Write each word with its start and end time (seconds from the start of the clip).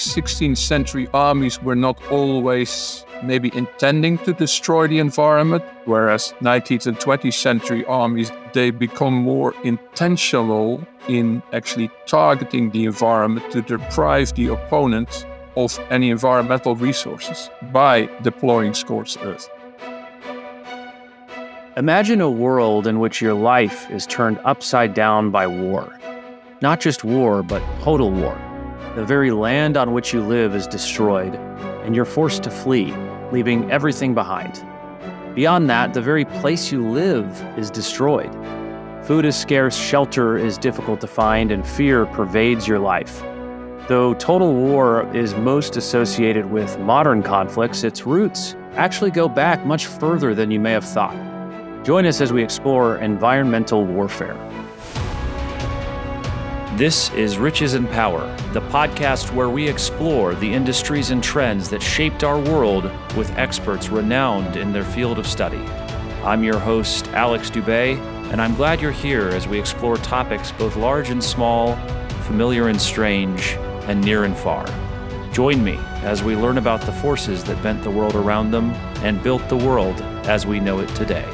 16th 0.00 0.56
century 0.56 1.08
armies 1.12 1.62
were 1.62 1.76
not 1.76 2.00
always 2.10 3.04
maybe 3.22 3.50
intending 3.54 4.16
to 4.18 4.32
destroy 4.32 4.86
the 4.86 4.98
environment, 4.98 5.62
whereas 5.84 6.32
19th 6.40 6.86
and 6.86 6.96
20th 6.96 7.34
century 7.34 7.84
armies 7.84 8.32
they 8.54 8.70
become 8.70 9.14
more 9.14 9.54
intentional 9.62 10.82
in 11.08 11.42
actually 11.52 11.90
targeting 12.06 12.70
the 12.70 12.86
environment 12.86 13.50
to 13.52 13.60
deprive 13.60 14.32
the 14.34 14.48
opponent 14.48 15.26
of 15.56 15.78
any 15.90 16.10
environmental 16.10 16.74
resources 16.74 17.50
by 17.72 18.06
deploying 18.22 18.72
scorched 18.72 19.18
earth. 19.22 19.50
Imagine 21.76 22.20
a 22.20 22.30
world 22.30 22.86
in 22.86 22.98
which 23.00 23.20
your 23.20 23.34
life 23.34 23.90
is 23.90 24.06
turned 24.06 24.38
upside 24.44 24.94
down 24.94 25.30
by 25.30 25.46
war. 25.46 25.94
Not 26.62 26.80
just 26.80 27.04
war, 27.04 27.42
but 27.42 27.62
total 27.82 28.10
war. 28.10 28.49
The 28.96 29.04
very 29.04 29.30
land 29.30 29.76
on 29.76 29.92
which 29.92 30.12
you 30.12 30.20
live 30.20 30.56
is 30.56 30.66
destroyed, 30.66 31.36
and 31.84 31.94
you're 31.94 32.04
forced 32.04 32.42
to 32.42 32.50
flee, 32.50 32.92
leaving 33.30 33.70
everything 33.70 34.14
behind. 34.14 34.64
Beyond 35.36 35.70
that, 35.70 35.94
the 35.94 36.00
very 36.00 36.24
place 36.24 36.72
you 36.72 36.84
live 36.84 37.24
is 37.56 37.70
destroyed. 37.70 38.34
Food 39.04 39.26
is 39.26 39.36
scarce, 39.36 39.76
shelter 39.76 40.36
is 40.36 40.58
difficult 40.58 41.00
to 41.02 41.06
find, 41.06 41.52
and 41.52 41.64
fear 41.64 42.04
pervades 42.06 42.66
your 42.66 42.80
life. 42.80 43.22
Though 43.86 44.14
total 44.14 44.54
war 44.54 45.08
is 45.14 45.36
most 45.36 45.76
associated 45.76 46.50
with 46.50 46.76
modern 46.80 47.22
conflicts, 47.22 47.84
its 47.84 48.06
roots 48.06 48.56
actually 48.74 49.12
go 49.12 49.28
back 49.28 49.64
much 49.64 49.86
further 49.86 50.34
than 50.34 50.50
you 50.50 50.58
may 50.58 50.72
have 50.72 50.84
thought. 50.84 51.16
Join 51.84 52.06
us 52.06 52.20
as 52.20 52.32
we 52.32 52.42
explore 52.42 52.98
environmental 52.98 53.84
warfare. 53.84 54.36
This 56.80 57.12
is 57.12 57.36
Riches 57.36 57.74
and 57.74 57.86
Power, 57.90 58.34
the 58.54 58.62
podcast 58.62 59.34
where 59.34 59.50
we 59.50 59.68
explore 59.68 60.34
the 60.34 60.50
industries 60.50 61.10
and 61.10 61.22
trends 61.22 61.68
that 61.68 61.82
shaped 61.82 62.24
our 62.24 62.38
world 62.38 62.84
with 63.18 63.30
experts 63.36 63.90
renowned 63.90 64.56
in 64.56 64.72
their 64.72 64.86
field 64.86 65.18
of 65.18 65.26
study. 65.26 65.62
I'm 66.24 66.42
your 66.42 66.58
host, 66.58 67.06
Alex 67.08 67.50
Dubay, 67.50 67.98
and 68.32 68.40
I'm 68.40 68.54
glad 68.54 68.80
you're 68.80 68.92
here 68.92 69.28
as 69.28 69.46
we 69.46 69.60
explore 69.60 69.98
topics 69.98 70.52
both 70.52 70.74
large 70.74 71.10
and 71.10 71.22
small, 71.22 71.76
familiar 72.22 72.68
and 72.68 72.80
strange, 72.80 73.58
and 73.86 74.02
near 74.02 74.24
and 74.24 74.34
far. 74.34 74.64
Join 75.34 75.62
me 75.62 75.76
as 76.00 76.22
we 76.22 76.34
learn 76.34 76.56
about 76.56 76.80
the 76.80 76.92
forces 76.92 77.44
that 77.44 77.62
bent 77.62 77.82
the 77.82 77.90
world 77.90 78.14
around 78.14 78.52
them 78.52 78.70
and 79.04 79.22
built 79.22 79.46
the 79.50 79.56
world 79.58 80.00
as 80.24 80.46
we 80.46 80.60
know 80.60 80.78
it 80.78 80.88
today. 80.94 81.28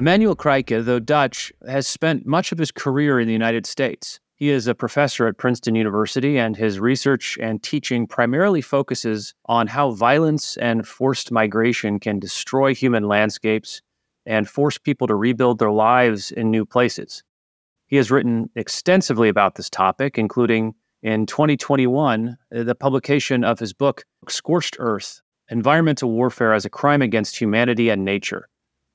Emmanuel 0.00 0.34
Kreike, 0.34 0.82
though 0.82 0.98
Dutch, 0.98 1.52
has 1.68 1.86
spent 1.86 2.24
much 2.24 2.52
of 2.52 2.58
his 2.58 2.70
career 2.72 3.20
in 3.20 3.26
the 3.26 3.34
United 3.34 3.66
States. 3.66 4.18
He 4.34 4.48
is 4.48 4.66
a 4.66 4.74
professor 4.74 5.26
at 5.26 5.36
Princeton 5.36 5.74
University, 5.74 6.38
and 6.38 6.56
his 6.56 6.80
research 6.80 7.36
and 7.38 7.62
teaching 7.62 8.06
primarily 8.06 8.62
focuses 8.62 9.34
on 9.44 9.66
how 9.66 9.90
violence 9.90 10.56
and 10.56 10.88
forced 10.88 11.30
migration 11.30 12.00
can 12.00 12.18
destroy 12.18 12.74
human 12.74 13.08
landscapes 13.08 13.82
and 14.24 14.48
force 14.48 14.78
people 14.78 15.06
to 15.06 15.14
rebuild 15.14 15.58
their 15.58 15.70
lives 15.70 16.30
in 16.30 16.50
new 16.50 16.64
places. 16.64 17.22
He 17.86 17.96
has 17.96 18.10
written 18.10 18.48
extensively 18.56 19.28
about 19.28 19.56
this 19.56 19.68
topic, 19.68 20.16
including 20.16 20.76
in 21.02 21.26
2021, 21.26 22.38
the 22.50 22.74
publication 22.74 23.44
of 23.44 23.58
his 23.58 23.74
book, 23.74 24.04
Scorched 24.30 24.78
Earth 24.78 25.20
Environmental 25.50 26.10
Warfare 26.10 26.54
as 26.54 26.64
a 26.64 26.70
Crime 26.70 27.02
Against 27.02 27.38
Humanity 27.38 27.90
and 27.90 28.02
Nature 28.02 28.48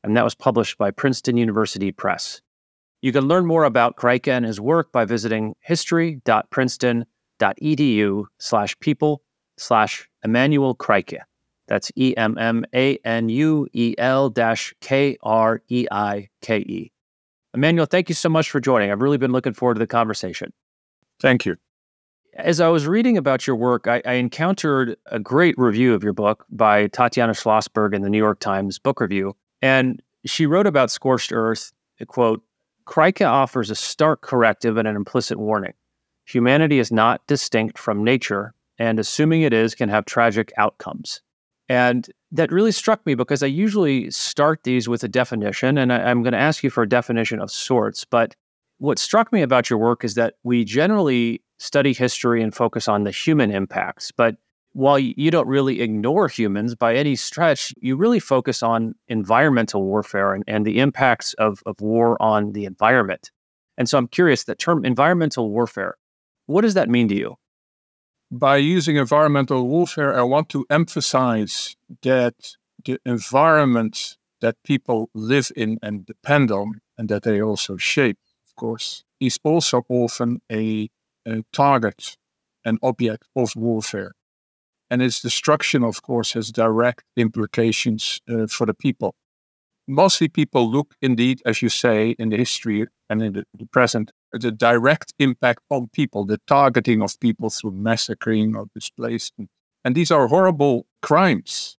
and 0.06 0.16
that 0.16 0.24
was 0.24 0.36
published 0.36 0.78
by 0.78 0.92
Princeton 0.92 1.36
University 1.36 1.92
Press. 1.92 2.42
You 3.02 3.12
can 3.12 3.28
learn 3.28 3.46
more 3.46 3.64
about 3.64 3.98
Kreike 3.98 4.28
and 4.28 4.46
his 4.46 4.62
work 4.62 4.92
by 4.92 5.04
visiting 5.04 5.56
history.princeton.edu 5.62 8.26
slash 8.40 8.80
people 8.80 9.24
slash 9.58 10.08
Emmanuel 10.24 10.76
Kreike. 10.76 11.18
That's 11.68 11.92
E 11.98 12.16
M 12.16 12.38
M 12.38 12.64
A 12.74 12.98
N 13.04 13.30
U 13.30 13.68
E 13.74 13.96
L 13.98 14.30
dash 14.30 14.76
K 14.82 15.18
R 15.24 15.62
E 15.70 15.88
I 15.92 16.30
K 16.42 16.60
E. 16.60 16.92
Emmanuel, 17.56 17.88
thank 17.88 18.10
you 18.10 18.16
so 18.16 18.30
much 18.30 18.52
for 18.52 18.60
joining. 18.60 18.92
I've 18.92 19.02
really 19.02 19.18
been 19.18 19.32
looking 19.32 19.54
forward 19.54 19.76
to 19.76 19.80
the 19.80 19.88
conversation. 19.88 20.54
Thank 21.20 21.46
you. 21.46 21.56
As 22.36 22.60
I 22.60 22.68
was 22.68 22.86
reading 22.86 23.18
about 23.18 23.48
your 23.48 23.56
work, 23.56 23.88
I, 23.88 24.02
I 24.06 24.14
encountered 24.14 24.98
a 25.08 25.20
great 25.20 25.58
review 25.58 25.94
of 25.94 26.04
your 26.04 26.14
book 26.14 26.46
by 26.50 26.88
Tatiana 26.88 27.34
Schlossberg 27.34 27.96
in 27.96 28.02
the 28.02 28.10
New 28.10 28.18
York 28.18 28.40
Times 28.40 28.78
Book 28.78 29.00
Review. 29.00 29.36
And 29.66 30.00
she 30.28 30.46
wrote 30.46 30.68
about 30.68 30.92
Scorched 30.92 31.34
Earth, 31.34 31.74
quote, 32.06 32.44
Kreike 32.86 33.28
offers 33.28 33.72
a 33.72 33.76
stark 33.76 34.22
corrective 34.22 34.78
and 34.78 34.88
an 34.88 34.96
implicit 34.96 35.40
warning. 35.40 35.74
Humanity 36.28 36.78
is 36.78 36.92
not 36.92 37.26
distinct 37.26 37.80
from 37.80 38.04
nature, 38.04 38.54
and 38.78 39.00
assuming 39.00 39.42
it 39.42 39.54
is 39.54 39.74
can 39.74 39.90
have 39.90 40.06
tragic 40.06 40.54
outcomes. 40.58 41.20
And 41.68 42.08
that 42.32 42.52
really 42.52 42.72
struck 42.72 43.04
me 43.08 43.16
because 43.16 43.42
I 43.42 43.48
usually 43.48 44.12
start 44.12 44.62
these 44.66 44.88
with 44.88 45.04
a 45.04 45.08
definition, 45.08 45.80
and 45.80 45.92
I, 45.92 46.12
am 46.12 46.22
going 46.22 46.34
to 46.34 46.38
ask 46.38 46.64
you 46.64 46.70
for 46.70 46.84
a 46.84 46.90
definition 46.90 47.40
of 47.40 47.50
sorts. 47.50 48.06
But 48.06 48.36
what 48.78 49.00
struck 49.00 49.34
me 49.34 49.42
about 49.42 49.72
your 49.72 49.80
work 49.80 50.04
is 50.04 50.14
that 50.14 50.36
we 50.44 50.64
generally 50.64 51.42
study 51.58 51.92
history 51.92 52.44
and 52.44 52.54
focus 52.54 52.88
on 52.88 53.04
the 53.04 53.10
human 53.10 53.50
impacts, 53.50 54.12
but 54.12 54.36
while 54.76 55.00
you 55.00 55.32
don't 55.32 55.48
really 55.48 55.80
ignore 55.80 56.28
humans 56.28 56.76
by 56.76 56.94
any 56.96 57.16
stretch, 57.16 57.74
you 57.80 57.96
really 57.96 58.20
focus 58.20 58.62
on 58.62 58.94
environmental 59.08 59.82
warfare 59.82 60.34
and, 60.34 60.44
and 60.48 60.66
the 60.66 60.80
impacts 60.80 61.34
of, 61.36 61.64
of 61.66 61.80
war 61.80 62.22
on 62.22 62.52
the 62.52 62.66
environment. 62.66 63.32
And 63.78 63.88
so 63.88 63.98
I'm 63.98 64.10
curious 64.10 64.44
that 64.44 64.60
term 64.60 64.84
environmental 64.84 65.50
warfare, 65.50 65.96
what 66.48 66.64
does 66.64 66.74
that 66.74 66.90
mean 66.90 67.08
to 67.08 67.16
you? 67.16 67.36
By 68.30 68.58
using 68.58 68.98
environmental 68.98 69.66
warfare, 69.66 70.14
I 70.14 70.24
want 70.24 70.50
to 70.50 70.66
emphasize 70.70 71.78
that 72.02 72.36
the 72.84 73.00
environment 73.06 74.18
that 74.42 74.58
people 74.66 75.10
live 75.14 75.54
in 75.56 75.80
and 75.82 76.06
depend 76.06 76.52
on, 76.52 76.82
and 76.98 77.08
that 77.08 77.24
they 77.24 77.42
also 77.42 77.78
shape, 77.78 78.20
of 78.46 78.56
course, 78.58 79.06
is 79.22 79.40
also 79.42 79.86
often 79.88 80.42
a, 80.52 80.90
a 81.26 81.44
target, 81.54 82.18
an 82.66 82.78
object 82.84 83.24
of 83.38 83.56
warfare 83.56 84.12
and 84.90 85.02
its 85.02 85.22
destruction, 85.22 85.84
of 85.84 86.02
course, 86.02 86.34
has 86.34 86.52
direct 86.52 87.04
implications 87.18 88.20
uh, 88.30 88.48
for 88.48 88.66
the 88.66 88.74
people. 88.74 89.16
Mostly 89.88 90.28
people 90.28 90.72
look, 90.72 90.96
indeed, 91.02 91.42
as 91.46 91.62
you 91.62 91.70
say, 91.70 92.16
in 92.18 92.30
the 92.30 92.38
history 92.38 92.88
and 93.10 93.22
in 93.22 93.34
the, 93.34 93.44
the 93.58 93.66
present, 93.68 94.12
the 94.32 94.52
direct 94.52 95.14
impact 95.20 95.60
on 95.70 95.88
people, 95.94 96.26
the 96.26 96.40
targeting 96.48 97.02
of 97.02 97.20
people 97.20 97.50
through 97.50 97.72
massacring 97.72 98.56
or 98.56 98.66
displacement. 98.74 99.50
And 99.84 99.96
these 99.96 100.12
are 100.12 100.28
horrible 100.28 100.88
crimes. 101.02 101.78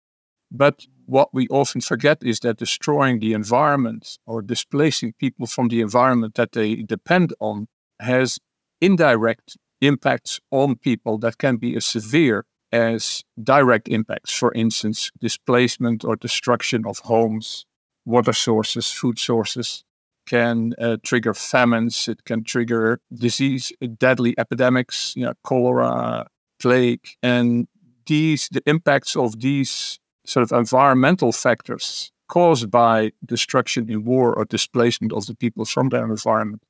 But 0.50 0.86
what 1.06 1.30
we 1.32 1.48
often 1.48 1.80
forget 1.80 2.18
is 2.22 2.40
that 2.40 2.58
destroying 2.58 3.18
the 3.18 3.32
environment 3.32 4.18
or 4.26 4.42
displacing 4.42 5.14
people 5.18 5.46
from 5.46 5.68
the 5.68 5.80
environment 5.80 6.34
that 6.34 6.52
they 6.52 6.76
depend 6.76 7.32
on 7.40 7.66
has 8.00 8.38
indirect 8.80 9.56
impacts 9.80 10.40
on 10.50 10.76
people 10.76 11.18
that 11.18 11.38
can 11.38 11.56
be 11.56 11.76
as 11.76 11.84
severe 11.84 12.44
as 12.76 13.24
direct 13.42 13.88
impacts, 13.88 14.32
for 14.32 14.52
instance, 14.52 15.10
displacement 15.18 16.04
or 16.04 16.16
destruction 16.16 16.84
of 16.86 16.98
homes, 16.98 17.64
water 18.04 18.34
sources, 18.34 18.90
food 18.90 19.18
sources, 19.18 19.84
can 20.26 20.74
uh, 20.78 20.96
trigger 21.02 21.32
famines, 21.32 22.08
it 22.08 22.24
can 22.24 22.44
trigger 22.44 23.00
disease, 23.14 23.72
deadly 23.98 24.34
epidemics, 24.38 25.14
you 25.16 25.24
know, 25.24 25.32
cholera, 25.44 26.26
plague. 26.60 27.06
And 27.22 27.68
these, 28.06 28.48
the 28.50 28.62
impacts 28.66 29.16
of 29.16 29.40
these 29.40 29.98
sort 30.26 30.42
of 30.42 30.52
environmental 30.52 31.32
factors 31.32 32.10
caused 32.28 32.70
by 32.70 33.12
destruction 33.24 33.88
in 33.88 34.04
war 34.04 34.34
or 34.34 34.44
displacement 34.44 35.12
of 35.12 35.26
the 35.26 35.34
people 35.34 35.64
from 35.64 35.88
their 35.88 36.04
environment 36.04 36.62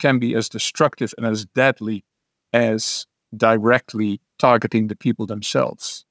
can 0.00 0.18
be 0.18 0.34
as 0.34 0.48
destructive 0.48 1.14
and 1.16 1.26
as 1.26 1.46
deadly 1.46 2.04
as 2.52 3.06
directly 3.36 4.20
targeting 4.40 4.88
the 4.88 4.96
people 4.96 5.26
themselves. 5.26 6.04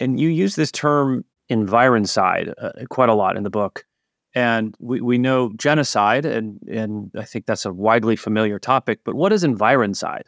And 0.00 0.18
you 0.18 0.28
use 0.28 0.56
this 0.56 0.72
term 0.72 1.24
environcide 1.48 2.52
uh, 2.58 2.72
quite 2.90 3.08
a 3.08 3.14
lot 3.14 3.36
in 3.36 3.44
the 3.44 3.50
book. 3.50 3.84
And 4.34 4.74
we, 4.78 5.00
we 5.00 5.16
know 5.16 5.52
genocide, 5.56 6.26
and, 6.26 6.60
and 6.68 7.10
I 7.16 7.24
think 7.24 7.46
that's 7.46 7.64
a 7.64 7.72
widely 7.72 8.16
familiar 8.16 8.58
topic, 8.58 9.00
but 9.04 9.14
what 9.14 9.32
is 9.32 9.44
environcide? 9.44 10.24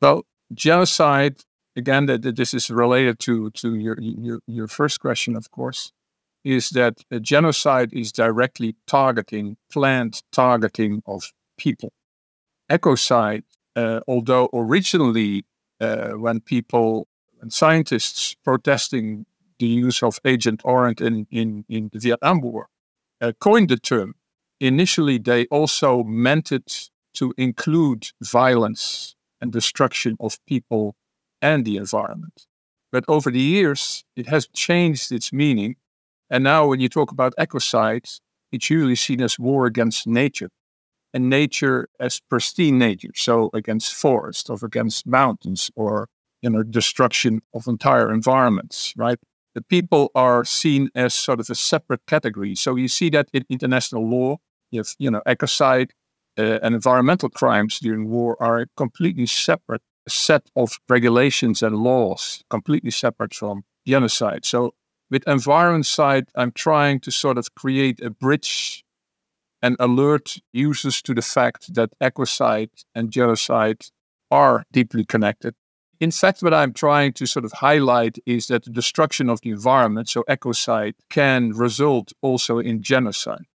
Well, 0.00 0.24
genocide, 0.52 1.40
again, 1.74 2.06
that, 2.06 2.36
this 2.36 2.54
is 2.54 2.70
related 2.70 3.18
to, 3.20 3.50
to 3.50 3.74
your, 3.74 3.96
your, 4.00 4.40
your 4.46 4.68
first 4.68 5.00
question, 5.00 5.34
of 5.34 5.50
course, 5.50 5.92
is 6.44 6.70
that 6.70 7.02
genocide 7.20 7.92
is 7.92 8.12
directly 8.12 8.76
targeting, 8.86 9.56
planned 9.72 10.22
targeting 10.30 11.02
of 11.06 11.32
people. 11.58 11.92
Ecocide 12.70 13.42
uh, 13.76 14.00
although 14.08 14.48
originally, 14.54 15.44
uh, 15.80 16.10
when 16.12 16.40
people 16.40 17.08
and 17.40 17.52
scientists 17.52 18.34
protesting 18.44 19.26
the 19.58 19.66
use 19.66 20.02
of 20.02 20.18
Agent 20.24 20.60
Orange 20.64 21.00
in, 21.00 21.26
in, 21.30 21.64
in 21.68 21.90
the 21.92 21.98
Vietnam 21.98 22.40
War 22.40 22.68
uh, 23.20 23.32
coined 23.40 23.68
the 23.68 23.76
term, 23.76 24.14
initially 24.60 25.18
they 25.18 25.46
also 25.46 26.02
meant 26.02 26.52
it 26.52 26.90
to 27.14 27.32
include 27.36 28.08
violence 28.22 29.14
and 29.40 29.52
destruction 29.52 30.16
of 30.20 30.38
people 30.46 30.94
and 31.40 31.64
the 31.64 31.76
environment. 31.76 32.46
But 32.92 33.04
over 33.08 33.30
the 33.30 33.40
years, 33.40 34.04
it 34.16 34.28
has 34.28 34.48
changed 34.54 35.12
its 35.12 35.32
meaning. 35.32 35.76
And 36.30 36.44
now, 36.44 36.66
when 36.66 36.80
you 36.80 36.88
talk 36.88 37.10
about 37.12 37.34
ecocide, 37.38 38.20
it's 38.52 38.70
usually 38.70 38.96
seen 38.96 39.20
as 39.22 39.38
war 39.38 39.66
against 39.66 40.06
nature 40.06 40.50
and 41.16 41.30
nature 41.30 41.88
as 41.98 42.20
pristine 42.30 42.78
nature. 42.78 43.14
So, 43.14 43.50
against 43.60 43.94
forests 43.94 44.48
or 44.50 44.58
against 44.62 45.06
mountains 45.06 45.70
or 45.74 46.08
you 46.42 46.50
know, 46.50 46.62
destruction 46.62 47.40
of 47.54 47.66
entire 47.66 48.12
environments, 48.12 48.94
right? 48.96 49.18
The 49.54 49.62
people 49.62 50.10
are 50.14 50.44
seen 50.44 50.90
as 50.94 51.14
sort 51.14 51.40
of 51.40 51.50
a 51.50 51.54
separate 51.54 52.04
category. 52.06 52.54
So 52.54 52.76
you 52.76 52.88
see 52.88 53.10
that 53.10 53.28
in 53.32 53.44
international 53.48 54.08
law, 54.08 54.36
you 54.70 54.80
have, 54.80 54.90
you 54.98 55.10
know, 55.10 55.22
ecocide 55.26 55.90
uh, 56.38 56.58
and 56.62 56.74
environmental 56.74 57.30
crimes 57.30 57.80
during 57.80 58.08
war 58.08 58.36
are 58.40 58.60
a 58.60 58.66
completely 58.76 59.26
separate 59.26 59.82
set 60.08 60.42
of 60.54 60.78
regulations 60.88 61.62
and 61.62 61.76
laws, 61.76 62.44
completely 62.50 62.90
separate 62.90 63.34
from 63.34 63.64
genocide. 63.86 64.44
So 64.44 64.74
with 65.10 65.26
environcide, 65.26 66.28
I'm 66.34 66.52
trying 66.52 67.00
to 67.00 67.10
sort 67.10 67.38
of 67.38 67.54
create 67.54 68.00
a 68.00 68.10
bridge 68.10 68.84
and 69.62 69.76
alert 69.80 70.36
users 70.52 71.02
to 71.02 71.14
the 71.14 71.22
fact 71.22 71.74
that 71.74 71.90
ecocide 72.00 72.70
and 72.94 73.10
genocide 73.10 73.86
are 74.30 74.64
deeply 74.72 75.04
connected 75.04 75.54
in 75.98 76.10
fact, 76.10 76.42
what 76.42 76.52
I'm 76.52 76.74
trying 76.74 77.14
to 77.14 77.26
sort 77.26 77.44
of 77.44 77.52
highlight 77.52 78.18
is 78.26 78.48
that 78.48 78.64
the 78.64 78.70
destruction 78.70 79.30
of 79.30 79.40
the 79.40 79.50
environment, 79.50 80.08
so 80.08 80.24
ecocide, 80.28 80.94
can 81.08 81.50
result 81.50 82.12
also 82.20 82.58
in 82.58 82.82
genocide. 82.82 83.46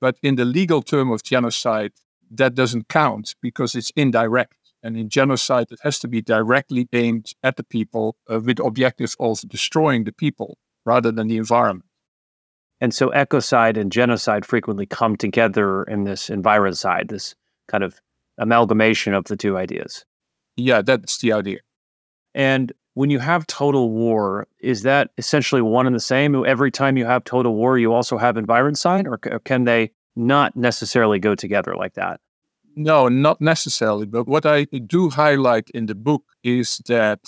But 0.00 0.16
in 0.22 0.36
the 0.36 0.44
legal 0.44 0.82
term 0.82 1.10
of 1.10 1.22
genocide, 1.24 1.92
that 2.30 2.54
doesn't 2.54 2.88
count 2.88 3.34
because 3.42 3.74
it's 3.74 3.90
indirect. 3.96 4.54
And 4.82 4.96
in 4.96 5.08
genocide, 5.08 5.66
it 5.70 5.80
has 5.82 5.98
to 5.98 6.08
be 6.08 6.22
directly 6.22 6.88
aimed 6.92 7.32
at 7.42 7.56
the 7.56 7.64
people 7.64 8.16
uh, 8.30 8.40
with 8.40 8.60
objectives 8.60 9.16
objective 9.18 9.44
of 9.44 9.50
destroying 9.50 10.04
the 10.04 10.12
people 10.12 10.58
rather 10.86 11.10
than 11.10 11.26
the 11.26 11.36
environment. 11.36 11.89
And 12.80 12.94
so 12.94 13.10
ecocide 13.10 13.76
and 13.76 13.92
genocide 13.92 14.46
frequently 14.46 14.86
come 14.86 15.16
together 15.16 15.82
in 15.84 16.04
this 16.04 16.30
environment 16.30 17.08
this 17.08 17.34
kind 17.68 17.84
of 17.84 18.00
amalgamation 18.38 19.14
of 19.14 19.24
the 19.24 19.36
two 19.36 19.56
ideas. 19.56 20.04
Yeah, 20.56 20.82
that's 20.82 21.18
the 21.18 21.32
idea. 21.32 21.58
And 22.34 22.72
when 22.94 23.10
you 23.10 23.18
have 23.18 23.46
total 23.46 23.90
war, 23.90 24.46
is 24.60 24.82
that 24.82 25.10
essentially 25.18 25.62
one 25.62 25.86
and 25.86 25.94
the 25.94 26.00
same? 26.00 26.34
Every 26.46 26.70
time 26.70 26.96
you 26.96 27.04
have 27.04 27.24
total 27.24 27.54
war, 27.54 27.78
you 27.78 27.92
also 27.92 28.18
have 28.18 28.36
environcide 28.36 29.06
or, 29.06 29.18
or 29.30 29.38
can 29.40 29.64
they 29.64 29.90
not 30.16 30.56
necessarily 30.56 31.18
go 31.18 31.34
together 31.34 31.74
like 31.76 31.94
that? 31.94 32.20
No, 32.76 33.08
not 33.08 33.40
necessarily. 33.40 34.06
But 34.06 34.26
what 34.26 34.46
I 34.46 34.64
do 34.64 35.10
highlight 35.10 35.70
in 35.70 35.86
the 35.86 35.94
book 35.94 36.24
is 36.42 36.78
that 36.86 37.20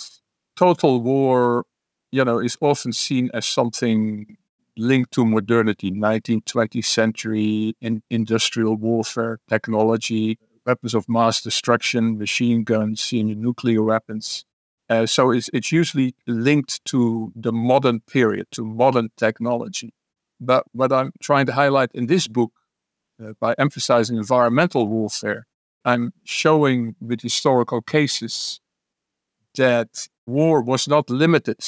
total 0.55 1.01
war, 1.01 1.65
you 2.11 2.23
know, 2.23 2.39
is 2.39 2.57
often 2.61 2.93
seen 2.93 3.29
as 3.33 3.45
something 3.45 4.37
linked 4.77 5.11
to 5.13 5.25
modernity, 5.25 5.91
19th, 5.91 6.43
20th 6.45 6.85
century 6.85 7.75
in 7.81 8.01
industrial 8.09 8.75
warfare 8.75 9.39
technology, 9.49 10.39
weapons 10.65 10.93
of 10.93 11.07
mass 11.07 11.41
destruction, 11.41 12.17
machine 12.17 12.63
guns, 12.63 13.11
nuclear 13.13 13.83
weapons. 13.83 14.45
Uh, 14.89 15.05
so 15.05 15.31
it's, 15.31 15.49
it's 15.53 15.71
usually 15.71 16.15
linked 16.27 16.83
to 16.85 17.31
the 17.35 17.51
modern 17.51 17.99
period, 18.01 18.47
to 18.51 18.65
modern 18.65 19.09
technology. 19.17 19.93
But 20.39 20.65
what 20.73 20.91
I'm 20.91 21.13
trying 21.21 21.45
to 21.47 21.53
highlight 21.53 21.91
in 21.93 22.07
this 22.07 22.27
book, 22.27 22.51
uh, 23.23 23.33
by 23.39 23.55
emphasizing 23.57 24.17
environmental 24.17 24.87
warfare, 24.87 25.45
I'm 25.85 26.13
showing 26.23 26.95
with 26.99 27.21
historical 27.21 27.81
cases 27.81 28.59
that 29.55 30.07
war 30.25 30.61
was 30.61 30.87
not 30.87 31.09
limited 31.09 31.59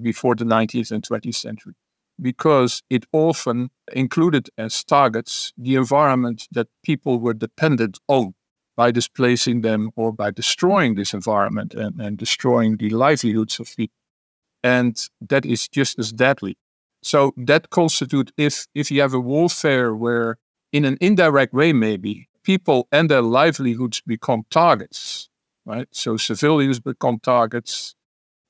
before 0.00 0.34
the 0.34 0.44
19th 0.44 0.90
and 0.90 1.02
20th 1.02 1.34
century 1.34 1.74
because 2.20 2.82
it 2.90 3.04
often 3.12 3.70
included 3.92 4.48
as 4.56 4.84
targets 4.84 5.52
the 5.56 5.74
environment 5.74 6.48
that 6.52 6.68
people 6.84 7.18
were 7.18 7.34
dependent 7.34 7.98
on 8.08 8.34
by 8.76 8.90
displacing 8.90 9.60
them 9.60 9.90
or 9.96 10.12
by 10.12 10.30
destroying 10.30 10.94
this 10.94 11.14
environment 11.14 11.74
and, 11.74 12.00
and 12.00 12.18
destroying 12.18 12.76
the 12.76 12.90
livelihoods 12.90 13.60
of 13.60 13.74
people. 13.76 13.94
And 14.62 14.96
that 15.20 15.44
is 15.44 15.68
just 15.68 15.98
as 15.98 16.12
deadly. 16.12 16.56
So 17.02 17.34
that 17.36 17.70
constitutes 17.70 18.32
if 18.36 18.66
if 18.74 18.90
you 18.90 19.02
have 19.02 19.12
a 19.12 19.20
warfare 19.20 19.94
where 19.94 20.38
in 20.72 20.84
an 20.84 20.96
indirect 21.00 21.52
way 21.52 21.72
maybe 21.72 22.28
people 22.42 22.88
and 22.90 23.10
their 23.10 23.22
livelihoods 23.22 24.00
become 24.06 24.44
targets, 24.50 25.28
right? 25.66 25.88
So 25.90 26.16
civilians 26.16 26.80
become 26.80 27.18
targets, 27.18 27.94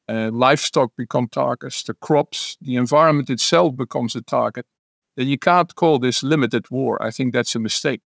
uh, 0.09 0.31
livestock 0.33 0.93
become 0.97 1.29
targets, 1.29 1.83
the 1.83 1.95
crops, 1.95 2.57
the 2.61 2.77
environment 2.77 3.31
itself 3.31 3.77
becomes 3.77 4.15
a 4.15 4.23
target. 4.23 4.67
Then 5.17 5.29
you 5.29 5.39
can't 5.39 5.75
call 5.75 5.99
this 5.99 6.23
limited 6.23 6.71
war. 6.71 7.01
I 7.03 7.11
think 7.11 7.33
that's 7.33 7.55
a 7.55 7.61
mistake 7.61 8.01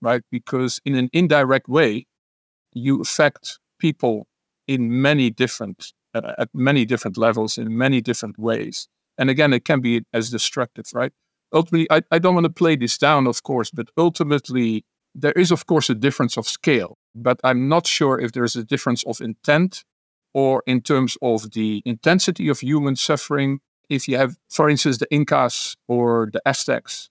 right? 0.00 0.22
Because 0.30 0.80
in 0.84 0.94
an 0.94 1.08
indirect 1.12 1.68
way, 1.68 2.06
you 2.72 3.00
affect 3.00 3.58
people 3.78 4.26
in 4.66 5.02
many 5.02 5.30
different 5.30 5.92
uh, 6.14 6.32
at 6.38 6.48
many 6.54 6.84
different 6.84 7.16
levels 7.18 7.58
in 7.58 7.76
many 7.76 8.00
different 8.00 8.38
ways. 8.38 8.88
And 9.18 9.28
again, 9.28 9.52
it 9.52 9.64
can 9.64 9.80
be 9.80 10.02
as 10.12 10.30
destructive, 10.30 10.86
right? 10.94 11.12
Ultimately, 11.52 11.86
I, 11.90 12.02
I 12.10 12.18
don't 12.18 12.34
want 12.34 12.44
to 12.44 12.52
play 12.52 12.76
this 12.76 12.96
down, 12.96 13.26
of 13.26 13.42
course, 13.42 13.70
but 13.70 13.88
ultimately, 13.96 14.84
there 15.14 15.32
is, 15.32 15.50
of 15.50 15.66
course, 15.66 15.90
a 15.90 15.94
difference 15.94 16.36
of 16.36 16.46
scale. 16.46 16.96
But 17.14 17.40
I'm 17.44 17.68
not 17.68 17.86
sure 17.86 18.18
if 18.18 18.32
there's 18.32 18.56
a 18.56 18.64
difference 18.64 19.04
of 19.04 19.20
intent 19.20 19.84
or 20.38 20.62
in 20.66 20.80
terms 20.80 21.18
of 21.20 21.50
the 21.50 21.82
intensity 21.84 22.48
of 22.48 22.60
human 22.60 22.94
suffering. 22.94 23.50
If 23.88 24.06
you 24.06 24.16
have, 24.18 24.36
for 24.48 24.70
instance, 24.70 24.98
the 24.98 25.10
Incas 25.10 25.76
or 25.88 26.28
the 26.32 26.40
Aztecs, 26.46 27.10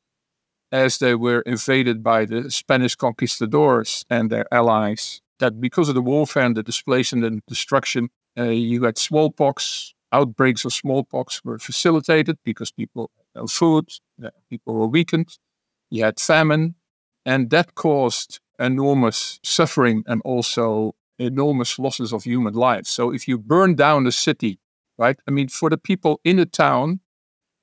as 0.72 1.00
they 1.00 1.14
were 1.16 1.42
invaded 1.42 1.98
by 2.04 2.26
the 2.26 2.50
Spanish 2.50 2.96
conquistadors 2.96 4.06
and 4.10 4.30
their 4.30 4.46
allies, 4.60 5.22
that 5.40 5.60
because 5.60 5.90
of 5.90 5.96
the 5.96 6.08
warfare 6.14 6.46
and 6.46 6.56
the 6.56 6.64
displacement 6.64 7.26
and 7.26 7.42
destruction, 7.48 8.10
uh, 8.40 8.44
you 8.44 8.84
had 8.84 8.98
smallpox. 8.98 9.94
Outbreaks 10.14 10.64
of 10.64 10.72
smallpox 10.72 11.44
were 11.44 11.60
facilitated 11.60 12.38
because 12.46 12.72
people 12.72 13.12
had 13.18 13.42
no 13.42 13.48
food, 13.48 13.86
people 14.50 14.74
were 14.74 14.88
weakened. 14.88 15.38
You 15.90 16.06
had 16.06 16.18
famine, 16.18 16.76
and 17.26 17.50
that 17.50 17.76
caused 17.76 18.40
enormous 18.58 19.40
suffering 19.44 20.06
and 20.08 20.22
also 20.24 20.96
enormous 21.20 21.80
losses 21.80 22.14
of 22.14 22.24
human 22.24 22.54
lives. 22.54 22.90
So 22.90 23.14
if 23.14 23.28
you 23.28 23.38
burn 23.38 23.76
down 23.76 24.08
a 24.08 24.12
city, 24.12 24.60
right? 24.98 25.20
I 25.28 25.32
mean, 25.32 25.48
for 25.48 25.70
the 25.70 25.78
people 25.78 26.20
in 26.24 26.38
the 26.38 26.46
town, 26.46 27.00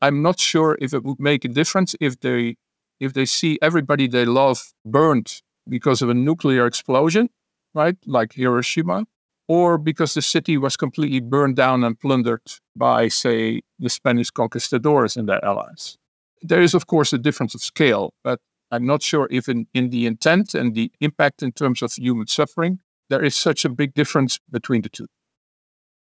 I'm 0.01 0.23
not 0.23 0.39
sure 0.39 0.77
if 0.81 0.93
it 0.93 1.05
would 1.05 1.21
make 1.21 1.45
a 1.45 1.49
difference 1.49 1.95
if 2.01 2.21
they 2.21 2.57
if 3.01 3.13
they 3.13 3.25
see 3.25 3.59
everybody 3.61 4.07
they 4.07 4.25
love 4.25 4.73
burned 4.85 5.43
because 5.69 6.03
of 6.03 6.09
a 6.09 6.15
nuclear 6.15 6.67
explosion, 6.67 7.29
right, 7.75 7.97
like 8.07 8.33
Hiroshima, 8.35 9.07
or 9.49 9.79
because 9.79 10.15
the 10.15 10.23
city 10.23 10.57
was 10.57 10.77
completely 10.77 11.21
burned 11.21 11.57
down 11.57 11.85
and 11.85 11.99
plundered 11.99 12.43
by, 12.77 13.09
say, 13.09 13.63
the 13.79 13.91
Spanish 13.91 14.31
conquistadors 14.31 15.17
and 15.17 15.29
their 15.29 15.45
allies. 15.45 15.99
There 16.43 16.63
is, 16.63 16.75
of 16.75 16.87
course, 16.87 17.13
a 17.13 17.19
difference 17.19 17.55
of 17.55 17.63
scale, 17.63 18.15
but 18.23 18.39
I'm 18.71 18.87
not 18.87 19.03
sure 19.03 19.29
if 19.31 19.49
in, 19.49 19.67
in 19.75 19.91
the 19.91 20.07
intent 20.07 20.55
and 20.55 20.75
the 20.75 20.91
impact 21.01 21.43
in 21.43 21.53
terms 21.53 21.83
of 21.83 21.93
human 21.93 22.27
suffering, 22.27 22.81
there 23.11 23.23
is 23.23 23.35
such 23.37 23.65
a 23.65 23.69
big 23.69 23.95
difference 23.95 24.39
between 24.51 24.83
the 24.83 24.89
two. 24.89 25.07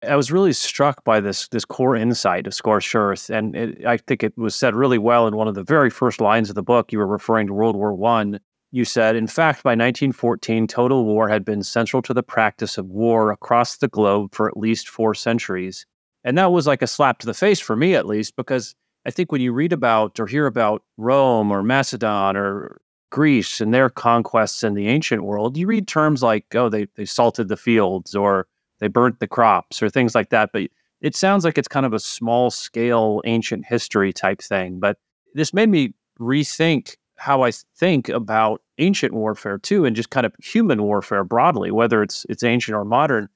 I 0.07 0.15
was 0.15 0.31
really 0.31 0.53
struck 0.53 1.03
by 1.03 1.19
this 1.19 1.47
this 1.49 1.65
core 1.65 1.95
insight 1.95 2.45
of 2.47 2.53
Scorched 2.53 2.93
Earth, 2.93 3.29
and 3.29 3.55
it, 3.55 3.85
I 3.85 3.97
think 3.97 4.23
it 4.23 4.37
was 4.37 4.55
said 4.55 4.75
really 4.75 4.97
well 4.97 5.27
in 5.27 5.35
one 5.35 5.47
of 5.47 5.55
the 5.55 5.63
very 5.63 5.89
first 5.89 6.19
lines 6.19 6.49
of 6.49 6.55
the 6.55 6.63
book. 6.63 6.91
You 6.91 6.99
were 6.99 7.07
referring 7.07 7.47
to 7.47 7.53
World 7.53 7.75
War 7.75 7.93
One. 7.93 8.39
You 8.71 8.85
said, 8.85 9.15
in 9.15 9.27
fact, 9.27 9.61
by 9.63 9.71
1914, 9.71 10.65
total 10.65 11.05
war 11.05 11.29
had 11.29 11.45
been 11.45 11.61
central 11.61 12.01
to 12.01 12.13
the 12.13 12.23
practice 12.23 12.77
of 12.77 12.87
war 12.87 13.31
across 13.31 13.77
the 13.77 13.87
globe 13.87 14.33
for 14.33 14.47
at 14.47 14.57
least 14.57 14.89
four 14.89 15.13
centuries, 15.13 15.85
and 16.23 16.37
that 16.37 16.51
was 16.51 16.67
like 16.67 16.81
a 16.81 16.87
slap 16.87 17.19
to 17.19 17.25
the 17.25 17.33
face 17.33 17.59
for 17.59 17.75
me, 17.75 17.95
at 17.95 18.07
least, 18.07 18.35
because 18.35 18.75
I 19.05 19.11
think 19.11 19.31
when 19.31 19.41
you 19.41 19.53
read 19.53 19.73
about 19.73 20.19
or 20.19 20.27
hear 20.27 20.47
about 20.47 20.83
Rome 20.97 21.51
or 21.51 21.61
Macedon 21.61 22.35
or 22.35 22.81
Greece 23.13 23.61
and 23.61 23.71
their 23.71 23.91
conquests 23.91 24.63
in 24.63 24.73
the 24.73 24.87
ancient 24.87 25.23
world, 25.23 25.55
you 25.55 25.67
read 25.67 25.87
terms 25.87 26.23
like, 26.23 26.55
oh, 26.55 26.67
they, 26.67 26.87
they 26.95 27.05
salted 27.05 27.47
the 27.47 27.55
fields 27.55 28.15
or 28.15 28.47
they 28.79 28.87
burnt 28.87 29.19
the 29.19 29.27
crops 29.27 29.83
or 29.83 29.89
things 29.89 30.15
like 30.15 30.31
that. 30.31 30.49
But 30.51 30.63
it 30.99 31.15
sounds 31.15 31.45
like 31.45 31.59
it's 31.59 31.67
kind 31.67 31.85
of 31.85 31.93
a 31.93 31.99
small 31.99 32.49
scale 32.49 33.21
ancient 33.23 33.65
history 33.67 34.13
type 34.13 34.41
thing. 34.41 34.79
But 34.79 34.97
this 35.35 35.53
made 35.53 35.69
me 35.69 35.93
rethink 36.19 36.95
how 37.15 37.43
I 37.43 37.51
think 37.51 38.09
about 38.09 38.63
ancient 38.79 39.13
warfare 39.13 39.59
too, 39.59 39.85
and 39.85 39.95
just 39.95 40.09
kind 40.09 40.25
of 40.25 40.33
human 40.43 40.81
warfare 40.81 41.23
broadly, 41.23 41.69
whether 41.69 42.01
it's 42.01 42.25
it's 42.29 42.41
ancient 42.41 42.75
or 42.75 42.83
modern. 42.83 43.29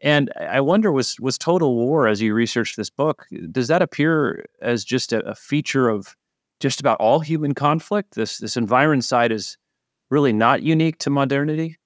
And 0.00 0.32
I 0.36 0.60
wonder, 0.60 0.90
was 0.90 1.20
was 1.20 1.38
total 1.38 1.76
war 1.76 2.08
as 2.08 2.20
you 2.20 2.34
researched 2.34 2.76
this 2.76 2.90
book? 2.90 3.26
Does 3.52 3.68
that 3.68 3.82
appear 3.82 4.46
as 4.60 4.84
just 4.84 5.12
a, 5.12 5.20
a 5.20 5.36
feature 5.36 5.88
of 5.88 6.16
just 6.62 6.80
about 6.80 7.00
all 7.00 7.20
human 7.20 7.54
conflict? 7.54 8.14
This 8.14 8.38
this 8.38 8.56
environcide 8.56 9.32
is 9.32 9.58
really 10.10 10.32
not 10.32 10.62
unique 10.62 10.98
to 10.98 11.10
modernity? 11.10 11.76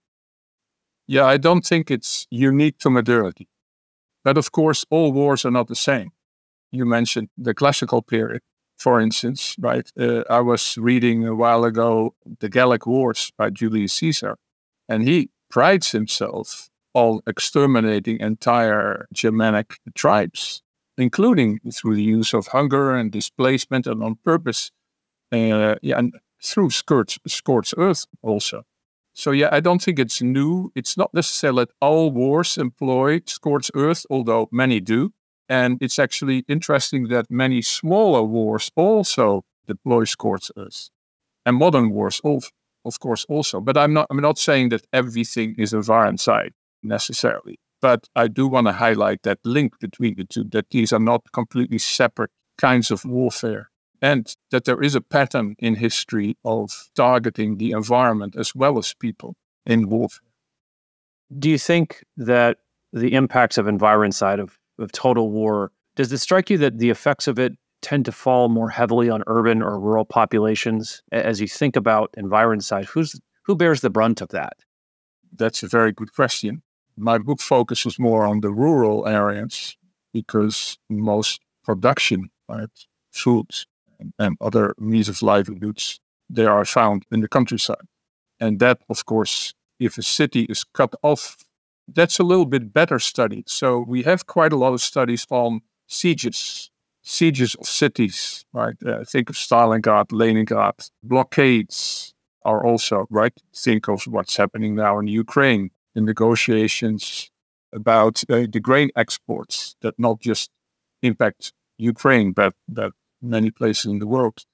Yeah, 1.08 1.24
I 1.24 1.38
don't 1.38 1.64
think 1.64 1.90
it's 1.90 2.26
unique 2.30 2.78
to 2.78 2.90
modernity. 2.90 3.48
But 4.24 4.36
of 4.36 4.50
course, 4.50 4.84
all 4.90 5.12
wars 5.12 5.44
are 5.44 5.52
not 5.52 5.68
the 5.68 5.76
same. 5.76 6.10
You 6.72 6.84
mentioned 6.84 7.28
the 7.38 7.54
classical 7.54 8.02
period, 8.02 8.42
for 8.76 9.00
instance, 9.00 9.56
right? 9.58 9.90
Uh, 9.98 10.24
I 10.28 10.40
was 10.40 10.76
reading 10.76 11.26
a 11.26 11.34
while 11.34 11.64
ago 11.64 12.14
The 12.40 12.48
Gallic 12.48 12.86
Wars 12.86 13.32
by 13.38 13.50
Julius 13.50 13.92
Caesar, 13.94 14.36
and 14.88 15.08
he 15.08 15.30
prides 15.48 15.92
himself 15.92 16.68
on 16.92 17.20
exterminating 17.26 18.18
entire 18.20 19.06
Germanic 19.12 19.78
tribes, 19.94 20.62
including 20.98 21.60
through 21.72 21.96
the 21.96 22.02
use 22.02 22.32
of 22.34 22.48
hunger 22.48 22.94
and 22.94 23.12
displacement 23.12 23.86
and 23.86 24.02
on 24.02 24.16
purpose. 24.24 24.70
Uh, 25.32 25.74
yeah, 25.82 25.98
and 25.98 26.14
through 26.42 26.70
scorched 26.70 27.74
earth 27.76 28.06
also. 28.22 28.62
So 29.12 29.30
yeah, 29.30 29.48
I 29.50 29.60
don't 29.60 29.82
think 29.82 29.98
it's 29.98 30.20
new. 30.20 30.70
It's 30.74 30.96
not 30.96 31.12
necessarily 31.14 31.64
that 31.64 31.70
all 31.80 32.10
wars 32.10 32.58
employ 32.58 33.20
scorched 33.26 33.70
earth, 33.74 34.04
although 34.10 34.48
many 34.52 34.78
do. 34.80 35.12
And 35.48 35.78
it's 35.80 35.98
actually 35.98 36.44
interesting 36.48 37.08
that 37.08 37.30
many 37.30 37.62
smaller 37.62 38.22
wars 38.22 38.70
also 38.76 39.44
deploy 39.66 40.04
scorched 40.04 40.50
earth, 40.56 40.90
and 41.44 41.56
modern 41.56 41.90
wars, 41.90 42.20
of 42.24 43.00
course, 43.00 43.24
also. 43.28 43.60
But 43.60 43.76
I'm 43.76 43.92
not. 43.92 44.06
I'm 44.10 44.20
not 44.20 44.38
saying 44.38 44.70
that 44.70 44.86
everything 44.92 45.54
is 45.56 45.72
a 45.72 45.78
environcide 45.78 46.52
necessarily. 46.82 47.58
But 47.86 48.08
I 48.16 48.26
do 48.26 48.48
want 48.48 48.66
to 48.66 48.72
highlight 48.72 49.22
that 49.22 49.38
link 49.44 49.78
between 49.78 50.16
the 50.16 50.24
two. 50.24 50.42
That 50.42 50.70
these 50.70 50.92
are 50.92 51.04
not 51.12 51.22
completely 51.32 51.78
separate 51.78 52.32
kinds 52.58 52.90
of 52.90 53.04
warfare 53.04 53.70
and 54.02 54.34
that 54.50 54.64
there 54.64 54.82
is 54.82 54.96
a 54.96 55.00
pattern 55.00 55.54
in 55.60 55.76
history 55.76 56.36
of 56.44 56.90
targeting 56.96 57.58
the 57.58 57.70
environment 57.70 58.34
as 58.36 58.56
well 58.56 58.76
as 58.76 58.92
people 58.94 59.36
in 59.64 59.88
warfare. 59.88 60.32
Do 61.38 61.48
you 61.48 61.58
think 61.58 62.02
that 62.16 62.56
the 62.92 63.14
impacts 63.14 63.56
of 63.56 63.68
environcide 63.68 64.40
of, 64.40 64.58
of 64.80 64.90
total 64.90 65.30
war, 65.30 65.70
does 65.94 66.12
it 66.12 66.18
strike 66.18 66.50
you 66.50 66.58
that 66.58 66.78
the 66.78 66.90
effects 66.90 67.28
of 67.28 67.38
it 67.38 67.52
tend 67.82 68.04
to 68.06 68.10
fall 68.10 68.48
more 68.48 68.70
heavily 68.70 69.08
on 69.08 69.22
urban 69.28 69.62
or 69.62 69.78
rural 69.78 70.04
populations? 70.04 71.04
As 71.12 71.40
you 71.40 71.46
think 71.46 71.76
about 71.76 72.12
environment 72.16 72.68
who's 72.88 73.20
who 73.44 73.54
bears 73.54 73.80
the 73.80 73.90
brunt 73.90 74.20
of 74.20 74.30
that? 74.30 74.54
That's 75.32 75.62
a 75.62 75.68
very 75.68 75.92
good 75.92 76.12
question. 76.12 76.62
My 76.96 77.18
book 77.18 77.40
focuses 77.40 77.98
more 77.98 78.24
on 78.24 78.40
the 78.40 78.50
rural 78.50 79.06
areas 79.06 79.76
because 80.12 80.78
most 80.88 81.40
production, 81.64 82.30
right, 82.48 82.70
foods 83.12 83.66
and 84.18 84.36
other 84.40 84.74
means 84.78 85.08
of 85.08 85.22
livelihoods, 85.22 86.00
they 86.30 86.46
are 86.46 86.64
found 86.64 87.04
in 87.10 87.20
the 87.20 87.28
countryside. 87.28 87.86
And 88.40 88.58
that, 88.60 88.80
of 88.88 89.04
course, 89.06 89.54
if 89.78 89.98
a 89.98 90.02
city 90.02 90.42
is 90.44 90.64
cut 90.64 90.94
off, 91.02 91.36
that's 91.88 92.18
a 92.18 92.24
little 92.24 92.46
bit 92.46 92.72
better 92.72 92.98
studied. 92.98 93.48
So 93.48 93.84
we 93.86 94.02
have 94.02 94.26
quite 94.26 94.52
a 94.52 94.56
lot 94.56 94.72
of 94.72 94.80
studies 94.80 95.26
on 95.30 95.60
sieges, 95.86 96.70
sieges 97.02 97.54
of 97.54 97.66
cities, 97.66 98.44
right? 98.52 98.74
Uh, 98.84 99.04
think 99.04 99.30
of 99.30 99.36
Stalingrad, 99.36 100.12
Leningrad, 100.12 100.74
blockades 101.02 102.14
are 102.44 102.64
also, 102.64 103.06
right? 103.10 103.32
Think 103.54 103.88
of 103.88 104.04
what's 104.04 104.36
happening 104.36 104.74
now 104.74 104.98
in 104.98 105.06
Ukraine, 105.06 105.70
the 105.96 106.02
negotiations 106.02 107.30
about 107.72 108.22
uh, 108.28 108.46
the 108.52 108.60
grain 108.60 108.90
exports 108.94 109.76
that 109.80 109.98
not 109.98 110.20
just 110.20 110.50
impact 111.02 111.52
Ukraine, 111.78 112.32
but 112.32 112.52
that 112.68 112.92
many 113.22 113.50
places 113.50 113.86
in 113.86 113.98
the 113.98 114.06
world. 114.06 114.44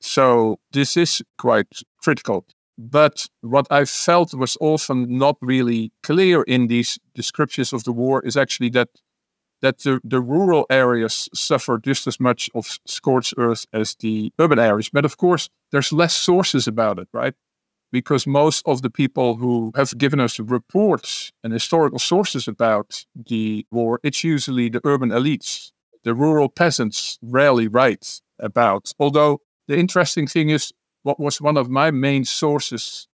So 0.00 0.58
this 0.72 0.96
is 0.96 1.22
quite 1.36 1.82
critical. 2.02 2.46
But 2.78 3.26
what 3.40 3.66
I 3.70 3.84
felt 3.84 4.34
was 4.34 4.56
often 4.60 5.18
not 5.18 5.36
really 5.40 5.92
clear 6.02 6.42
in 6.42 6.68
these 6.68 6.98
descriptions 7.14 7.72
of 7.72 7.84
the 7.84 7.92
war 7.92 8.24
is 8.24 8.36
actually 8.36 8.70
that 8.70 8.88
that 9.62 9.78
the, 9.78 10.00
the 10.04 10.20
rural 10.20 10.66
areas 10.68 11.28
suffer 11.32 11.78
just 11.78 12.06
as 12.06 12.20
much 12.20 12.50
of 12.54 12.78
scorched 12.86 13.34
earth 13.38 13.66
as 13.72 13.94
the 13.94 14.30
urban 14.38 14.58
areas. 14.58 14.90
But 14.90 15.04
of 15.04 15.16
course, 15.16 15.48
there's 15.70 15.92
less 15.92 16.14
sources 16.14 16.68
about 16.68 16.98
it, 16.98 17.08
right? 17.12 17.34
Because 17.94 18.26
most 18.26 18.60
of 18.66 18.82
the 18.82 18.90
people 18.90 19.36
who 19.36 19.70
have 19.76 19.96
given 19.96 20.18
us 20.18 20.40
reports 20.40 21.30
and 21.44 21.52
historical 21.52 22.00
sources 22.00 22.48
about 22.48 23.04
the 23.14 23.64
war, 23.70 24.00
it's 24.02 24.24
usually 24.24 24.68
the 24.68 24.80
urban 24.84 25.10
elites 25.10 25.70
the 26.04 26.14
rural 26.14 26.48
peasants 26.48 27.18
rarely 27.22 27.66
write 27.66 28.20
about. 28.38 28.92
Although 28.98 29.40
the 29.68 29.76
interesting 29.76 30.26
thing 30.26 30.50
is, 30.50 30.72
what 31.02 31.18
was 31.18 31.40
one 31.40 31.56
of 31.56 31.68
my 31.68 31.90
main 31.90 32.24
sources 32.24 33.08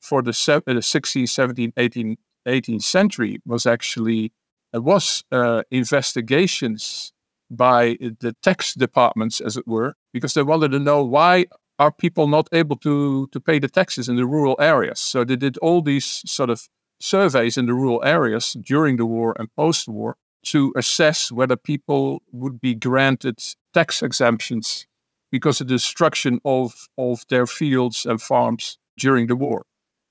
for 0.00 0.22
the, 0.22 0.32
se- 0.32 0.62
the 0.66 0.74
16th, 0.74 1.24
17th, 1.24 1.74
18th, 1.74 2.16
18th 2.46 2.82
century 2.82 3.40
was 3.44 3.66
actually 3.66 4.32
it 4.72 4.82
was 4.82 5.24
uh, 5.32 5.62
investigations 5.70 7.12
by 7.50 7.96
the 8.20 8.34
tax 8.42 8.74
departments, 8.74 9.40
as 9.40 9.56
it 9.56 9.66
were, 9.66 9.94
because 10.12 10.34
they 10.34 10.42
wanted 10.42 10.72
to 10.72 10.78
know 10.78 11.02
why 11.02 11.46
are 11.78 11.92
people 11.92 12.26
not 12.26 12.48
able 12.52 12.76
to 12.76 13.28
to 13.28 13.40
pay 13.40 13.58
the 13.58 13.68
taxes 13.68 14.08
in 14.08 14.16
the 14.16 14.26
rural 14.26 14.56
areas. 14.58 14.98
So 14.98 15.24
they 15.24 15.36
did 15.36 15.58
all 15.58 15.82
these 15.82 16.22
sort 16.26 16.50
of 16.50 16.68
surveys 17.00 17.56
in 17.56 17.66
the 17.66 17.74
rural 17.74 18.02
areas 18.04 18.56
during 18.64 18.96
the 18.96 19.06
war 19.06 19.34
and 19.38 19.54
post-war 19.54 20.16
to 20.44 20.72
assess 20.76 21.32
whether 21.32 21.56
people 21.56 22.22
would 22.32 22.60
be 22.60 22.74
granted 22.74 23.38
tax 23.74 24.02
exemptions 24.02 24.86
because 25.30 25.60
of 25.60 25.66
the 25.66 25.74
destruction 25.74 26.40
of, 26.44 26.88
of 26.96 27.24
their 27.28 27.46
fields 27.46 28.06
and 28.06 28.22
farms 28.22 28.78
during 28.96 29.26
the 29.26 29.36
war. 29.36 29.64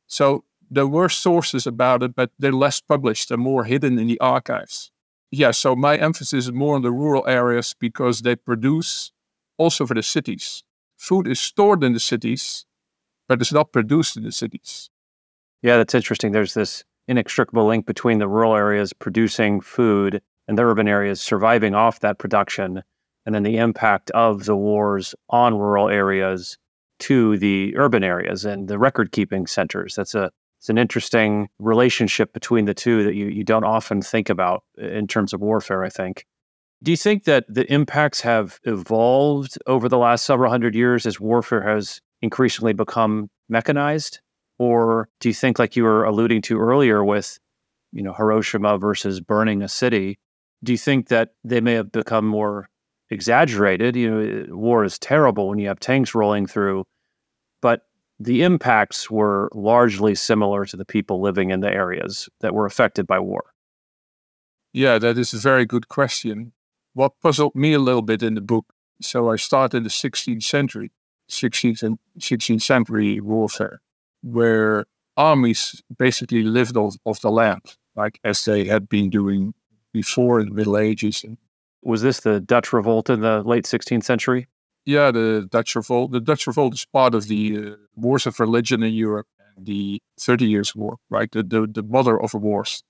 So 0.08 0.44
there 0.70 0.88
were 0.88 1.10
sources 1.10 1.66
about 1.66 2.04
it, 2.04 2.16
but 2.16 2.32
they're 2.38 2.52
less 2.52 2.82
published 2.82 3.32
and 3.32 3.42
more 3.42 3.64
hidden 3.64 3.98
in 3.98 4.08
the 4.08 4.20
archives. 4.20 4.92
Yeah, 5.32 5.52
so 5.52 5.76
my 5.76 5.96
emphasis 5.98 6.46
is 6.46 6.52
more 6.52 6.76
on 6.76 6.82
the 6.82 6.92
rural 6.92 7.28
areas 7.28 7.74
because 7.80 8.22
they 8.22 8.36
produce 8.36 9.12
also 9.58 9.86
for 9.86 9.94
the 9.94 10.04
cities. 10.04 10.64
Food 10.98 11.28
is 11.28 11.40
stored 11.40 11.84
in 11.84 11.94
the 11.94 12.00
cities, 12.00 12.66
but 13.28 13.42
it's 13.42 13.54
not 13.54 13.72
produced 13.72 14.18
in 14.18 14.24
the 14.24 14.32
cities. 14.32 14.90
Yeah, 15.62 15.78
that's 15.78 15.96
interesting. 15.96 16.32
There's 16.32 16.54
this 16.54 16.84
inextricable 17.08 17.66
link 17.66 17.86
between 17.86 18.20
the 18.20 18.28
rural 18.28 18.56
areas 18.56 18.94
producing 18.94 19.62
food 19.62 20.22
and 20.48 20.58
the 20.58 20.64
urban 20.64 20.88
areas 20.88 21.22
surviving 21.22 21.74
off 21.74 22.00
that 22.00 22.20
production, 22.20 22.84
and 23.26 23.34
then 23.34 23.44
the 23.44 23.58
impact 23.58 24.12
of 24.12 24.46
the 24.46 24.56
wars 24.56 25.16
on 25.30 25.58
rural 25.58 25.90
areas 25.90 26.58
to 27.00 27.38
the 27.38 27.76
urban 27.76 28.04
areas 28.04 28.46
and 28.46 28.68
the 28.68 28.78
record 28.78 29.12
keeping 29.12 29.48
centers. 29.48 29.96
That's 29.96 30.16
a 30.16 30.32
it's 30.60 30.70
an 30.70 30.78
interesting 30.80 31.50
relationship 31.60 32.34
between 32.34 32.66
the 32.66 32.74
two 32.74 33.04
that 33.04 33.14
you, 33.14 33.28
you 33.28 33.44
don't 33.44 33.64
often 33.64 34.02
think 34.02 34.30
about 34.30 34.64
in 34.78 35.06
terms 35.06 35.32
of 35.32 35.40
warfare, 35.40 35.84
I 35.84 35.90
think. 35.90 36.26
Do 36.84 36.92
you 36.92 36.98
think 36.98 37.24
that 37.24 37.46
the 37.48 37.72
impacts 37.72 38.22
have 38.22 38.60
evolved 38.64 39.58
over 39.66 39.90
the 39.90 39.98
last 39.98 40.26
several 40.26 40.52
hundred 40.52 40.76
years 40.76 41.06
as 41.06 41.20
warfare 41.20 41.62
has 41.62 42.02
increasingly 42.22 42.74
become 42.74 43.30
mechanized? 43.50 44.20
Or 44.60 45.10
do 45.20 45.30
you 45.30 45.34
think, 45.34 45.60
like 45.60 45.76
you 45.76 45.84
were 45.84 46.04
alluding 46.04 46.42
to 46.44 46.60
earlier 46.60 47.04
with, 47.04 47.40
you 47.92 48.04
know, 48.04 48.14
Hiroshima 48.14 48.78
versus 48.78 49.20
burning 49.20 49.62
a 49.62 49.68
city, 49.68 50.18
do 50.64 50.72
you 50.72 50.78
think 50.78 51.10
that 51.10 51.30
they 51.44 51.62
may 51.62 51.74
have 51.74 51.92
become 51.92 52.26
more 52.26 52.70
exaggerated? 53.10 53.96
You 53.96 54.12
know, 54.12 54.20
eh, 54.20 54.46
war 54.50 54.84
is 54.84 54.98
terrible 55.00 55.50
when 55.50 55.60
you 55.60 55.68
have 55.68 55.80
tanks 55.80 56.16
rolling 56.16 56.48
through, 56.48 56.86
but 57.62 57.82
the 58.20 58.44
impacts 58.44 59.12
were 59.12 59.50
largely 59.54 60.16
similar 60.16 60.66
to 60.66 60.78
the 60.78 60.86
people 60.86 61.22
living 61.22 61.52
in 61.52 61.60
the 61.60 61.72
areas 61.72 62.30
that 62.40 62.54
were 62.54 62.66
affected 62.66 63.06
by 63.06 63.20
war. 63.20 63.44
Yeah, 64.72 65.00
that 65.00 65.18
is 65.18 65.34
a 65.34 65.38
very 65.38 65.66
good 65.66 65.88
question. 65.88 66.54
What 66.96 67.12
puzzled 67.22 67.56
me 67.56 67.74
a 67.74 67.80
little 67.80 68.02
bit 68.02 68.24
in 68.24 68.36
the 68.36 68.42
book, 68.42 68.68
so 69.02 69.30
I 69.30 69.36
started 69.36 69.78
in 69.78 69.84
the 69.84 69.90
16th 69.90 70.44
century, 70.44 70.94
16th 71.30 71.84
and 71.84 72.00
16th 72.20 72.62
century 72.62 73.20
warfare, 73.20 73.82
where 74.24 74.86
armies 75.18 75.84
basically 75.98 76.44
lived 76.44 76.78
off, 76.78 76.96
off 77.04 77.20
the 77.20 77.30
land, 77.30 77.76
like 77.98 78.18
as 78.24 78.46
they 78.46 78.64
had 78.64 78.88
been 78.88 79.10
doing 79.10 79.54
before 79.92 80.40
in 80.40 80.48
the 80.48 80.56
Middle 80.56 80.78
Ages. 80.78 81.26
Was 81.84 82.02
this 82.02 82.22
the 82.22 82.40
Dutch 82.40 82.72
revolt 82.72 83.10
in 83.10 83.20
the 83.20 83.44
late 83.44 83.66
16th 83.66 84.06
century? 84.06 84.48
Yeah, 84.86 85.12
the 85.12 85.50
Dutch 85.52 85.76
revolt. 85.76 86.14
The 86.14 86.22
Dutch 86.22 86.48
revolt 86.48 86.76
is 86.76 86.86
part 86.86 87.14
of 87.14 87.28
the 87.28 87.58
uh, 87.58 87.76
wars 87.98 88.26
of 88.26 88.40
religion 88.40 88.84
in 88.84 88.94
Europe, 88.94 89.28
and 89.58 89.66
the 89.66 90.02
Thirty 90.18 90.46
Years' 90.46 90.74
War, 90.74 90.96
right? 91.10 91.30
The 91.30 91.44
the, 91.44 91.68
the 91.68 91.84
mother 91.84 92.22
of 92.22 92.34
wars, 92.36 92.84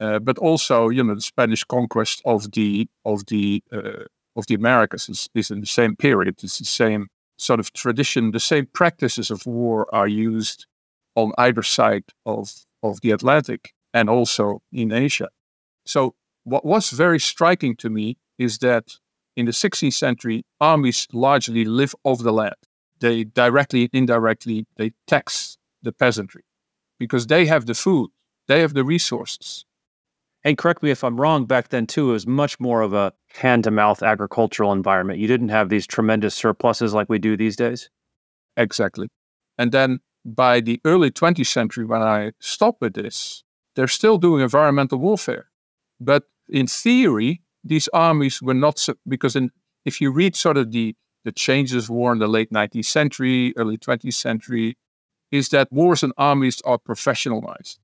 uh, 0.00 0.18
but 0.18 0.38
also 0.38 0.88
you 0.88 1.02
know 1.02 1.14
the 1.14 1.20
Spanish 1.20 1.64
conquest 1.64 2.22
of 2.24 2.52
the 2.52 2.88
of 3.04 3.26
the 3.26 3.62
uh, 3.72 4.04
of 4.36 4.46
the 4.46 4.54
Americas 4.54 5.08
is, 5.08 5.28
is 5.34 5.50
in 5.50 5.60
the 5.60 5.66
same 5.66 5.96
period. 5.96 6.36
It's 6.42 6.58
the 6.58 6.64
same 6.64 7.08
sort 7.36 7.60
of 7.60 7.72
tradition. 7.72 8.30
The 8.30 8.40
same 8.40 8.66
practices 8.66 9.30
of 9.30 9.46
war 9.46 9.92
are 9.92 10.08
used 10.08 10.66
on 11.14 11.32
either 11.38 11.62
side 11.62 12.04
of 12.24 12.52
of 12.82 13.00
the 13.00 13.10
Atlantic 13.10 13.72
and 13.92 14.08
also 14.08 14.62
in 14.72 14.92
Asia. 14.92 15.28
So 15.84 16.14
what 16.44 16.64
was 16.64 16.90
very 16.90 17.18
striking 17.18 17.76
to 17.76 17.90
me 17.90 18.16
is 18.38 18.58
that 18.58 18.84
in 19.36 19.46
the 19.46 19.52
16th 19.52 19.92
century, 19.92 20.44
armies 20.60 21.06
largely 21.12 21.64
live 21.64 21.94
off 22.04 22.22
the 22.22 22.32
land. 22.32 22.56
They 23.00 23.24
directly, 23.24 23.88
indirectly, 23.92 24.66
they 24.76 24.92
tax 25.06 25.58
the 25.82 25.92
peasantry 25.92 26.44
because 26.98 27.28
they 27.28 27.46
have 27.46 27.66
the 27.66 27.74
food, 27.74 28.10
they 28.48 28.60
have 28.60 28.74
the 28.74 28.84
resources. 28.84 29.64
And 30.44 30.56
correct 30.56 30.82
me 30.82 30.90
if 30.90 31.02
I'm 31.02 31.20
wrong, 31.20 31.46
back 31.46 31.68
then 31.68 31.86
too, 31.86 32.10
it 32.10 32.12
was 32.12 32.26
much 32.26 32.60
more 32.60 32.80
of 32.82 32.92
a 32.92 33.12
hand 33.34 33.64
to 33.64 33.70
mouth 33.70 34.02
agricultural 34.02 34.72
environment. 34.72 35.18
You 35.18 35.26
didn't 35.26 35.48
have 35.48 35.68
these 35.68 35.86
tremendous 35.86 36.34
surpluses 36.34 36.94
like 36.94 37.08
we 37.08 37.18
do 37.18 37.36
these 37.36 37.56
days. 37.56 37.90
Exactly. 38.56 39.08
And 39.58 39.72
then 39.72 40.00
by 40.24 40.60
the 40.60 40.80
early 40.84 41.10
20th 41.10 41.46
century, 41.46 41.84
when 41.84 42.02
I 42.02 42.32
stopped 42.40 42.80
with 42.80 42.94
this, 42.94 43.42
they're 43.74 43.88
still 43.88 44.18
doing 44.18 44.42
environmental 44.42 44.98
warfare. 44.98 45.50
But 46.00 46.24
in 46.48 46.66
theory, 46.66 47.42
these 47.64 47.88
armies 47.92 48.40
were 48.40 48.54
not 48.54 48.78
so, 48.78 48.94
because 49.06 49.36
in, 49.36 49.50
if 49.84 50.00
you 50.00 50.10
read 50.10 50.36
sort 50.36 50.56
of 50.56 50.72
the 50.72 50.94
the 51.24 51.32
changes 51.32 51.84
of 51.84 51.90
war 51.90 52.12
in 52.12 52.20
the 52.20 52.28
late 52.28 52.50
19th 52.50 52.84
century, 52.86 53.52
early 53.56 53.76
20th 53.76 54.14
century, 54.14 54.78
is 55.30 55.50
that 55.50 55.70
wars 55.70 56.02
and 56.02 56.12
armies 56.16 56.62
are 56.64 56.78
professionalized, 56.78 57.78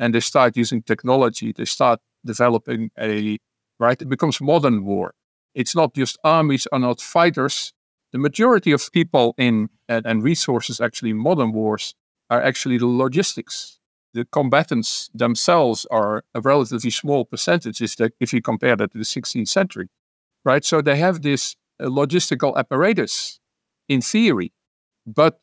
and 0.00 0.14
they 0.14 0.20
start 0.20 0.56
using 0.56 0.82
technology. 0.82 1.52
They 1.52 1.66
start 1.66 2.00
developing 2.24 2.90
a 2.98 3.38
right. 3.78 4.02
It 4.02 4.08
becomes 4.08 4.40
modern 4.40 4.84
war. 4.84 5.14
It's 5.54 5.76
not 5.76 5.94
just 5.94 6.18
armies 6.24 6.66
are 6.72 6.80
not 6.80 7.00
fighters. 7.00 7.72
The 8.12 8.18
majority 8.18 8.72
of 8.72 8.90
people 8.90 9.34
in 9.38 9.68
and, 9.88 10.04
and 10.06 10.24
resources 10.24 10.80
actually 10.80 11.10
in 11.10 11.18
modern 11.18 11.52
wars 11.52 11.94
are 12.28 12.42
actually 12.42 12.78
the 12.78 12.86
logistics 12.86 13.80
the 14.12 14.24
combatants 14.24 15.10
themselves 15.14 15.86
are 15.90 16.24
a 16.34 16.40
relatively 16.40 16.90
small 16.90 17.24
percentage 17.24 17.80
if 18.20 18.32
you 18.32 18.42
compare 18.42 18.76
that 18.76 18.92
to 18.92 18.98
the 18.98 19.04
16th 19.04 19.48
century, 19.48 19.88
right? 20.44 20.64
So 20.64 20.80
they 20.80 20.96
have 20.96 21.22
this 21.22 21.56
uh, 21.78 21.86
logistical 21.86 22.56
apparatus 22.56 23.40
in 23.88 24.00
theory, 24.00 24.52
but 25.06 25.40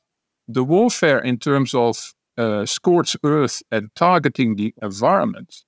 the 0.47 0.63
warfare 0.63 1.19
in 1.19 1.37
terms 1.37 1.73
of 1.73 2.13
uh, 2.37 2.65
scorched 2.65 3.17
earth 3.23 3.61
and 3.71 3.89
targeting 3.95 4.55
the 4.55 4.73
environment, 4.81 5.63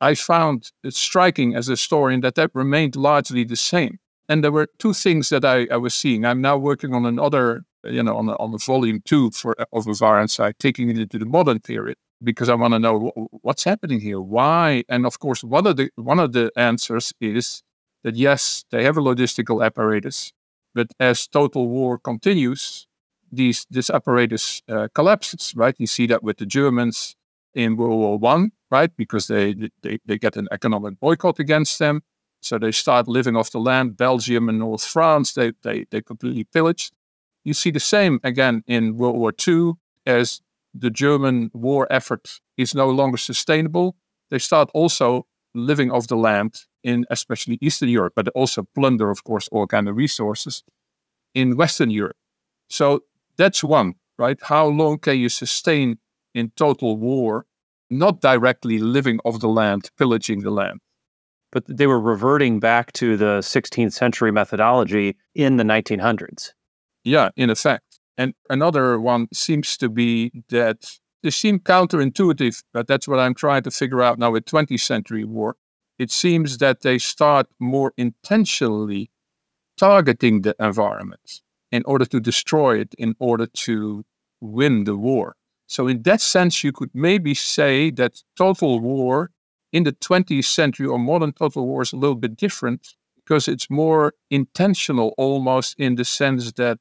I 0.00 0.14
found 0.14 0.70
it 0.82 0.94
striking 0.94 1.54
as 1.54 1.68
a 1.68 1.72
historian 1.72 2.20
that 2.22 2.34
that 2.36 2.50
remained 2.54 2.96
largely 2.96 3.44
the 3.44 3.56
same. 3.56 3.98
And 4.28 4.44
there 4.44 4.52
were 4.52 4.68
two 4.78 4.94
things 4.94 5.28
that 5.30 5.44
I, 5.44 5.66
I 5.70 5.76
was 5.76 5.94
seeing. 5.94 6.24
I'm 6.24 6.40
now 6.40 6.56
working 6.56 6.94
on 6.94 7.04
another, 7.04 7.62
you 7.84 8.02
know, 8.02 8.16
on 8.16 8.26
the, 8.26 8.34
on 8.34 8.56
volume 8.58 9.02
two 9.04 9.30
for 9.32 9.54
of 9.72 9.86
Environcide, 9.86 10.58
taking 10.58 10.88
it 10.88 10.98
into 10.98 11.18
the 11.18 11.26
modern 11.26 11.60
period 11.60 11.96
because 12.22 12.48
I 12.48 12.54
want 12.54 12.74
to 12.74 12.78
know 12.78 13.12
what's 13.42 13.64
happening 13.64 14.00
here, 14.00 14.20
why, 14.20 14.84
and 14.88 15.06
of 15.06 15.18
course, 15.18 15.42
one 15.42 15.66
of 15.66 15.76
the 15.76 15.90
one 15.96 16.18
of 16.18 16.32
the 16.32 16.50
answers 16.56 17.12
is 17.20 17.62
that 18.04 18.16
yes, 18.16 18.64
they 18.70 18.84
have 18.84 18.96
a 18.96 19.00
logistical 19.00 19.64
apparatus, 19.64 20.32
but 20.74 20.88
as 20.98 21.26
total 21.26 21.68
war 21.68 21.98
continues, 21.98 22.86
these 23.32 23.66
this 23.70 23.90
apparatus 23.90 24.62
uh, 24.68 24.88
collapses. 24.94 25.54
Right, 25.56 25.74
you 25.78 25.86
see 25.86 26.06
that 26.06 26.22
with 26.22 26.38
the 26.38 26.46
Germans 26.46 27.16
in 27.54 27.76
World 27.76 27.98
War 27.98 28.18
One, 28.18 28.52
right, 28.70 28.90
because 28.96 29.26
they, 29.26 29.70
they 29.82 29.98
they 30.06 30.18
get 30.18 30.36
an 30.36 30.48
economic 30.50 31.00
boycott 31.00 31.38
against 31.38 31.78
them, 31.78 32.02
so 32.40 32.58
they 32.58 32.72
start 32.72 33.08
living 33.08 33.36
off 33.36 33.50
the 33.50 33.60
land. 33.60 33.96
Belgium 33.96 34.48
and 34.48 34.58
North 34.58 34.84
France, 34.84 35.32
they 35.32 35.52
they 35.62 35.86
they 35.90 36.02
completely 36.02 36.44
pillage. 36.44 36.90
You 37.44 37.54
see 37.54 37.70
the 37.70 37.80
same 37.80 38.20
again 38.22 38.62
in 38.66 38.96
World 38.96 39.16
War 39.16 39.32
Two 39.32 39.78
as 40.06 40.42
the 40.74 40.90
German 40.90 41.50
war 41.52 41.86
effort 41.90 42.40
is 42.56 42.74
no 42.74 42.88
longer 42.90 43.16
sustainable, 43.16 43.96
they 44.30 44.38
start 44.38 44.70
also 44.74 45.26
living 45.54 45.90
off 45.90 46.06
the 46.06 46.16
land 46.16 46.66
in 46.82 47.04
especially 47.10 47.58
Eastern 47.60 47.88
Europe, 47.88 48.12
but 48.14 48.28
also 48.28 48.66
plunder, 48.74 49.10
of 49.10 49.24
course, 49.24 49.48
all 49.48 49.66
kind 49.66 49.88
of 49.88 49.96
resources 49.96 50.62
in 51.34 51.56
Western 51.56 51.90
Europe. 51.90 52.16
So 52.68 53.02
that's 53.40 53.64
one, 53.64 53.94
right? 54.18 54.38
How 54.42 54.66
long 54.66 54.98
can 54.98 55.18
you 55.18 55.28
sustain 55.28 55.98
in 56.34 56.52
total 56.56 56.96
war, 56.96 57.46
not 57.88 58.20
directly 58.20 58.78
living 58.78 59.18
off 59.24 59.40
the 59.40 59.48
land, 59.48 59.90
pillaging 59.98 60.40
the 60.40 60.50
land? 60.50 60.80
But 61.50 61.64
they 61.66 61.86
were 61.86 62.00
reverting 62.00 62.60
back 62.60 62.92
to 62.92 63.16
the 63.16 63.40
16th 63.40 63.92
century 63.92 64.30
methodology 64.30 65.16
in 65.34 65.56
the 65.56 65.64
1900s. 65.64 66.52
Yeah, 67.02 67.30
in 67.34 67.50
effect. 67.50 67.98
And 68.18 68.34
another 68.50 69.00
one 69.00 69.26
seems 69.32 69.76
to 69.78 69.88
be 69.88 70.30
that 70.50 70.98
they 71.22 71.30
seem 71.30 71.58
counterintuitive, 71.58 72.62
but 72.74 72.86
that's 72.86 73.08
what 73.08 73.18
I'm 73.18 73.34
trying 73.34 73.62
to 73.62 73.70
figure 73.70 74.02
out 74.02 74.18
now 74.18 74.30
with 74.30 74.44
20th 74.44 74.80
century 74.80 75.24
war. 75.24 75.56
It 75.98 76.10
seems 76.10 76.58
that 76.58 76.82
they 76.82 76.98
start 76.98 77.46
more 77.58 77.92
intentionally 77.96 79.10
targeting 79.78 80.42
the 80.42 80.54
environment 80.60 81.40
in 81.72 81.82
order 81.86 82.04
to 82.04 82.20
destroy 82.20 82.78
it, 82.78 82.94
in 82.98 83.14
order 83.18 83.46
to 83.46 84.04
win 84.40 84.84
the 84.84 84.96
war. 84.96 85.36
So, 85.66 85.86
in 85.86 86.02
that 86.02 86.20
sense, 86.20 86.64
you 86.64 86.72
could 86.72 86.90
maybe 86.94 87.34
say 87.34 87.90
that 87.92 88.22
total 88.36 88.80
war 88.80 89.30
in 89.72 89.84
the 89.84 89.92
20th 89.92 90.44
century 90.44 90.86
or 90.86 90.98
modern 90.98 91.32
total 91.32 91.66
war 91.66 91.82
is 91.82 91.92
a 91.92 91.96
little 91.96 92.16
bit 92.16 92.36
different 92.36 92.96
because 93.16 93.46
it's 93.46 93.70
more 93.70 94.14
intentional 94.30 95.14
almost 95.16 95.78
in 95.78 95.94
the 95.94 96.04
sense 96.04 96.50
that 96.52 96.78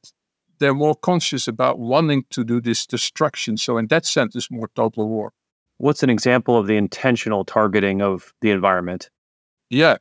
they're 0.60 0.73
more 0.73 0.95
conscious 0.95 1.47
about 1.47 1.78
wanting 1.78 2.25
to 2.32 2.43
do 2.43 2.60
this 2.60 2.88
destruction. 2.88 3.58
So, 3.58 3.78
in 3.78 3.88
that 3.88 4.06
sense, 4.06 4.36
it's 4.36 4.49
more 4.49 4.69
total 4.75 5.08
war. 5.08 5.34
What's 5.78 6.04
an 6.04 6.10
example 6.10 6.58
of 6.58 6.67
the 6.67 6.75
intentional 6.75 7.45
targeting 7.45 8.02
of 8.02 8.34
the 8.41 8.52
environment? 8.52 9.10
Yeah. 9.69 9.97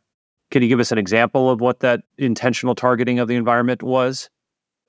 Can 0.51 0.63
you 0.63 0.69
give 0.69 0.81
us 0.81 0.91
an 0.93 0.99
example 0.99 1.51
of 1.51 1.61
what 1.61 1.81
that 1.81 2.01
intentional 2.17 2.75
targeting 2.75 3.19
of 3.19 3.29
the 3.29 3.37
environment 3.37 3.83
was? 3.83 4.31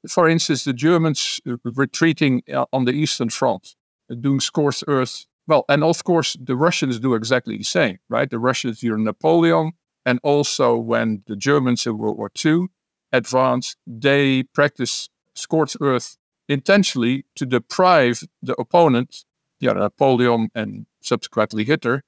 For 0.08 0.30
instance, 0.30 0.64
the 0.64 0.74
Germans 0.74 1.42
uh, 1.48 1.58
retreating 1.64 2.44
uh, 2.54 2.66
on 2.72 2.86
the 2.86 2.94
Eastern 2.94 3.30
Front, 3.30 3.76
uh, 4.10 4.16
doing 4.16 4.40
scorched 4.40 4.84
earth. 4.88 5.26
Well, 5.48 5.66
and 5.68 5.84
of 5.84 6.04
course, 6.04 6.38
the 6.40 6.56
Russians 6.56 7.00
do 7.00 7.16
exactly 7.16 7.58
the 7.58 7.64
same, 7.64 8.00
right? 8.08 8.30
The 8.30 8.40
Russians 8.40 8.80
during 8.80 9.04
Napoleon, 9.04 9.74
and 10.06 10.20
also 10.24 10.78
when 10.78 11.24
the 11.28 11.36
Germans 11.36 11.86
in 11.86 11.98
World 11.98 12.18
War 12.18 12.32
II 12.46 12.68
advanced, 13.12 13.78
they 13.86 14.44
practice 14.44 15.10
scorched 15.36 15.78
earth 15.82 16.18
intentionally 16.48 17.26
to 17.36 17.46
deprive 17.46 18.24
the 18.42 18.60
opponent, 18.60 19.26
yeah, 19.60 19.74
Napoleon 19.74 20.50
and 20.56 20.86
subsequently 21.02 21.64
Hitler, 21.64 22.04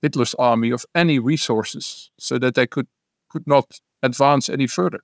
Hitler's 0.00 0.34
army 0.34 0.70
of 0.70 0.84
any 0.94 1.18
resources 1.18 2.10
so 2.18 2.38
that 2.38 2.54
they 2.54 2.66
could, 2.66 2.88
could 3.28 3.46
not 3.46 3.80
advance 4.02 4.48
any 4.48 4.66
further. 4.66 5.00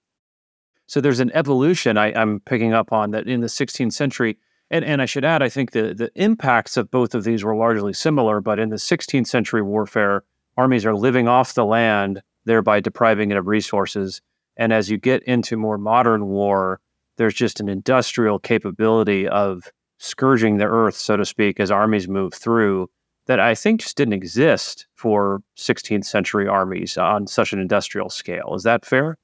So 0.88 1.02
there's 1.02 1.20
an 1.20 1.30
evolution 1.34 1.98
I, 1.98 2.08
am 2.08 2.40
picking 2.40 2.72
up 2.72 2.92
on 2.92 3.10
that 3.10 3.28
in 3.28 3.42
the 3.42 3.46
16th 3.46 3.92
century. 3.92 4.38
And, 4.70 4.84
and 4.84 5.00
I 5.00 5.06
should 5.06 5.24
add, 5.24 5.42
I 5.42 5.50
think 5.50 5.70
the, 5.70 5.94
the 5.94 6.10
impacts 6.14 6.76
of 6.76 6.90
both 6.90 7.14
of 7.14 7.24
these 7.24 7.44
were 7.44 7.54
largely 7.54 7.92
similar, 7.92 8.40
but 8.40 8.58
in 8.58 8.70
the 8.70 8.76
16th 8.76 9.26
century 9.26 9.62
warfare, 9.62 10.24
armies 10.56 10.86
are 10.86 10.94
living 10.94 11.28
off 11.28 11.54
the 11.54 11.64
land, 11.64 12.22
thereby 12.46 12.80
depriving 12.80 13.30
it 13.30 13.36
of 13.36 13.46
resources. 13.46 14.22
And 14.56 14.72
as 14.72 14.90
you 14.90 14.96
get 14.96 15.22
into 15.24 15.58
more 15.58 15.78
modern 15.78 16.26
war, 16.26 16.80
there's 17.16 17.34
just 17.34 17.60
an 17.60 17.68
industrial 17.68 18.38
capability 18.38 19.28
of 19.28 19.70
scourging 19.98 20.56
the 20.56 20.64
earth, 20.64 20.96
so 20.96 21.16
to 21.16 21.24
speak, 21.24 21.60
as 21.60 21.70
armies 21.70 22.08
move 22.08 22.32
through 22.32 22.88
that 23.26 23.38
I 23.38 23.54
think 23.54 23.82
just 23.82 23.96
didn't 23.96 24.14
exist 24.14 24.86
for 24.94 25.42
16th 25.58 26.06
century 26.06 26.48
armies 26.48 26.96
on 26.96 27.26
such 27.26 27.52
an 27.52 27.58
industrial 27.58 28.08
scale. 28.08 28.54
Is 28.54 28.62
that 28.62 28.86
fair? 28.86 29.18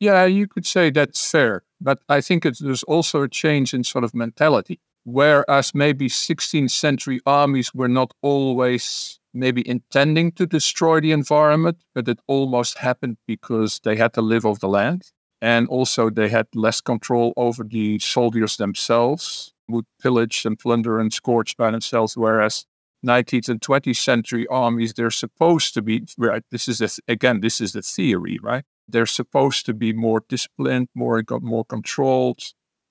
Yeah, 0.00 0.24
you 0.24 0.46
could 0.46 0.66
say 0.66 0.90
that's 0.90 1.30
fair. 1.30 1.62
But 1.80 2.00
I 2.08 2.20
think 2.20 2.44
there's 2.44 2.82
also 2.84 3.22
a 3.22 3.28
change 3.28 3.74
in 3.74 3.84
sort 3.84 4.04
of 4.04 4.14
mentality. 4.14 4.80
Whereas 5.04 5.74
maybe 5.74 6.08
16th 6.08 6.70
century 6.70 7.20
armies 7.26 7.74
were 7.74 7.88
not 7.88 8.12
always 8.22 9.20
maybe 9.34 9.68
intending 9.68 10.32
to 10.32 10.46
destroy 10.46 11.00
the 11.00 11.12
environment, 11.12 11.78
but 11.94 12.08
it 12.08 12.20
almost 12.26 12.78
happened 12.78 13.18
because 13.26 13.80
they 13.84 13.96
had 13.96 14.14
to 14.14 14.22
live 14.22 14.46
off 14.46 14.60
the 14.60 14.68
land. 14.68 15.12
And 15.42 15.68
also, 15.68 16.08
they 16.08 16.30
had 16.30 16.46
less 16.54 16.80
control 16.80 17.34
over 17.36 17.64
the 17.64 17.98
soldiers 17.98 18.56
themselves, 18.56 19.52
would 19.68 19.84
pillage 20.00 20.46
and 20.46 20.58
plunder 20.58 20.98
and 20.98 21.12
scourge 21.12 21.56
by 21.56 21.70
themselves. 21.70 22.16
Whereas 22.16 22.64
19th 23.04 23.50
and 23.50 23.60
20th 23.60 23.96
century 23.96 24.46
armies, 24.46 24.94
they're 24.94 25.10
supposed 25.10 25.74
to 25.74 25.82
be, 25.82 26.04
right? 26.16 26.42
This 26.50 26.66
is, 26.66 26.80
a, 26.80 26.88
again, 27.08 27.40
this 27.40 27.60
is 27.60 27.72
the 27.72 27.82
theory, 27.82 28.38
right? 28.42 28.64
They're 28.88 29.06
supposed 29.06 29.66
to 29.66 29.74
be 29.74 29.92
more 29.92 30.22
disciplined, 30.28 30.88
more, 30.94 31.22
more 31.40 31.64
controlled 31.64 32.40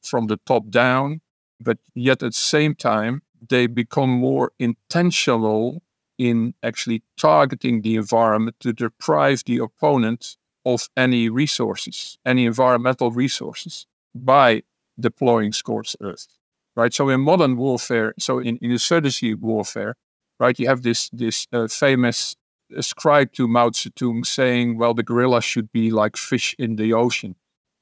from 0.01 0.27
the 0.27 0.37
top 0.45 0.69
down. 0.69 1.21
But 1.59 1.77
yet 1.93 2.23
at 2.23 2.33
the 2.33 2.39
same 2.39 2.75
time, 2.75 3.21
they 3.49 3.67
become 3.67 4.09
more 4.09 4.51
intentional 4.59 5.83
in 6.17 6.53
actually 6.61 7.03
targeting 7.17 7.81
the 7.81 7.95
environment 7.95 8.57
to 8.59 8.73
deprive 8.73 9.43
the 9.45 9.57
opponent 9.57 10.37
of 10.65 10.89
any 10.95 11.29
resources, 11.29 12.17
any 12.25 12.45
environmental 12.45 13.11
resources, 13.11 13.85
by 14.15 14.63
deploying 14.99 15.51
scorched 15.51 15.95
earth. 16.01 16.27
Right. 16.75 16.93
So 16.93 17.09
in 17.09 17.21
modern 17.21 17.57
warfare, 17.57 18.13
so 18.17 18.39
in, 18.39 18.57
in 18.57 18.71
insurgency 18.71 19.35
warfare, 19.35 19.95
right, 20.39 20.57
you 20.57 20.67
have 20.67 20.81
this 20.81 21.09
this 21.09 21.47
uh, 21.51 21.67
famous 21.67 22.35
ascribed 22.75 23.35
to 23.35 23.47
Mao 23.47 23.69
Zedong 23.69 24.25
saying, 24.25 24.77
well, 24.77 24.93
the 24.93 25.03
guerrillas 25.03 25.43
should 25.43 25.71
be 25.71 25.91
like 25.91 26.17
fish 26.17 26.55
in 26.57 26.75
the 26.75 26.93
ocean. 26.93 27.35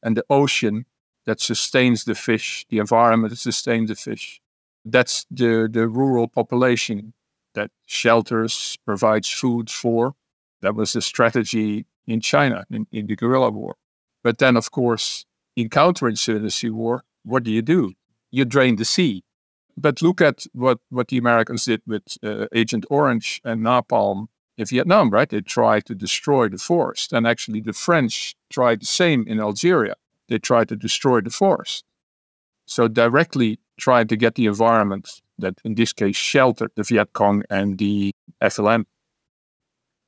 And 0.03 0.17
the 0.17 0.25
ocean 0.29 0.85
that 1.25 1.39
sustains 1.39 2.03
the 2.03 2.15
fish, 2.15 2.65
the 2.69 2.79
environment 2.79 3.31
that 3.31 3.37
sustains 3.37 3.89
the 3.89 3.95
fish. 3.95 4.41
That's 4.83 5.25
the, 5.29 5.69
the 5.71 5.87
rural 5.87 6.27
population 6.27 7.13
that 7.53 7.69
shelters, 7.85 8.77
provides 8.85 9.29
food 9.29 9.69
for. 9.69 10.15
That 10.61 10.75
was 10.75 10.93
the 10.93 11.01
strategy 11.01 11.85
in 12.07 12.21
China 12.21 12.65
in, 12.71 12.87
in 12.91 13.07
the 13.07 13.15
guerrilla 13.15 13.51
war. 13.51 13.75
But 14.23 14.37
then, 14.37 14.57
of 14.57 14.71
course, 14.71 15.25
in 15.55 15.69
counterinsurgency 15.69 16.71
war, 16.71 17.03
what 17.23 17.43
do 17.43 17.51
you 17.51 17.61
do? 17.61 17.93
You 18.31 18.45
drain 18.45 18.77
the 18.77 18.85
sea. 18.85 19.23
But 19.77 20.01
look 20.01 20.21
at 20.21 20.45
what, 20.53 20.79
what 20.89 21.07
the 21.09 21.17
Americans 21.17 21.65
did 21.65 21.81
with 21.85 22.03
uh, 22.23 22.47
Agent 22.53 22.85
Orange 22.89 23.41
and 23.43 23.61
napalm 23.61 24.27
Vietnam, 24.65 25.09
right? 25.09 25.29
They 25.29 25.41
tried 25.41 25.85
to 25.85 25.95
destroy 25.95 26.49
the 26.49 26.57
forest. 26.57 27.13
And 27.13 27.27
actually, 27.27 27.61
the 27.61 27.73
French 27.73 28.35
tried 28.49 28.81
the 28.81 28.85
same 28.85 29.25
in 29.27 29.39
Algeria. 29.39 29.95
They 30.27 30.39
tried 30.39 30.69
to 30.69 30.75
destroy 30.75 31.21
the 31.21 31.29
forest. 31.29 31.83
So, 32.65 32.87
directly 32.87 33.59
trying 33.77 34.07
to 34.07 34.15
get 34.15 34.35
the 34.35 34.45
environment 34.45 35.21
that, 35.39 35.55
in 35.63 35.75
this 35.75 35.93
case, 35.93 36.15
sheltered 36.15 36.71
the 36.75 36.83
Viet 36.83 37.13
Cong 37.13 37.43
and 37.49 37.77
the 37.77 38.13
FLN. 38.41 38.85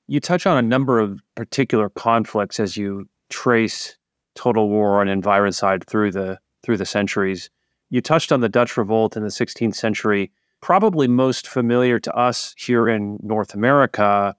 You 0.08 0.20
touch 0.20 0.46
on 0.46 0.58
a 0.58 0.68
number 0.68 1.00
of 1.00 1.20
particular 1.36 1.90
conflicts 1.90 2.60
as 2.60 2.78
you 2.78 3.10
trace 3.30 3.98
total 4.36 4.70
war 4.70 5.02
on 5.02 5.08
environcide 5.08 5.86
through 5.88 6.12
the 6.12 6.40
through 6.64 6.78
the 6.78 6.86
centuries. 6.86 7.50
You 7.90 8.02
touched 8.02 8.32
on 8.32 8.42
the 8.42 8.50
Dutch 8.50 8.78
revolt 8.78 9.18
in 9.18 9.24
the 9.24 9.30
16th 9.30 9.76
century. 9.76 10.32
Probably 10.62 11.08
most 11.08 11.48
familiar 11.48 12.00
to 12.00 12.14
us 12.16 12.56
here 12.58 12.88
in 12.88 13.20
North 13.22 13.54
America 13.54 14.36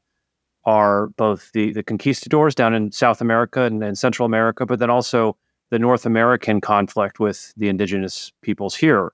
are 0.66 1.08
both 1.08 1.52
the, 1.52 1.72
the 1.72 1.82
conquistadors 1.82 2.54
down 2.54 2.74
in 2.74 2.92
South 2.92 3.20
America 3.20 3.62
and, 3.62 3.82
and 3.82 3.98
Central 3.98 4.26
America, 4.26 4.64
but 4.66 4.78
then 4.78 4.90
also 4.90 5.36
the 5.70 5.78
North 5.78 6.06
American 6.06 6.60
conflict 6.60 7.20
with 7.20 7.52
the 7.56 7.68
indigenous 7.68 8.32
peoples 8.42 8.74
here. 8.74 9.12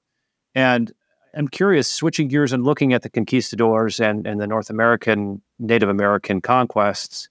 And 0.54 0.92
I'm 1.34 1.48
curious, 1.48 1.88
switching 1.88 2.28
gears 2.28 2.52
and 2.52 2.64
looking 2.64 2.92
at 2.92 3.02
the 3.02 3.10
conquistadors 3.10 4.00
and, 4.00 4.26
and 4.26 4.40
the 4.40 4.46
North 4.46 4.70
American, 4.70 5.42
Native 5.58 5.88
American 5.88 6.40
conquests, 6.40 7.28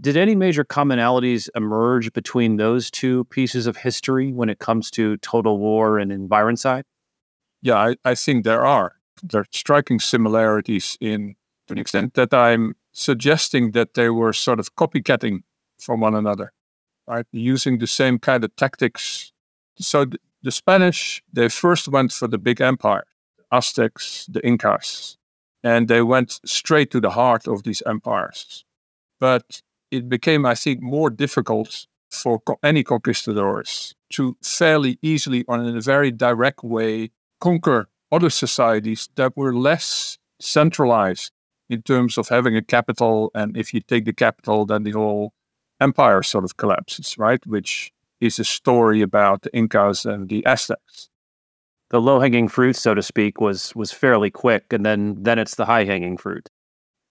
did 0.00 0.16
any 0.16 0.34
major 0.34 0.64
commonalities 0.64 1.48
emerge 1.54 2.12
between 2.12 2.56
those 2.56 2.90
two 2.90 3.24
pieces 3.24 3.66
of 3.66 3.76
history 3.76 4.32
when 4.32 4.48
it 4.48 4.58
comes 4.58 4.90
to 4.92 5.16
total 5.18 5.58
war 5.58 5.98
and 5.98 6.10
environcide? 6.10 6.84
Yeah, 7.60 7.74
I, 7.74 7.96
I 8.04 8.14
think 8.14 8.44
there 8.44 8.64
are. 8.64 8.94
There 9.22 9.42
are 9.42 9.46
striking 9.50 10.00
similarities 10.00 10.96
in 11.00 11.34
to 11.66 11.74
an 11.74 11.78
extent 11.78 12.14
that 12.14 12.32
I'm 12.32 12.74
suggesting 12.92 13.72
that 13.72 13.94
they 13.94 14.10
were 14.10 14.32
sort 14.32 14.58
of 14.60 14.74
copycatting 14.74 15.42
from 15.78 16.00
one 16.00 16.14
another, 16.14 16.52
right? 17.06 17.26
Using 17.32 17.78
the 17.78 17.86
same 17.86 18.18
kind 18.18 18.44
of 18.44 18.54
tactics. 18.56 19.32
So 19.78 20.04
the, 20.04 20.18
the 20.42 20.50
Spanish, 20.50 21.22
they 21.32 21.48
first 21.48 21.88
went 21.88 22.12
for 22.12 22.28
the 22.28 22.38
big 22.38 22.60
empire, 22.60 23.04
the 23.38 23.44
Aztecs, 23.56 24.26
the 24.26 24.44
Incas, 24.46 25.16
and 25.62 25.88
they 25.88 26.02
went 26.02 26.40
straight 26.44 26.90
to 26.92 27.00
the 27.00 27.10
heart 27.10 27.46
of 27.46 27.62
these 27.62 27.82
empires. 27.86 28.64
But 29.18 29.62
it 29.90 30.08
became, 30.08 30.46
I 30.46 30.54
think, 30.54 30.80
more 30.80 31.10
difficult 31.10 31.86
for 32.10 32.40
co- 32.40 32.58
any 32.62 32.82
conquistadors 32.82 33.94
to 34.14 34.36
fairly 34.42 34.98
easily, 35.02 35.44
or 35.46 35.58
in 35.58 35.76
a 35.76 35.80
very 35.80 36.10
direct 36.10 36.64
way, 36.64 37.10
conquer 37.40 37.88
other 38.10 38.30
societies 38.30 39.08
that 39.14 39.36
were 39.36 39.54
less 39.54 40.18
centralized 40.40 41.32
in 41.70 41.82
terms 41.82 42.18
of 42.18 42.28
having 42.28 42.56
a 42.56 42.62
capital. 42.62 43.30
And 43.34 43.56
if 43.56 43.72
you 43.72 43.80
take 43.80 44.04
the 44.04 44.12
capital, 44.12 44.66
then 44.66 44.82
the 44.82 44.90
whole 44.90 45.32
empire 45.80 46.22
sort 46.22 46.44
of 46.44 46.56
collapses, 46.56 47.16
right? 47.16 47.44
Which 47.46 47.92
is 48.20 48.38
a 48.38 48.44
story 48.44 49.00
about 49.00 49.42
the 49.42 49.56
Incas 49.56 50.04
and 50.04 50.28
the 50.28 50.44
Aztecs. 50.44 51.08
The 51.88 52.00
low 52.00 52.20
hanging 52.20 52.48
fruit, 52.48 52.76
so 52.76 52.94
to 52.94 53.02
speak, 53.02 53.40
was 53.40 53.74
was 53.74 53.90
fairly 53.90 54.30
quick, 54.30 54.72
and 54.72 54.84
then 54.84 55.16
then 55.22 55.38
it's 55.38 55.56
the 55.56 55.64
high 55.64 55.84
hanging 55.84 56.16
fruit. 56.18 56.48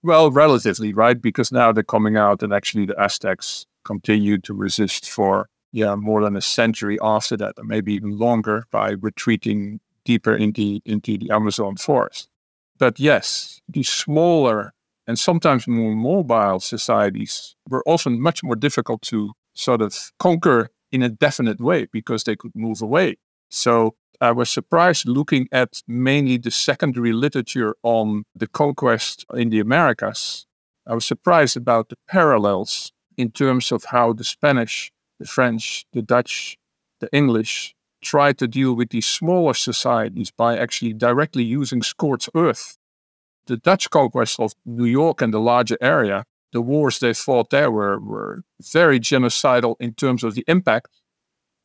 Well, 0.04 0.32
relatively, 0.32 0.94
right? 0.94 1.22
Because 1.22 1.52
now 1.52 1.74
they're 1.74 1.84
coming 1.84 2.16
out, 2.16 2.44
and 2.44 2.54
actually 2.54 2.86
the 2.86 3.00
Aztecs 3.02 3.66
continued 3.84 4.44
to 4.46 4.54
resist 4.54 5.10
for 5.10 5.50
yeah 5.72 5.96
more 5.96 6.24
than 6.24 6.38
a 6.38 6.42
century 6.42 6.98
after 7.02 7.36
that, 7.38 7.56
or 7.58 7.66
maybe 7.66 7.94
even 7.94 8.18
longer, 8.18 8.66
by 8.72 8.92
retreating 8.92 9.82
deeper 10.06 10.36
into 10.36 10.80
into 10.86 11.18
the 11.18 11.30
Amazon 11.32 11.76
forest. 11.76 12.29
But 12.80 13.00
yes, 13.00 13.62
these 13.68 13.90
smaller 13.90 14.74
and 15.06 15.20
sometimes 15.20 15.68
more 15.68 15.96
mobile 15.96 16.60
societies 16.60 17.56
were 17.70 17.84
often 17.86 18.22
much 18.22 18.44
more 18.44 18.56
difficult 18.56 19.02
to 19.04 19.34
sort 19.54 19.82
of 19.82 20.12
conquer 20.18 20.70
in 20.92 21.04
a 21.04 21.10
definite 21.10 21.60
way 21.60 21.88
because 21.92 22.24
they 22.24 22.36
could 22.36 22.52
move 22.56 22.82
away. 22.82 23.18
So 23.52 23.96
I 24.22 24.32
was 24.32 24.50
surprised 24.50 25.08
looking 25.08 25.48
at 25.52 25.82
mainly 25.88 26.38
the 26.38 26.52
secondary 26.52 27.12
literature 27.12 27.76
on 27.84 28.24
the 28.36 28.48
conquest 28.48 29.26
in 29.34 29.50
the 29.50 29.60
Americas. 29.60 30.46
I 30.88 30.94
was 30.94 31.06
surprised 31.06 31.58
about 31.58 31.90
the 31.90 31.98
parallels 32.08 32.92
in 33.18 33.32
terms 33.32 33.72
of 33.72 33.86
how 33.86 34.14
the 34.14 34.24
Spanish, 34.24 34.92
the 35.20 35.26
French, 35.26 35.86
the 35.94 36.02
Dutch, 36.02 36.58
the 37.00 37.10
English 37.12 37.76
tried 38.02 38.38
to 38.38 38.48
deal 38.48 38.74
with 38.74 38.90
these 38.90 39.06
smaller 39.06 39.54
societies 39.54 40.32
by 40.32 40.58
actually 40.58 40.94
directly 40.94 41.44
using 41.44 41.82
scorched 41.82 42.30
earth. 42.36 42.78
The 43.48 43.58
Dutch 43.58 43.90
conquest 43.90 44.40
of 44.40 44.54
New 44.66 44.86
York 44.86 45.22
and 45.22 45.34
the 45.34 45.40
larger 45.40 45.78
area, 45.82 46.26
the 46.52 46.62
wars 46.62 47.00
they 47.00 47.14
fought 47.14 47.50
there 47.50 47.72
were, 47.72 48.00
were 48.00 48.44
very 48.62 49.00
genocidal 49.00 49.76
in 49.80 49.94
terms 49.94 50.24
of 50.24 50.36
the 50.36 50.46
impact, 50.48 50.90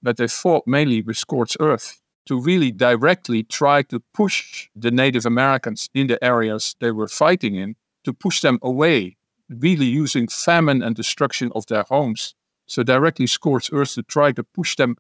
but 0.03 0.17
they 0.17 0.29
fought 0.29 0.67
mainly 0.67 1.03
with 1.03 1.17
scorched 1.17 1.57
earth 1.61 2.01
to 2.27 2.41
really 2.41 2.71
directly 2.71 3.43
try 3.43 3.83
to 3.83 4.01
push 4.13 4.69
the 4.75 4.91
Native 4.91 5.27
Americans 5.27 5.91
in 5.95 6.07
the 6.07 6.23
areas 6.25 6.75
they 6.81 6.91
were 6.91 7.09
fighting 7.09 7.55
in, 7.55 7.77
to 8.05 8.13
push 8.13 8.41
them 8.41 8.59
away, 8.63 9.17
really 9.49 9.87
using 9.87 10.29
famine 10.29 10.83
and 10.83 10.97
destruction 10.97 11.51
of 11.55 11.67
their 11.67 11.85
homes. 11.85 12.35
So 12.67 12.83
directly 12.83 13.27
scorched 13.27 13.71
earth 13.73 13.95
to 13.95 14.03
try 14.03 14.33
to 14.33 14.43
push 14.43 14.77
them 14.77 14.97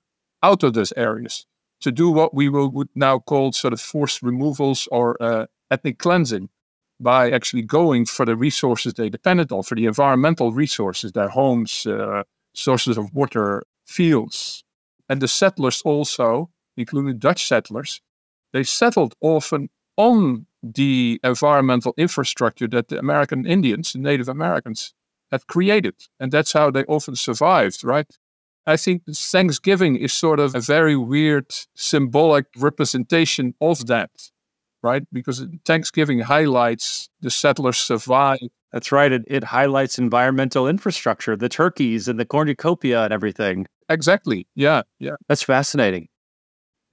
out 0.48 0.62
of 0.62 0.72
those 0.74 0.92
areas, 0.96 1.46
to 1.80 1.90
do 1.92 2.10
what 2.10 2.34
we 2.34 2.48
will, 2.48 2.70
would 2.70 2.88
now 2.94 3.18
call 3.18 3.52
sort 3.52 3.72
of 3.72 3.80
forced 3.80 4.22
removals 4.22 4.88
or 4.90 5.06
uh, 5.22 5.46
ethnic 5.70 5.98
cleansing 5.98 6.48
by 7.00 7.30
actually 7.30 7.62
going 7.62 8.06
for 8.06 8.24
the 8.26 8.36
resources 8.36 8.94
they 8.94 9.10
depended 9.10 9.50
on, 9.52 9.62
for 9.62 9.74
the 9.74 9.86
environmental 9.86 10.52
resources, 10.52 11.12
their 11.12 11.28
homes, 11.28 11.86
uh, 11.86 12.22
sources 12.54 12.96
of 12.96 13.12
water, 13.14 13.62
fields. 13.86 14.64
And 15.08 15.20
the 15.20 15.28
settlers 15.28 15.82
also 15.82 16.50
including 16.76 17.18
Dutch 17.18 17.46
settlers, 17.46 18.00
they 18.52 18.62
settled 18.62 19.14
often 19.20 19.68
on 19.96 20.46
the 20.62 21.20
environmental 21.22 21.94
infrastructure 21.96 22.68
that 22.68 22.88
the 22.88 22.98
American 22.98 23.46
Indians, 23.46 23.92
the 23.92 23.98
Native 23.98 24.28
Americans, 24.28 24.94
had 25.30 25.46
created. 25.46 25.94
And 26.18 26.32
that's 26.32 26.52
how 26.52 26.70
they 26.70 26.84
often 26.84 27.16
survived, 27.16 27.84
right? 27.84 28.06
I 28.66 28.76
think 28.76 29.02
Thanksgiving 29.12 29.96
is 29.96 30.12
sort 30.12 30.40
of 30.40 30.54
a 30.54 30.60
very 30.60 30.96
weird 30.96 31.46
symbolic 31.74 32.46
representation 32.56 33.54
of 33.60 33.86
that, 33.86 34.10
right? 34.82 35.02
Because 35.12 35.44
Thanksgiving 35.64 36.20
highlights 36.20 37.10
the 37.20 37.30
settlers 37.30 37.76
survive. 37.76 38.38
That's 38.72 38.90
right. 38.90 39.12
It, 39.12 39.24
it 39.26 39.44
highlights 39.44 39.98
environmental 39.98 40.66
infrastructure, 40.66 41.36
the 41.36 41.48
turkeys 41.48 42.08
and 42.08 42.18
the 42.18 42.24
cornucopia 42.24 43.04
and 43.04 43.12
everything. 43.12 43.66
Exactly. 43.88 44.48
Yeah. 44.54 44.82
Yeah. 44.98 45.16
That's 45.28 45.42
fascinating. 45.42 46.08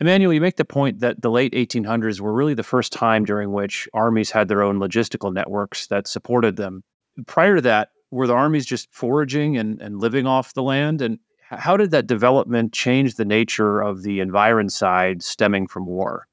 Emmanuel, 0.02 0.34
you 0.34 0.42
make 0.42 0.58
the 0.58 0.66
point 0.66 1.00
that 1.00 1.22
the 1.22 1.30
late 1.30 1.54
1800s 1.54 2.20
were 2.20 2.34
really 2.34 2.56
the 2.56 2.64
first 2.64 2.92
time 2.92 3.24
during 3.24 3.52
which 3.52 3.88
armies 3.94 4.32
had 4.32 4.48
their 4.48 4.64
own 4.64 4.80
logistical 4.80 5.32
networks 5.32 5.88
that 5.88 6.08
supported 6.08 6.56
them. 6.56 6.84
Prior 7.28 7.56
to 7.58 7.62
that, 7.62 7.90
were 8.10 8.28
the 8.28 8.34
armies 8.34 8.66
just 8.66 8.92
foraging 8.92 9.58
and, 9.58 9.80
and 9.80 10.00
living 10.00 10.26
off 10.26 10.54
the 10.54 10.64
land? 10.64 11.02
And 11.02 11.20
how 11.58 11.78
did 11.78 11.92
that 11.92 12.08
development 12.08 12.74
change 12.74 13.16
the 13.16 13.26
nature 13.26 13.82
of 13.82 14.04
the 14.04 14.20
environcide 14.20 15.22
stemming 15.24 15.68
from 15.68 15.86
war? 15.86 16.28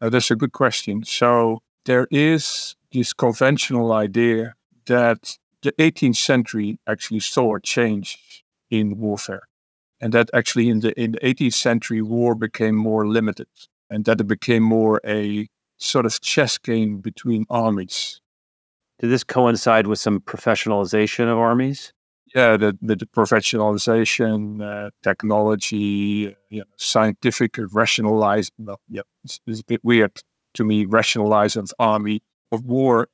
Uh, 0.00 0.08
that's 0.08 0.30
a 0.30 0.36
good 0.36 0.52
question. 0.52 1.04
So 1.04 1.60
there 1.84 2.06
is 2.10 2.76
this 2.92 3.12
conventional 3.12 3.92
idea 3.92 4.54
that 4.86 5.36
the 5.62 5.72
18th 5.72 6.16
century 6.16 6.78
actually 6.86 7.20
saw 7.20 7.56
a 7.56 7.60
change 7.60 8.44
in 8.70 8.98
warfare 8.98 9.48
and 10.00 10.12
that 10.12 10.30
actually 10.32 10.68
in 10.68 10.80
the 10.80 10.98
in 11.00 11.12
the 11.12 11.18
18th 11.18 11.54
century 11.54 12.02
war 12.02 12.34
became 12.34 12.76
more 12.76 13.06
limited 13.06 13.48
and 13.90 14.04
that 14.04 14.20
it 14.20 14.26
became 14.26 14.62
more 14.62 15.00
a 15.04 15.48
sort 15.78 16.06
of 16.06 16.20
chess 16.20 16.58
game 16.58 16.98
between 16.98 17.44
armies 17.50 18.20
did 18.98 19.10
this 19.10 19.24
coincide 19.24 19.86
with 19.86 19.98
some 19.98 20.20
professionalization 20.20 21.30
of 21.30 21.38
armies 21.38 21.92
yeah 22.34 22.56
the, 22.56 22.76
the, 22.82 22.96
the 22.96 23.06
professionalization 23.06 24.62
uh, 24.62 24.90
technology 25.02 26.34
you 26.50 26.60
know, 26.60 26.64
scientific 26.76 27.56
rationalized 27.72 28.52
well 28.58 28.80
yeah 28.88 29.02
it's, 29.24 29.40
it's, 29.46 29.60
a 29.60 29.64
bit 29.64 29.80
weird 29.84 30.20
to 30.54 30.64
me 30.64 30.84
rationalize 30.84 31.56
an 31.56 31.66
army 31.78 32.20
of 32.52 32.64
war 32.64 33.08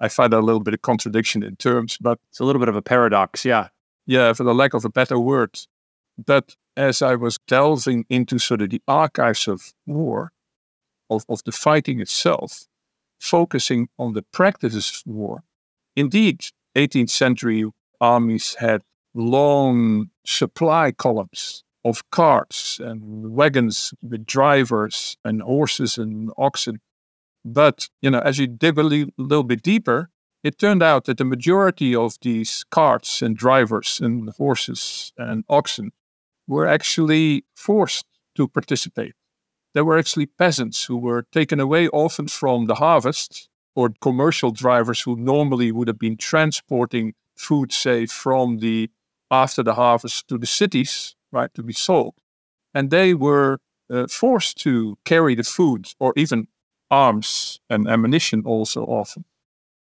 I 0.00 0.08
find 0.08 0.32
that 0.32 0.38
a 0.38 0.40
little 0.40 0.60
bit 0.60 0.74
of 0.74 0.82
contradiction 0.82 1.42
in 1.42 1.56
terms, 1.56 1.98
but 2.00 2.18
it's 2.30 2.40
a 2.40 2.44
little 2.44 2.58
bit 2.58 2.70
of 2.70 2.76
a 2.76 2.82
paradox. 2.82 3.44
Yeah. 3.44 3.68
Yeah, 4.06 4.32
for 4.32 4.44
the 4.44 4.54
lack 4.54 4.72
of 4.72 4.84
a 4.84 4.88
better 4.88 5.18
word. 5.18 5.60
But 6.18 6.56
as 6.76 7.02
I 7.02 7.14
was 7.14 7.38
delving 7.46 8.06
into 8.08 8.38
sort 8.38 8.62
of 8.62 8.70
the 8.70 8.82
archives 8.88 9.46
of 9.46 9.72
war, 9.86 10.32
of, 11.10 11.24
of 11.28 11.44
the 11.44 11.52
fighting 11.52 12.00
itself, 12.00 12.66
focusing 13.20 13.88
on 13.98 14.14
the 14.14 14.22
practices 14.32 15.02
of 15.06 15.12
war, 15.12 15.42
indeed, 15.94 16.46
18th 16.76 17.10
century 17.10 17.64
armies 18.00 18.54
had 18.54 18.82
long 19.14 20.10
supply 20.24 20.92
columns 20.92 21.64
of 21.84 22.08
carts 22.10 22.78
and 22.78 23.32
wagons 23.32 23.94
with 24.02 24.26
drivers 24.26 25.16
and 25.24 25.42
horses 25.42 25.98
and 25.98 26.30
oxen. 26.36 26.80
But, 27.44 27.88
you 28.02 28.10
know, 28.10 28.20
as 28.20 28.38
you 28.38 28.46
dig 28.46 28.78
a 28.78 28.82
li- 28.82 29.12
little 29.16 29.44
bit 29.44 29.62
deeper, 29.62 30.10
it 30.42 30.58
turned 30.58 30.82
out 30.82 31.04
that 31.04 31.18
the 31.18 31.24
majority 31.24 31.94
of 31.94 32.16
these 32.22 32.64
carts 32.70 33.22
and 33.22 33.36
drivers 33.36 34.00
and 34.02 34.30
horses 34.36 35.12
and 35.16 35.44
oxen 35.48 35.92
were 36.46 36.66
actually 36.66 37.44
forced 37.56 38.06
to 38.36 38.48
participate. 38.48 39.14
There 39.74 39.84
were 39.84 39.98
actually 39.98 40.26
peasants 40.26 40.84
who 40.84 40.96
were 40.96 41.26
taken 41.32 41.60
away 41.60 41.88
often 41.88 42.28
from 42.28 42.66
the 42.66 42.76
harvest, 42.76 43.48
or 43.76 43.92
commercial 44.00 44.50
drivers 44.50 45.02
who 45.02 45.16
normally 45.16 45.70
would 45.70 45.88
have 45.88 45.98
been 45.98 46.16
transporting 46.16 47.14
food, 47.40 47.72
say, 47.72 48.06
from 48.06 48.58
the 48.58 48.90
after 49.30 49.62
the 49.62 49.74
harvest 49.74 50.28
to 50.28 50.38
the 50.38 50.46
cities, 50.46 51.16
right, 51.32 51.52
to 51.54 51.62
be 51.62 51.72
sold. 51.72 52.14
And 52.74 52.90
they 52.90 53.14
were 53.14 53.58
uh, 53.92 54.06
forced 54.08 54.58
to 54.62 54.98
carry 55.04 55.34
the 55.34 55.44
food 55.44 55.88
or 56.00 56.12
even 56.16 56.48
arms 56.90 57.60
and 57.70 57.88
ammunition 57.88 58.42
also 58.44 58.84
often. 58.84 59.24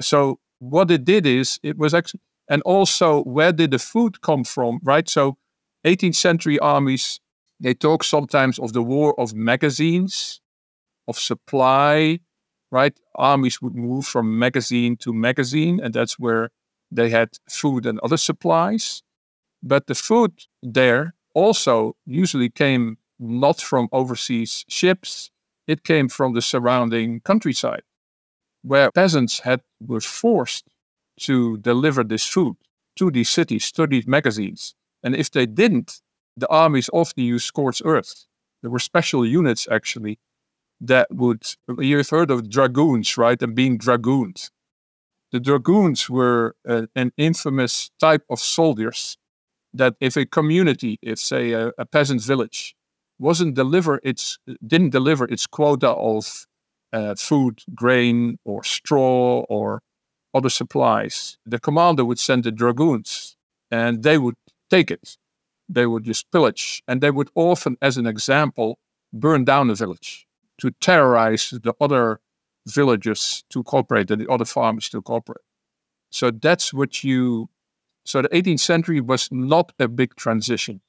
So 0.01 0.41
what 0.59 0.91
it 0.91 1.05
did 1.05 1.27
is 1.27 1.59
it 1.63 1.79
was 1.79 1.95
actually, 1.95 2.21
and 2.49 2.63
also 2.63 3.23
where 3.25 3.53
did 3.53 3.71
the 3.73 3.79
food 3.79 4.21
come 4.23 4.45
from, 4.45 4.81
right? 4.83 5.09
So 5.09 5.37
18th 5.85 6.17
century 6.17 6.59
armies, 6.59 7.21
they 7.61 7.75
talk 7.75 8.05
sometimes 8.05 8.59
of 8.59 8.73
the 8.73 8.83
war 8.83 9.19
of 9.21 9.35
magazines, 9.35 10.41
of 11.09 11.19
supply, 11.19 12.21
right? 12.71 12.99
Armies 13.17 13.61
would 13.63 13.75
move 13.75 14.07
from 14.07 14.39
magazine 14.39 14.97
to 14.99 15.13
magazine, 15.13 15.81
and 15.83 15.95
that's 15.95 16.19
where 16.19 16.51
they 16.91 17.11
had 17.11 17.31
food 17.49 17.87
and 17.87 17.99
other 18.01 18.17
supplies. 18.17 19.03
But 19.63 19.87
the 19.87 19.95
food 19.95 20.33
there 20.63 21.15
also 21.35 21.97
usually 22.07 22.51
came 22.51 22.99
not 23.19 23.61
from 23.61 23.89
overseas 23.93 24.65
ships, 24.69 25.31
it 25.67 25.85
came 25.85 26.09
from 26.09 26.35
the 26.35 26.43
surrounding 26.43 27.21
countryside, 27.21 27.83
where 28.63 28.91
peasants 28.93 29.41
had 29.41 29.61
were 29.81 30.01
forced 30.01 30.67
to 31.21 31.59
deliver 31.59 32.05
this 32.05 32.27
food 32.27 32.57
to 32.97 33.11
these 33.11 33.29
cities, 33.29 33.73
to 33.73 33.87
these 33.87 34.07
magazines. 34.07 34.75
And 35.03 35.15
if 35.15 35.31
they 35.31 35.47
didn't, 35.47 36.01
the 36.37 36.49
armies 36.49 36.91
often 36.93 37.25
used 37.25 37.47
scorched 37.47 37.83
earth. 37.85 38.27
There 38.63 38.71
were 38.71 38.79
special 38.79 39.27
units 39.27 39.69
actually 39.71 40.19
that 40.81 41.09
would, 41.11 41.43
you've 41.79 42.11
heard 42.11 42.31
of 42.31 42.49
dragoons, 42.51 43.17
right? 43.19 43.41
And 43.43 43.55
being 43.55 43.79
dragooned. 43.79 44.51
The 45.33 45.41
dragoons 45.41 46.09
were 46.09 46.55
uh, 46.67 46.87
an 46.95 47.13
infamous 47.17 47.91
type 48.01 48.25
of 48.31 48.41
soldiers 48.41 49.19
that 49.75 49.95
if 50.01 50.17
a 50.17 50.25
community, 50.25 50.99
if 51.03 51.19
say 51.19 51.53
a, 51.53 51.73
a 51.79 51.85
peasant 51.85 52.23
village, 52.23 52.75
wasn't 53.19 53.55
deliver 53.55 54.01
its 54.03 54.39
didn't 54.67 54.91
deliver 54.91 55.25
its 55.27 55.47
quota 55.47 55.91
of 55.91 56.47
uh, 56.93 57.15
food, 57.17 57.61
grain, 57.75 58.39
or 58.45 58.65
straw, 58.65 59.45
or 59.49 59.83
other 60.35 60.49
supplies, 60.49 61.37
the 61.45 61.59
commander 61.59 62.05
would 62.05 62.19
send 62.19 62.45
the 62.45 62.53
dragoons, 62.53 63.37
and 63.71 64.03
they 64.03 64.19
would 64.19 64.37
take 64.71 64.91
it. 64.91 65.17
They 65.69 65.87
would 65.87 66.05
just 66.05 66.31
pillage, 66.31 66.83
and 66.89 67.01
they 67.01 67.11
would 67.11 67.29
often, 67.35 67.77
as 67.83 67.99
an 67.99 68.07
example, 68.07 68.79
burn 69.13 69.45
down 69.45 69.69
the 69.69 69.75
village 69.75 70.27
to 70.59 70.71
terrorize 70.81 71.51
the 71.51 71.75
other 71.81 72.21
villagers 72.71 73.45
to 73.51 73.63
cooperate 73.63 74.11
and 74.11 74.21
the 74.21 74.31
other 74.31 74.45
farmers 74.45 74.89
to 74.91 75.03
cooperate. 75.03 75.45
So 76.11 76.31
that's 76.31 76.73
what 76.73 77.05
you. 77.05 77.49
So 78.05 78.23
the 78.23 78.29
18th 78.31 78.61
century 78.61 79.01
was 79.01 79.29
not 79.31 79.73
a 79.79 79.89
big 79.89 80.17
transition. 80.17 80.81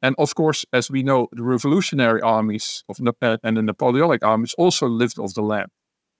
And 0.00 0.14
of 0.18 0.34
course, 0.34 0.64
as 0.72 0.90
we 0.90 1.02
know, 1.02 1.28
the 1.32 1.42
revolutionary 1.42 2.20
armies 2.20 2.84
of, 2.88 2.98
uh, 3.22 3.36
and 3.42 3.56
the 3.56 3.62
Napoleonic 3.62 4.24
armies 4.24 4.54
also 4.58 4.88
lived 4.88 5.18
off 5.18 5.34
the 5.34 5.42
land. 5.42 5.68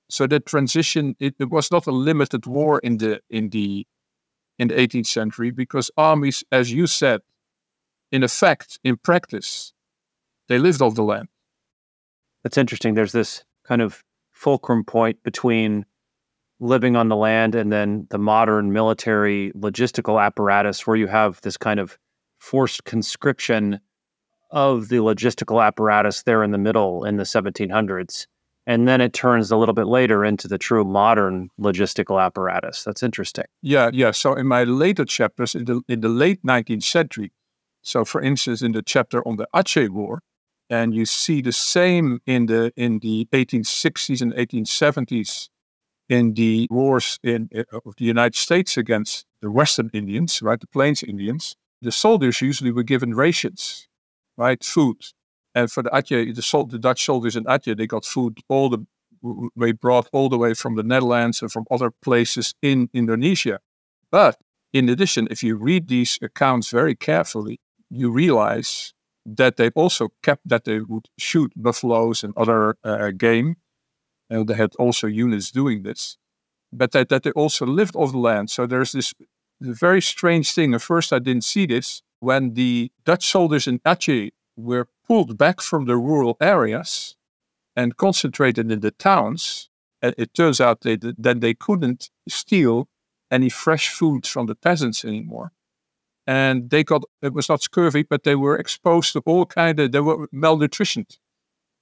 So 0.09 0.27
that 0.29 0.47
transition, 0.47 1.17
it, 1.19 1.35
it, 1.38 1.51
was 1.51 1.71
not 1.71 1.87
a 1.87 1.91
limited 1.91 2.47
war 2.47 2.79
in 2.81 2.99
the 2.99 3.21
in 3.31 3.51
the 3.51 3.87
in 4.59 4.69
the 4.69 4.75
18th 4.75 5.07
century 5.07 5.51
because 5.51 5.91
armies, 5.97 6.45
as 6.53 6.73
you 6.73 6.87
said, 6.87 7.23
in 8.12 8.23
effect, 8.23 8.79
in 8.85 8.99
practice, 8.99 9.73
they 10.49 10.59
lived 10.59 10.83
off 10.83 10.95
the 10.95 11.03
land. 11.03 11.29
That's 12.43 12.59
interesting. 12.59 12.95
There's 12.95 13.12
this 13.12 13.45
kind 13.65 13.81
of 13.81 14.03
fulcrum 14.43 14.83
point 14.83 15.23
between 15.23 15.87
living 16.59 16.97
on 16.97 17.09
the 17.09 17.15
land 17.15 17.55
and 17.55 17.71
then 17.71 18.09
the 18.11 18.19
modern 18.19 18.73
military 18.73 19.53
logistical 19.53 20.21
apparatus 20.21 20.85
where 20.85 20.97
you 20.97 21.07
have 21.07 21.41
this 21.43 21.57
kind 21.57 21.79
of 21.79 21.97
forced 22.39 22.83
conscription 22.85 23.79
of 24.51 24.89
the 24.89 24.97
logistical 24.97 25.65
apparatus 25.65 26.25
there 26.25 26.43
in 26.43 26.51
the 26.51 26.59
middle 26.59 27.05
in 27.05 27.19
the 27.19 27.23
1700s. 27.23 28.27
And 28.67 28.89
then 28.89 29.01
it 29.01 29.13
turns 29.13 29.53
a 29.53 29.57
little 29.57 29.75
bit 29.75 29.87
later 29.87 30.25
into 30.25 30.49
the 30.49 30.59
true 30.59 30.85
modern 30.85 31.49
logistical 31.61 32.21
apparatus. 32.21 32.83
That's 32.83 33.05
interesting. 33.05 33.45
Yeah, 33.61 33.91
yeah. 33.93 34.11
So 34.11 34.35
in 34.35 34.49
my 34.49 34.65
later 34.65 35.05
chapters 35.05 35.55
in 35.55 35.67
the 35.67 35.83
in 35.89 36.01
the 36.01 36.09
late 36.09 36.43
19th 36.45 36.83
century, 36.83 37.33
so 37.83 38.05
for 38.05 38.21
instance 38.21 38.61
in 38.61 38.73
the 38.73 38.83
chapter 38.83 39.27
on 39.27 39.37
the 39.37 39.47
Aceh 39.55 39.89
War, 39.89 40.21
and 40.73 40.95
you 40.95 41.05
see 41.05 41.43
the 41.43 41.53
same 41.53 42.21
in 42.27 42.47
the 42.47 42.73
in 42.77 43.01
the 43.01 43.29
1860s 43.33 44.23
and 44.23 44.33
1870s 44.35 45.51
in 46.09 46.35
the 46.35 46.67
wars 46.71 47.19
in 47.23 47.49
eh, 47.53 47.65
of 47.87 47.95
the 47.99 48.07
United 48.07 48.37
States 48.47 48.77
against 48.77 49.27
the 49.43 49.51
Western 49.51 49.91
Indians, 49.93 50.41
right, 50.43 50.61
the 50.61 50.73
Plains 50.77 51.03
Indians 51.03 51.57
the 51.83 51.93
soldiers 51.93 52.41
usually 52.41 52.71
were 52.71 52.85
given 52.85 53.15
rations, 53.15 53.89
right, 54.37 54.63
food. 54.63 54.99
And 55.55 55.71
for 55.71 55.83
the 55.83 55.91
Aceh, 55.91 56.35
the, 56.35 56.67
the 56.71 56.79
Dutch 56.79 57.05
soldiers 57.05 57.37
in 57.37 57.45
Aceh, 57.45 57.77
they 57.77 57.87
got 57.87 58.05
food 58.05 58.39
all 58.49 58.71
the 58.71 58.87
way 59.55 59.73
brought 59.73 60.09
all 60.13 60.29
the 60.29 60.39
way 60.39 60.55
from 60.55 60.77
the 60.77 60.83
Netherlands 60.83 61.43
and 61.43 61.53
from 61.53 61.65
other 61.71 61.91
places 61.91 62.55
in 62.63 62.89
Indonesia. 62.95 63.61
But 64.11 64.39
in 64.73 64.89
addition, 64.89 65.29
if 65.31 65.43
you 65.43 65.57
read 65.57 65.89
these 65.89 66.19
accounts 66.23 66.71
very 66.71 66.95
carefully, 66.95 67.61
you 67.91 68.11
realize 68.11 68.95
that 69.25 69.57
they 69.57 69.71
also 69.71 70.13
kept 70.23 70.49
that 70.49 70.65
they 70.65 70.81
would 70.81 71.09
shoot 71.19 71.53
buffaloes 71.57 72.25
and 72.25 72.33
other 72.37 72.77
uh, 72.85 73.11
game. 73.11 73.57
And 74.31 74.49
they 74.49 74.55
had 74.55 74.75
also 74.79 75.07
units 75.07 75.51
doing 75.51 75.83
this, 75.83 76.17
but 76.73 76.93
that, 76.93 77.09
that 77.11 77.23
they 77.23 77.33
also 77.33 77.67
lived 77.67 77.95
off 77.97 78.13
the 78.13 78.19
land. 78.19 78.51
So 78.51 78.67
there's 78.67 78.93
this 78.93 79.13
very 79.61 80.01
strange 80.01 80.53
thing, 80.55 80.75
at 80.75 80.83
first 80.83 81.13
I 81.13 81.19
didn't 81.19 81.45
see 81.45 81.67
this, 81.67 82.03
when 82.21 82.55
the 82.55 82.91
Dutch 83.05 83.27
soldiers 83.29 83.67
in 83.67 83.79
Aceh 83.81 84.31
were 84.57 84.89
pulled 85.07 85.37
back 85.37 85.61
from 85.61 85.85
the 85.85 85.97
rural 85.97 86.37
areas 86.41 87.17
and 87.77 87.97
concentrated 87.97 88.71
in 88.71 88.81
the 88.81 88.91
towns, 88.91 89.69
and 90.01 90.15
it 90.19 90.35
turns 90.35 90.61
out 90.61 90.81
they, 90.81 90.97
that 90.97 91.41
they 91.41 91.55
couldn't 91.55 92.11
steal 92.29 92.89
any 93.31 93.49
fresh 93.49 93.89
food 93.89 94.27
from 94.27 94.47
the 94.47 94.55
peasants 94.55 95.05
anymore. 95.05 95.53
And 96.27 96.71
they 96.71 96.85
got, 96.85 97.03
it 97.21 97.33
was 97.33 97.49
not 97.49 97.63
scurvy, 97.63 98.05
but 98.05 98.23
they 98.23 98.37
were 98.37 98.57
exposed 98.57 99.13
to 99.15 99.23
all 99.27 99.47
kind 99.47 99.81
of, 99.81 99.93
they 99.93 100.01
were 100.01 100.29
malnutritioned 100.29 101.19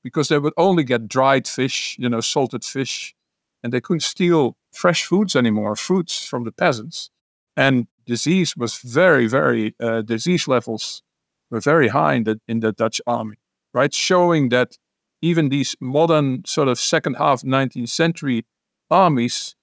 because 0.02 0.28
they 0.28 0.38
would 0.38 0.54
only 0.56 0.82
get 0.82 1.08
dried 1.08 1.46
fish, 1.46 1.96
you 1.98 2.08
know, 2.08 2.20
salted 2.20 2.64
fish, 2.64 3.14
and 3.62 3.72
they 3.72 3.80
couldn't 3.82 4.00
steal 4.00 4.56
fresh 4.72 5.04
foods 5.04 5.36
anymore, 5.36 5.76
fruits 5.76 6.24
from 6.24 6.44
the 6.44 6.52
peasants 6.52 7.10
and 7.56 7.86
disease 8.06 8.56
was 8.56 8.78
very, 8.78 9.26
very 9.26 9.74
uh, 9.80 10.02
disease 10.02 10.48
levels 10.48 11.02
were 11.50 11.60
very 11.60 11.88
high 11.88 12.14
in 12.14 12.24
the 12.24 12.40
in 12.48 12.60
the 12.60 12.72
Dutch 12.72 13.00
army, 13.06 13.36
right? 13.74 13.92
Showing 13.92 14.48
that 14.50 14.78
even 15.20 15.48
these 15.48 15.76
modern 15.80 16.44
sort 16.46 16.68
of 16.68 16.78
second 16.78 17.14
half 17.14 17.42
19th 17.42 17.88
century 17.88 18.46
armies, 18.90 19.56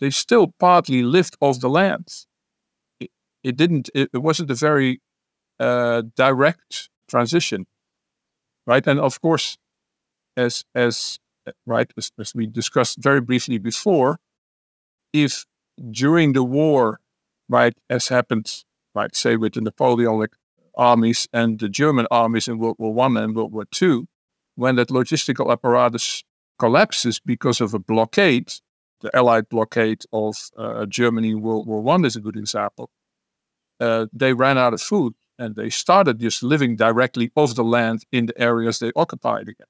they 0.00 0.10
still 0.10 0.54
partly 0.58 1.02
lived 1.02 1.36
off 1.40 1.60
the 1.60 1.68
land. 1.68 2.25
It, 3.46 3.56
didn't. 3.56 3.90
It, 3.94 4.10
it, 4.12 4.18
wasn't 4.18 4.50
a 4.50 4.54
very 4.54 5.00
uh, 5.60 6.02
direct 6.16 6.90
transition, 7.08 7.66
right? 8.66 8.86
And 8.86 8.98
of 8.98 9.20
course, 9.20 9.56
as 10.36 10.64
as 10.74 11.18
right 11.64 11.90
as, 11.96 12.10
as 12.18 12.34
we 12.34 12.46
discussed 12.46 12.98
very 13.00 13.20
briefly 13.20 13.58
before, 13.58 14.18
if 15.12 15.46
during 15.90 16.32
the 16.32 16.42
war 16.42 16.98
right, 17.48 17.74
as 17.88 18.08
happened, 18.08 18.64
right, 18.94 19.14
say 19.14 19.36
with 19.36 19.54
the 19.54 19.60
Napoleonic 19.60 20.32
armies 20.76 21.28
and 21.32 21.60
the 21.60 21.68
German 21.68 22.06
armies 22.10 22.48
in 22.48 22.58
World 22.58 22.76
War 22.78 22.92
One 22.92 23.16
and 23.16 23.36
World 23.36 23.52
War 23.52 23.66
Two, 23.70 24.06
when 24.56 24.76
that 24.76 24.88
logistical 24.88 25.52
apparatus 25.52 26.24
collapses 26.58 27.20
because 27.20 27.60
of 27.60 27.74
a 27.74 27.78
blockade, 27.78 28.52
the 29.02 29.14
Allied 29.14 29.48
blockade 29.48 30.02
of 30.12 30.34
uh, 30.56 30.86
Germany 30.86 31.34
World 31.34 31.66
War 31.68 31.80
One 31.80 32.04
is 32.04 32.16
a 32.16 32.20
good 32.20 32.36
example. 32.36 32.90
Uh, 33.80 34.06
they 34.12 34.32
ran 34.32 34.58
out 34.58 34.74
of 34.74 34.80
food 34.80 35.14
and 35.38 35.54
they 35.54 35.70
started 35.70 36.18
just 36.18 36.42
living 36.42 36.76
directly 36.76 37.30
off 37.36 37.54
the 37.54 37.64
land 37.64 38.04
in 38.12 38.26
the 38.26 38.40
areas 38.40 38.78
they 38.78 38.92
occupied 38.96 39.48
again. 39.48 39.66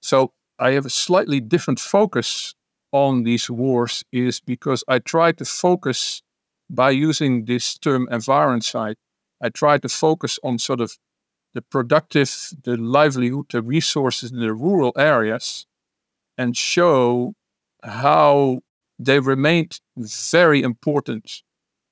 So 0.00 0.32
I 0.58 0.72
have 0.72 0.86
a 0.86 0.90
slightly 0.90 1.40
different 1.40 1.80
focus 1.80 2.54
on 2.92 3.24
these 3.24 3.50
wars 3.50 4.04
is 4.12 4.40
because 4.40 4.84
I 4.86 4.98
try 4.98 5.32
to 5.32 5.44
focus 5.44 6.22
by 6.70 6.90
using 6.90 7.46
this 7.46 7.78
term 7.78 8.08
environcide 8.10 8.96
I 9.44 9.50
try 9.50 9.76
to 9.78 9.88
focus 9.90 10.38
on 10.42 10.58
sort 10.58 10.80
of 10.80 10.96
the 11.52 11.60
productive, 11.60 12.30
the 12.64 12.78
livelihood, 12.78 13.46
the 13.52 13.60
resources 13.62 14.32
in 14.32 14.40
the 14.40 14.54
rural 14.54 14.92
areas 14.96 15.66
and 16.38 16.56
show 16.56 17.34
how 17.82 18.60
they 18.98 19.20
remained 19.20 19.80
very 19.96 20.62
important 20.62 21.42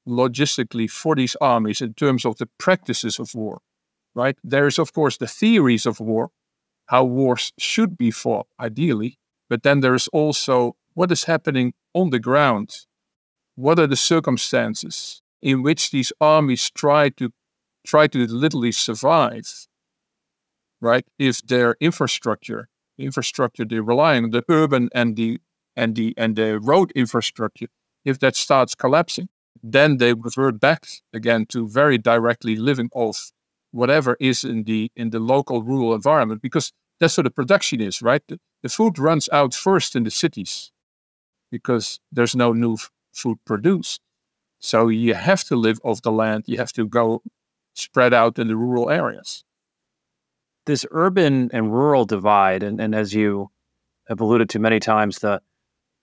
logistically 0.07 0.91
for 0.91 1.15
these 1.15 1.37
armies 1.41 1.81
in 1.81 1.95
terms 1.95 2.25
of 2.25 2.37
the 2.39 2.49
practices 2.59 3.19
of 3.19 3.35
war, 3.35 3.61
right? 4.15 4.37
There 4.43 4.67
is, 4.67 4.79
of 4.79 4.93
course, 4.93 5.17
the 5.17 5.27
theories 5.27 5.87
of 5.87 6.01
war, 6.01 6.31
how 6.87 7.05
wars 7.05 7.53
should 7.59 7.97
be 7.97 8.11
fought, 8.11 8.47
ideally, 8.61 9.19
but 9.49 9.63
then 9.63 9.81
there 9.81 9.95
is 9.95 10.09
also 10.09 10.77
what 10.95 11.13
is 11.13 11.25
happening 11.25 11.75
on 11.95 12.11
the 12.11 12.19
ground. 12.19 12.87
What 13.55 13.79
are 13.79 13.87
the 13.87 13.97
circumstances 13.97 15.23
in 15.43 15.63
which 15.63 15.91
these 15.91 16.13
armies 16.21 16.71
try 16.71 17.09
to 17.11 17.31
try 17.87 18.07
to 18.09 18.27
literally 18.27 18.73
survive, 18.73 19.67
right? 20.81 21.07
If 21.19 21.43
their 21.43 21.77
infrastructure, 21.81 22.69
infrastructure 22.99 23.65
they 23.65 23.81
rely 23.81 24.17
on 24.17 24.31
the 24.31 24.45
urban 24.49 24.89
and 24.95 25.17
the 25.17 25.39
and 25.77 25.95
the 25.97 26.15
and 26.17 26.37
the 26.37 26.59
road 26.59 26.93
infrastructure, 26.95 27.69
if 28.05 28.19
that 28.21 28.37
starts 28.37 28.75
collapsing, 28.75 29.29
then 29.63 29.99
they 29.99 30.15
revert 30.15 30.61
back 30.61 30.87
again 31.13 31.47
to 31.47 31.69
very 31.69 31.99
directly 31.99 32.57
living 32.57 32.91
off 32.95 33.33
whatever 33.71 34.17
is 34.21 34.45
in 34.45 34.65
the 34.65 34.91
in 34.97 35.11
the 35.11 35.19
local 35.19 35.63
rural 35.63 35.95
environment 35.95 36.43
because 36.43 36.73
that's 37.01 37.17
what 37.17 37.25
the 37.25 37.31
production 37.31 37.81
is, 37.81 38.01
right? 38.01 38.23
The, 38.29 38.39
the 38.63 38.69
food 38.69 38.99
runs 38.99 39.29
out 39.33 39.55
first 39.55 39.97
in 39.97 40.05
the 40.05 40.11
cities 40.11 40.71
because 41.51 41.99
there's 42.13 42.37
no 42.37 42.53
new 42.53 42.75
f- 42.75 42.91
food 43.13 43.39
produced. 43.45 44.01
So 44.61 44.89
you 44.89 45.15
have 45.15 45.43
to 45.45 45.57
live 45.57 45.81
off 45.83 46.03
the 46.03 46.13
land. 46.13 46.45
You 46.47 46.59
have 46.59 46.73
to 46.75 46.87
go 46.87 47.23
spread 47.75 48.15
out 48.15 48.39
in 48.39 48.47
the 48.49 48.57
rural 48.57 48.89
areas. 48.89 49.45
This 50.67 50.87
urban 50.93 51.51
and 51.53 51.73
rural 51.73 52.05
divide, 52.05 52.63
and, 52.63 52.81
and 52.81 52.95
as 52.95 53.13
you 53.15 53.51
have 54.07 54.21
alluded 54.21 54.49
to 54.51 54.59
many 54.59 54.79
times, 54.79 55.19
the 55.19 55.43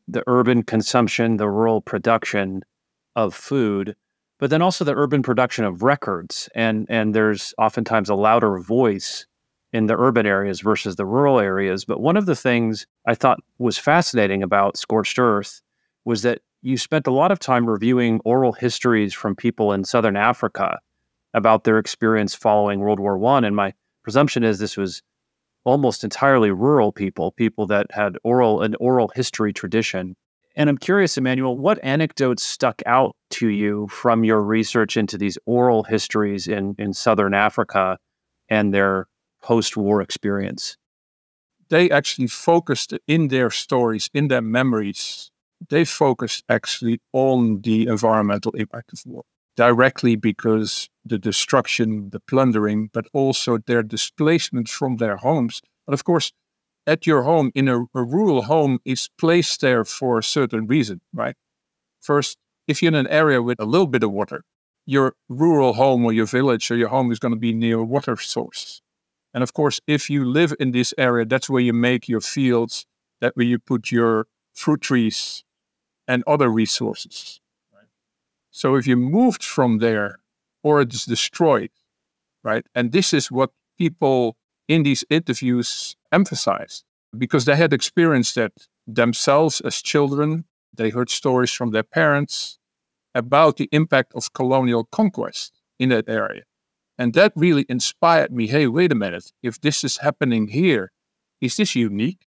the 0.07 0.23
urban 0.27 0.63
consumption, 0.63 1.37
the 1.37 1.49
rural 1.49 1.81
production 1.81 2.63
of 3.25 3.35
food, 3.35 3.95
but 4.39 4.49
then 4.49 4.61
also 4.61 4.85
the 4.85 4.95
urban 4.95 5.21
production 5.21 5.65
of 5.65 5.83
records. 5.83 6.49
And 6.55 6.85
and 6.89 7.13
there's 7.13 7.53
oftentimes 7.57 8.09
a 8.09 8.15
louder 8.15 8.57
voice 8.59 9.25
in 9.71 9.85
the 9.85 9.97
urban 9.97 10.25
areas 10.25 10.61
versus 10.61 10.95
the 10.95 11.05
rural 11.05 11.39
areas. 11.39 11.85
But 11.85 12.01
one 12.01 12.17
of 12.17 12.25
the 12.25 12.35
things 12.35 12.87
I 13.05 13.15
thought 13.15 13.39
was 13.59 13.77
fascinating 13.77 14.41
about 14.41 14.77
Scorched 14.77 15.19
Earth 15.19 15.61
was 16.05 16.23
that 16.23 16.41
you 16.61 16.77
spent 16.77 17.07
a 17.07 17.11
lot 17.11 17.31
of 17.31 17.39
time 17.39 17.69
reviewing 17.69 18.19
oral 18.25 18.51
histories 18.51 19.13
from 19.13 19.35
people 19.35 19.71
in 19.73 19.83
southern 19.83 20.17
Africa 20.17 20.79
about 21.33 21.63
their 21.63 21.77
experience 21.77 22.33
following 22.33 22.79
World 22.79 22.99
War 22.99 23.17
One. 23.17 23.43
And 23.43 23.55
my 23.55 23.73
presumption 24.03 24.43
is 24.43 24.59
this 24.59 24.77
was 24.77 25.01
almost 25.65 26.03
entirely 26.03 26.51
rural 26.51 26.91
people, 26.91 27.31
people 27.31 27.67
that 27.67 27.87
had 27.91 28.17
oral 28.23 28.61
an 28.61 28.75
oral 28.79 29.09
history 29.09 29.53
tradition. 29.53 30.15
And 30.55 30.69
I'm 30.69 30.77
curious, 30.77 31.17
Emmanuel, 31.17 31.57
what 31.57 31.79
anecdotes 31.83 32.43
stuck 32.43 32.81
out 32.85 33.15
to 33.31 33.47
you 33.47 33.87
from 33.87 34.23
your 34.23 34.41
research 34.41 34.97
into 34.97 35.17
these 35.17 35.37
oral 35.45 35.83
histories 35.83 36.47
in, 36.47 36.75
in 36.77 36.93
Southern 36.93 37.33
Africa 37.33 37.97
and 38.49 38.73
their 38.73 39.07
post 39.41 39.77
war 39.77 40.01
experience? 40.01 40.75
They 41.69 41.89
actually 41.91 42.27
focused 42.27 42.93
in 43.07 43.27
their 43.27 43.51
stories, 43.51 44.09
in 44.13 44.27
their 44.27 44.41
memories, 44.41 45.31
they 45.67 45.85
focused 45.85 46.43
actually 46.47 47.01
on 47.11 47.61
the 47.61 47.87
environmental 47.87 48.51
impact 48.53 48.93
of 48.93 49.01
war 49.05 49.23
directly 49.57 50.15
because 50.15 50.89
the 51.03 51.17
destruction, 51.17 52.09
the 52.11 52.19
plundering, 52.21 52.89
but 52.93 53.05
also 53.11 53.57
their 53.57 53.83
displacement 53.83 54.69
from 54.69 54.97
their 54.97 55.17
homes. 55.17 55.61
But 55.85 55.93
of 55.93 56.05
course, 56.05 56.31
at 56.87 57.05
your 57.05 57.23
home, 57.23 57.51
in 57.53 57.67
a, 57.67 57.81
a 57.81 58.03
rural 58.03 58.43
home, 58.43 58.79
is 58.85 59.09
placed 59.17 59.61
there 59.61 59.85
for 59.85 60.17
a 60.17 60.23
certain 60.23 60.67
reason, 60.67 61.01
right? 61.13 61.35
First, 62.01 62.37
if 62.67 62.81
you're 62.81 62.89
in 62.89 62.95
an 62.95 63.07
area 63.07 63.41
with 63.41 63.59
a 63.59 63.65
little 63.65 63.87
bit 63.87 64.03
of 64.03 64.11
water, 64.11 64.43
your 64.85 65.13
rural 65.27 65.73
home 65.73 66.05
or 66.05 66.13
your 66.13 66.25
village 66.25 66.71
or 66.71 66.75
your 66.75 66.89
home 66.89 67.11
is 67.11 67.19
going 67.19 67.33
to 67.33 67.39
be 67.39 67.53
near 67.53 67.79
a 67.79 67.83
water 67.83 68.15
source. 68.17 68.81
And 69.33 69.43
of 69.43 69.53
course, 69.53 69.79
if 69.85 70.09
you 70.09 70.25
live 70.25 70.53
in 70.59 70.71
this 70.71 70.93
area, 70.97 71.25
that's 71.25 71.49
where 71.49 71.61
you 71.61 71.73
make 71.73 72.09
your 72.09 72.21
fields, 72.21 72.85
that 73.21 73.35
where 73.35 73.45
you 73.45 73.59
put 73.59 73.91
your 73.91 74.25
fruit 74.53 74.81
trees 74.81 75.43
and 76.07 76.23
other 76.25 76.49
resources. 76.49 77.39
So 78.51 78.75
if 78.75 78.87
you 78.87 78.97
moved 78.97 79.43
from 79.43 79.77
there 79.77 80.19
or 80.63 80.81
it's 80.81 81.05
destroyed, 81.05 81.69
right? 82.43 82.65
And 82.73 82.91
this 82.91 83.13
is 83.13 83.31
what 83.31 83.51
people 83.77 84.35
in 84.67 84.83
these 84.83 85.05
interviews 85.09 85.95
emphasize 86.11 86.83
because 87.17 87.45
they 87.45 87.55
had 87.55 87.73
experienced 87.73 88.35
that 88.35 88.53
themselves 88.87 89.61
as 89.61 89.81
children. 89.81 90.45
They 90.73 90.89
heard 90.89 91.09
stories 91.09 91.51
from 91.51 91.71
their 91.71 91.83
parents 91.83 92.59
about 93.15 93.57
the 93.57 93.69
impact 93.71 94.13
of 94.15 94.33
colonial 94.33 94.85
conquest 94.91 95.53
in 95.79 95.89
that 95.89 96.07
area. 96.07 96.43
And 96.97 97.13
that 97.13 97.33
really 97.35 97.65
inspired 97.69 98.31
me 98.31 98.47
hey, 98.47 98.67
wait 98.67 98.91
a 98.91 98.95
minute, 98.95 99.31
if 99.41 99.59
this 99.61 99.83
is 99.83 99.97
happening 99.97 100.49
here, 100.49 100.91
is 101.41 101.57
this 101.57 101.75
unique? 101.75 102.27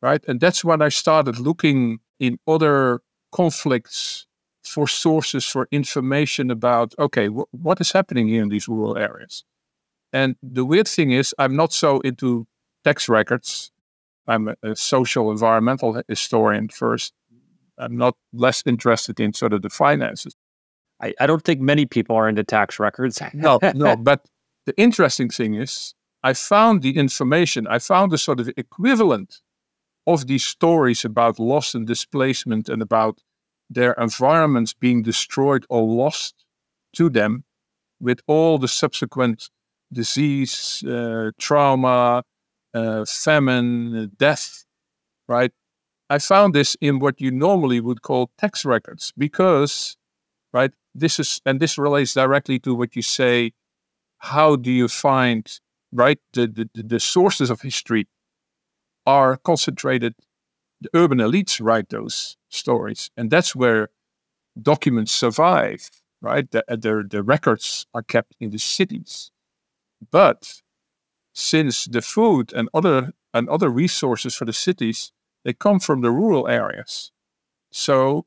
Right? 0.00 0.24
And 0.26 0.40
that's 0.40 0.64
when 0.64 0.82
I 0.82 0.88
started 0.88 1.38
looking 1.38 2.00
in 2.18 2.38
other 2.46 3.02
conflicts 3.32 4.26
for 4.64 4.86
sources 4.86 5.44
for 5.44 5.66
information 5.72 6.50
about 6.50 6.94
okay 6.98 7.26
wh- 7.26 7.52
what 7.52 7.80
is 7.80 7.92
happening 7.92 8.28
here 8.28 8.42
in 8.42 8.48
these 8.48 8.68
rural 8.68 8.96
areas 8.96 9.44
and 10.12 10.36
the 10.42 10.64
weird 10.64 10.86
thing 10.86 11.10
is 11.10 11.34
i'm 11.38 11.56
not 11.56 11.72
so 11.72 12.00
into 12.00 12.46
tax 12.84 13.08
records. 13.08 13.70
I'm 14.26 14.48
a, 14.48 14.56
a 14.62 14.76
social 14.76 15.30
environmental 15.30 16.00
historian 16.08 16.68
first. 16.68 17.12
I'm 17.78 17.96
not 17.96 18.16
less 18.32 18.62
interested 18.66 19.18
in 19.18 19.32
sort 19.32 19.52
of 19.52 19.62
the 19.62 19.70
finances. 19.70 20.34
I, 21.00 21.14
I 21.18 21.26
don't 21.26 21.42
think 21.42 21.60
many 21.60 21.86
people 21.86 22.14
are 22.16 22.28
into 22.28 22.44
tax 22.44 22.78
records. 22.78 23.20
No 23.34 23.58
no 23.74 23.96
but 24.10 24.26
the 24.66 24.74
interesting 24.76 25.28
thing 25.28 25.54
is 25.54 25.94
i 26.22 26.32
found 26.32 26.82
the 26.82 26.96
information 26.96 27.66
i 27.66 27.80
found 27.80 28.12
the 28.12 28.18
sort 28.18 28.38
of 28.38 28.48
equivalent 28.56 29.40
of 30.06 30.26
these 30.26 30.44
stories 30.44 31.04
about 31.04 31.38
loss 31.38 31.74
and 31.74 31.86
displacement 31.86 32.68
and 32.68 32.82
about 32.82 33.20
their 33.70 33.92
environments 33.94 34.72
being 34.72 35.02
destroyed 35.02 35.64
or 35.68 35.82
lost 35.82 36.44
to 36.94 37.08
them 37.08 37.44
with 38.00 38.20
all 38.26 38.58
the 38.58 38.68
subsequent 38.68 39.48
disease, 39.92 40.82
uh, 40.84 41.30
trauma, 41.38 42.24
uh, 42.74 43.04
famine, 43.04 44.12
death, 44.18 44.64
right? 45.28 45.52
I 46.10 46.18
found 46.18 46.54
this 46.54 46.76
in 46.80 46.98
what 46.98 47.20
you 47.20 47.30
normally 47.30 47.80
would 47.80 48.02
call 48.02 48.30
tax 48.38 48.64
records 48.64 49.12
because, 49.16 49.96
right, 50.52 50.72
this 50.94 51.18
is, 51.18 51.40
and 51.46 51.60
this 51.60 51.78
relates 51.78 52.14
directly 52.14 52.58
to 52.60 52.74
what 52.74 52.94
you 52.96 53.02
say. 53.02 53.52
How 54.18 54.56
do 54.56 54.70
you 54.70 54.88
find, 54.88 55.50
right, 55.92 56.18
the, 56.32 56.46
the, 56.46 56.82
the 56.82 57.00
sources 57.00 57.50
of 57.50 57.62
history 57.62 58.06
are 59.06 59.36
concentrated 59.36 60.14
the 60.82 60.90
urban 60.94 61.18
elites 61.18 61.60
write 61.62 61.88
those 61.88 62.36
stories. 62.48 63.10
And 63.16 63.30
that's 63.30 63.54
where 63.54 63.88
documents 64.60 65.12
survive, 65.12 65.88
right? 66.20 66.50
The, 66.50 66.64
uh, 66.68 66.76
the, 66.76 67.06
the 67.08 67.22
records 67.22 67.86
are 67.94 68.02
kept 68.02 68.34
in 68.40 68.50
the 68.50 68.58
cities. 68.58 69.30
But 70.10 70.61
since 71.32 71.84
the 71.86 72.02
food 72.02 72.52
and 72.52 72.68
other 72.74 73.12
and 73.34 73.48
other 73.48 73.70
resources 73.70 74.34
for 74.34 74.44
the 74.44 74.52
cities, 74.52 75.12
they 75.44 75.52
come 75.52 75.80
from 75.80 76.02
the 76.02 76.10
rural 76.10 76.48
areas. 76.48 77.10
So 77.70 78.26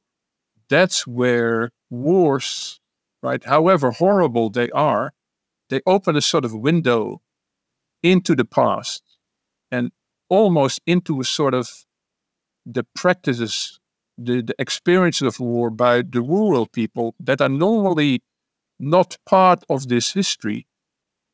that's 0.70 1.06
where 1.06 1.72
wars, 1.90 2.80
right, 3.22 3.44
however 3.44 3.92
horrible 3.92 4.50
they 4.50 4.70
are, 4.72 5.14
they 5.70 5.82
open 5.86 6.16
a 6.16 6.22
sort 6.22 6.46
of 6.46 6.54
window 6.54 7.22
into 8.02 8.36
the 8.36 8.46
past 8.46 9.04
and 9.72 9.92
almost 10.30 10.82
into 10.86 11.20
a 11.22 11.24
sort 11.24 11.54
of 11.54 11.86
the 12.66 12.84
practices, 12.96 13.80
the, 14.18 14.42
the 14.42 14.56
experiences 14.58 15.28
of 15.28 15.40
war 15.40 15.70
by 15.70 16.02
the 16.02 16.22
rural 16.22 16.66
people 16.66 17.16
that 17.20 17.42
are 17.42 17.50
normally 17.50 18.22
not 18.80 19.18
part 19.26 19.64
of 19.70 19.88
this 19.88 20.14
history. 20.14 20.66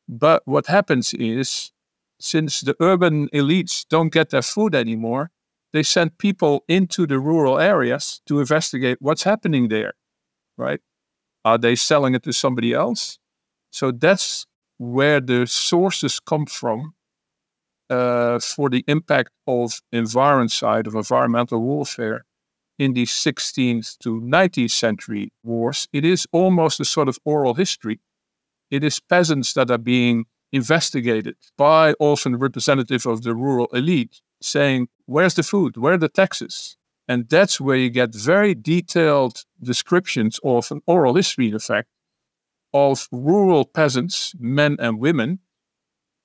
But 0.08 0.42
what 0.46 0.66
happens 0.66 1.14
is, 1.14 1.72
since 2.20 2.60
the 2.60 2.76
urban 2.80 3.28
elites 3.30 3.86
don't 3.88 4.12
get 4.12 4.30
their 4.30 4.42
food 4.42 4.74
anymore, 4.74 5.30
they 5.72 5.82
send 5.82 6.18
people 6.18 6.64
into 6.68 7.06
the 7.06 7.18
rural 7.18 7.58
areas 7.58 8.20
to 8.26 8.40
investigate 8.40 8.98
what's 9.00 9.22
happening 9.22 9.68
there, 9.68 9.94
right? 10.58 10.80
Are 11.44 11.58
they 11.58 11.76
selling 11.76 12.14
it 12.14 12.22
to 12.24 12.32
somebody 12.32 12.72
else? 12.74 13.18
So 13.70 13.92
that's 13.92 14.46
where 14.78 15.20
the 15.20 15.46
sources 15.46 16.20
come 16.20 16.46
from 16.46 16.94
uh, 17.90 18.38
for 18.38 18.70
the 18.70 18.84
impact 18.86 19.30
of 19.46 19.80
environcide 19.92 20.86
of 20.86 20.94
environmental 20.94 21.60
warfare 21.60 22.24
in 22.78 22.94
the 22.94 23.06
16th 23.06 23.98
to 23.98 24.20
19th 24.20 24.68
century 24.68 25.32
wars. 25.42 25.88
It 25.92 26.04
is 26.04 26.26
almost 26.32 26.80
a 26.80 26.84
sort 26.84 27.08
of 27.08 27.18
oral 27.24 27.54
history. 27.54 28.00
It 28.72 28.82
is 28.82 28.98
peasants 29.00 29.52
that 29.52 29.70
are 29.70 29.76
being 29.76 30.24
investigated 30.50 31.36
by 31.58 31.92
often 32.00 32.36
representative 32.36 33.04
of 33.04 33.22
the 33.22 33.34
rural 33.34 33.66
elite 33.66 34.22
saying, 34.40 34.88
where's 35.04 35.34
the 35.34 35.42
food? 35.42 35.76
Where 35.76 35.92
are 35.92 35.98
the 35.98 36.08
taxes? 36.08 36.78
And 37.06 37.28
that's 37.28 37.60
where 37.60 37.76
you 37.76 37.90
get 37.90 38.14
very 38.14 38.54
detailed 38.54 39.44
descriptions 39.62 40.40
of 40.42 40.72
an 40.72 40.80
oral 40.86 41.16
history, 41.16 41.48
in 41.48 41.54
effect, 41.54 41.90
of 42.72 43.08
rural 43.12 43.66
peasants, 43.66 44.34
men 44.38 44.76
and 44.80 44.98
women, 44.98 45.40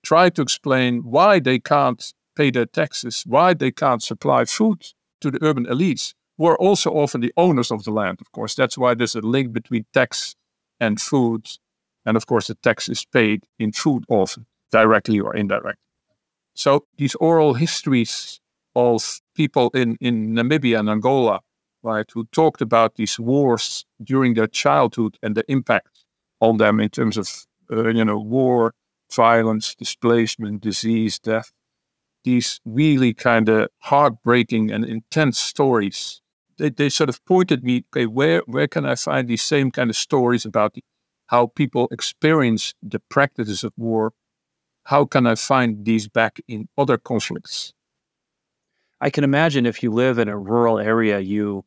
try 0.01 0.29
to 0.29 0.41
explain 0.41 0.99
why 1.03 1.39
they 1.39 1.59
can't 1.59 2.13
pay 2.37 2.49
their 2.49 2.65
taxes, 2.65 3.23
why 3.27 3.53
they 3.53 3.71
can't 3.71 4.01
supply 4.01 4.45
food 4.45 4.85
to 5.19 5.31
the 5.31 5.43
urban 5.43 5.65
elites, 5.65 6.13
who 6.37 6.45
are 6.45 6.57
also 6.57 6.91
often 6.91 7.19
the 7.19 7.33
owners 7.35 7.71
of 7.71 7.83
the 7.83 7.91
land, 7.91 8.19
of 8.21 8.31
course. 8.31 8.55
That's 8.55 8.77
why 8.77 8.93
there's 8.93 9.15
a 9.15 9.21
link 9.21 9.51
between 9.51 9.85
tax 9.93 10.35
and 10.79 11.01
food. 11.01 11.45
And 12.07 12.15
of 12.15 12.25
course, 12.25 12.47
the 12.47 12.55
tax 12.55 12.87
is 12.87 13.05
paid 13.05 13.43
in 13.59 13.73
food 13.73 14.05
often, 14.07 14.45
directly 14.71 15.19
or 15.19 15.35
indirectly. 15.35 15.83
So 16.53 16.85
these 16.97 17.15
oral 17.15 17.53
histories 17.55 18.39
of 18.75 19.19
people 19.35 19.69
in, 19.73 19.97
in 19.99 20.33
Namibia 20.33 20.79
and 20.79 20.89
Angola, 20.89 21.41
right, 21.83 22.09
who 22.13 22.25
talked 22.31 22.61
about 22.61 22.95
these 22.95 23.19
wars 23.19 23.85
during 24.01 24.35
their 24.35 24.47
childhood 24.47 25.17
and 25.21 25.35
the 25.35 25.43
impact 25.51 26.05
on 26.39 26.57
them 26.57 26.79
in 26.79 26.89
terms 26.89 27.17
of, 27.17 27.27
uh, 27.71 27.89
you 27.89 28.05
know, 28.05 28.17
war, 28.17 28.73
violence, 29.13 29.75
displacement, 29.75 30.61
disease, 30.61 31.19
death. 31.19 31.51
These 32.23 32.61
really 32.63 33.13
kind 33.13 33.49
of 33.49 33.67
heartbreaking 33.79 34.71
and 34.71 34.85
intense 34.85 35.39
stories. 35.39 36.21
They, 36.57 36.69
they 36.69 36.89
sort 36.89 37.09
of 37.09 37.23
pointed 37.25 37.65
me, 37.65 37.83
okay, 37.93 38.05
where, 38.05 38.43
where 38.45 38.67
can 38.69 38.85
I 38.85 38.95
find 38.95 39.27
these 39.27 39.43
same 39.43 39.71
kind 39.71 39.89
of 39.89 39.97
stories 39.97 40.45
about 40.45 40.73
the, 40.73 40.83
how 41.27 41.47
people 41.47 41.87
experience 41.91 42.73
the 42.81 42.99
practices 43.09 43.63
of 43.63 43.73
war? 43.77 44.13
How 44.83 45.05
can 45.05 45.27
I 45.27 45.35
find 45.35 45.85
these 45.85 46.07
back 46.07 46.39
in 46.47 46.67
other 46.77 46.97
conflicts? 46.97 47.73
I 48.99 49.09
can 49.09 49.23
imagine 49.23 49.65
if 49.65 49.83
you 49.83 49.91
live 49.91 50.17
in 50.17 50.27
a 50.27 50.37
rural 50.37 50.79
area, 50.79 51.19
you 51.19 51.63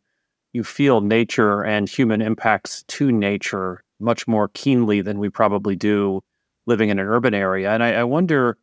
you 0.53 0.65
feel 0.65 1.01
nature 1.01 1.63
and 1.63 1.89
human 1.89 2.21
impacts 2.21 2.83
to 2.89 3.13
nature 3.13 3.85
much 4.01 4.27
more 4.27 4.49
keenly 4.49 5.01
than 5.01 5.21
we 5.21 5.29
probably 5.29 5.77
do 5.77 6.23
living 6.67 6.89
in 6.89 6.99
an 6.99 7.07
urban 7.07 7.35
area. 7.35 7.71
And 7.71 7.85
I, 7.85 7.93
I 7.93 8.05
wonder 8.05 8.59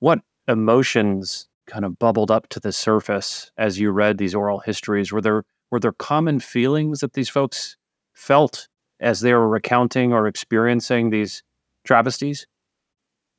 what 0.00 0.20
emotions 0.48 1.48
kind 1.66 1.84
of 1.84 1.98
bubbled 2.00 2.32
up 2.32 2.48
to 2.48 2.58
the 2.58 2.72
surface 2.72 3.52
as 3.56 3.78
you 3.78 3.92
read 3.92 4.18
these 4.18 4.34
oral 4.34 4.58
histories. 4.58 5.12
Were 5.12 5.20
there 5.20 5.44
were 5.70 5.78
there 5.78 5.92
common 5.92 6.40
feelings 6.40 7.00
that 7.00 7.12
these 7.12 7.28
folks 7.28 7.76
felt 8.12 8.66
as 9.00 9.20
they 9.20 9.32
were 9.32 9.48
recounting 9.48 10.12
or 10.12 10.26
experiencing 10.26 11.10
these 11.10 11.42
travesties? 11.84 12.46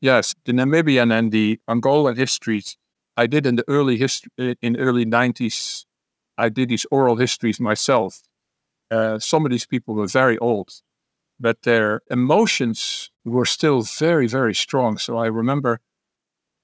Yes, 0.02 0.34
the 0.46 0.52
Namibian 0.52 1.12
and 1.18 1.32
the 1.32 1.60
Angolan 1.70 2.18
histories 2.18 2.78
I 3.16 3.28
did 3.28 3.46
in 3.46 3.56
the 3.56 3.66
early 3.68 3.98
history 3.98 4.58
in 4.62 4.76
early 4.78 5.06
nineties. 5.06 5.86
I 6.38 6.50
did 6.50 6.70
these 6.70 6.88
oral 6.90 7.18
histories 7.18 7.60
myself. 7.60 8.22
Uh, 8.90 9.20
some 9.20 9.46
of 9.46 9.52
these 9.52 9.68
people 9.68 9.94
were 9.96 10.08
very 10.08 10.38
old, 10.40 10.82
but 11.40 11.62
their 11.62 12.02
emotions 12.10 13.12
were 13.24 13.46
still 13.46 13.84
very, 13.84 14.28
very 14.28 14.56
strong. 14.56 14.98
So 14.98 15.18
I 15.18 15.28
remember 15.28 15.80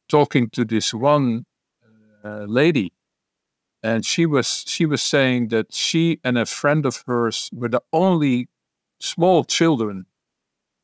talking 0.10 0.50
to 0.52 0.66
this 0.66 0.94
one 0.94 1.46
uh, 2.24 2.46
lady, 2.48 2.94
and 3.84 4.06
she 4.06 4.26
was 4.26 4.64
she 4.68 4.86
was 4.86 5.02
saying 5.02 5.50
that 5.50 5.74
she 5.74 6.20
and 6.24 6.38
a 6.38 6.46
friend 6.46 6.86
of 6.86 7.04
hers 7.06 7.50
were 7.54 7.70
the 7.70 7.84
only 7.94 8.48
small 9.00 9.44
children 9.44 10.06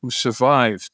who 0.02 0.10
survived 0.10 0.90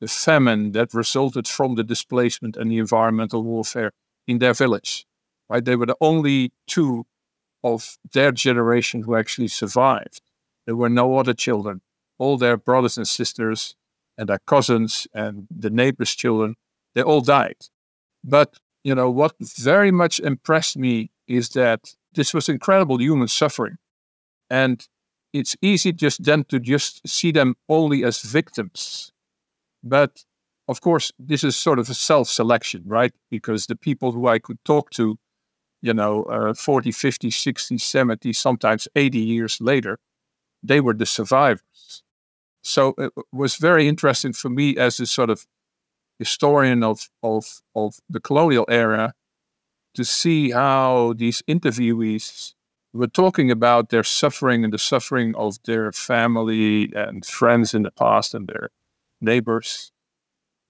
the 0.00 0.08
famine 0.08 0.72
that 0.72 0.94
resulted 0.94 1.46
from 1.46 1.74
the 1.76 1.84
displacement 1.84 2.56
and 2.56 2.70
the 2.70 2.78
environmental 2.78 3.42
warfare 3.42 3.92
in 4.26 4.38
their 4.38 4.54
village. 4.54 5.06
Right, 5.48 5.64
they 5.64 5.76
were 5.76 5.86
the 5.86 5.96
only 6.00 6.52
two 6.66 7.04
of 7.62 7.98
their 8.12 8.32
generation 8.32 9.02
who 9.02 9.14
actually 9.14 9.48
survived. 9.48 10.20
There 10.66 10.76
were 10.76 10.88
no 10.88 11.18
other 11.18 11.34
children 11.34 11.82
all 12.22 12.38
their 12.38 12.56
brothers 12.56 12.96
and 12.96 13.08
sisters 13.08 13.74
and 14.16 14.28
their 14.28 14.38
cousins 14.46 15.08
and 15.12 15.48
the 15.50 15.70
neighbors' 15.70 16.14
children, 16.14 16.54
they 16.94 17.02
all 17.02 17.20
died. 17.20 17.56
But, 18.22 18.58
you 18.84 18.94
know, 18.94 19.10
what 19.10 19.34
very 19.40 19.90
much 19.90 20.20
impressed 20.20 20.76
me 20.76 21.10
is 21.26 21.48
that 21.50 21.96
this 22.14 22.32
was 22.32 22.48
incredible 22.48 23.00
human 23.00 23.26
suffering. 23.26 23.76
And 24.48 24.86
it's 25.32 25.56
easy 25.62 25.92
just 25.92 26.24
then 26.24 26.44
to 26.44 26.58
just 26.58 27.06
see 27.08 27.32
them 27.32 27.54
only 27.68 28.04
as 28.04 28.20
victims. 28.22 29.12
But 29.82 30.24
of 30.68 30.80
course, 30.80 31.12
this 31.18 31.42
is 31.44 31.56
sort 31.56 31.78
of 31.78 31.88
a 31.90 31.94
self 31.94 32.28
selection, 32.28 32.82
right? 32.86 33.12
Because 33.30 33.66
the 33.66 33.76
people 33.76 34.12
who 34.12 34.28
I 34.28 34.38
could 34.38 34.64
talk 34.64 34.90
to, 34.90 35.18
you 35.80 35.94
know, 35.94 36.22
uh, 36.24 36.54
40, 36.54 36.92
50, 36.92 37.30
60, 37.30 37.78
70, 37.78 38.32
sometimes 38.32 38.88
80 38.94 39.18
years 39.18 39.60
later, 39.60 39.98
they 40.62 40.80
were 40.80 40.94
the 40.94 41.06
survivors. 41.06 42.02
So 42.62 42.94
it 42.96 43.12
was 43.32 43.56
very 43.56 43.88
interesting 43.88 44.32
for 44.32 44.48
me 44.48 44.76
as 44.76 45.00
a 45.00 45.06
sort 45.06 45.30
of 45.30 45.46
historian 46.18 46.84
of, 46.84 47.10
of, 47.22 47.62
of 47.74 47.96
the 48.08 48.20
colonial 48.20 48.64
era 48.68 49.14
to 49.94 50.04
see 50.04 50.52
how 50.52 51.14
these 51.16 51.42
interviewees 51.48 52.54
were 52.92 53.06
talking 53.06 53.50
about 53.50 53.88
their 53.88 54.04
suffering 54.04 54.64
and 54.64 54.72
the 54.72 54.78
suffering 54.78 55.34
of 55.36 55.58
their 55.64 55.92
family 55.92 56.92
and 56.94 57.24
friends 57.24 57.74
in 57.74 57.82
the 57.82 57.90
past 57.90 58.34
and 58.34 58.48
their 58.48 58.70
neighbors. 59.20 59.92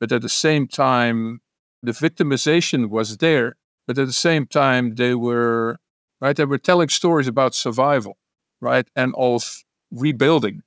But 0.00 0.12
at 0.12 0.22
the 0.22 0.28
same 0.28 0.68
time, 0.68 1.40
the 1.82 1.92
victimization 1.92 2.88
was 2.90 3.18
there. 3.18 3.56
But 3.86 3.98
at 3.98 4.06
the 4.06 4.12
same 4.12 4.46
time, 4.46 4.94
they 4.94 5.14
were 5.14 5.78
right. 6.20 6.36
They 6.36 6.44
were 6.44 6.58
telling 6.58 6.88
stories 6.88 7.26
about 7.26 7.54
survival, 7.54 8.16
right, 8.60 8.88
and 8.94 9.12
of 9.16 9.64
rebuilding 9.90 10.62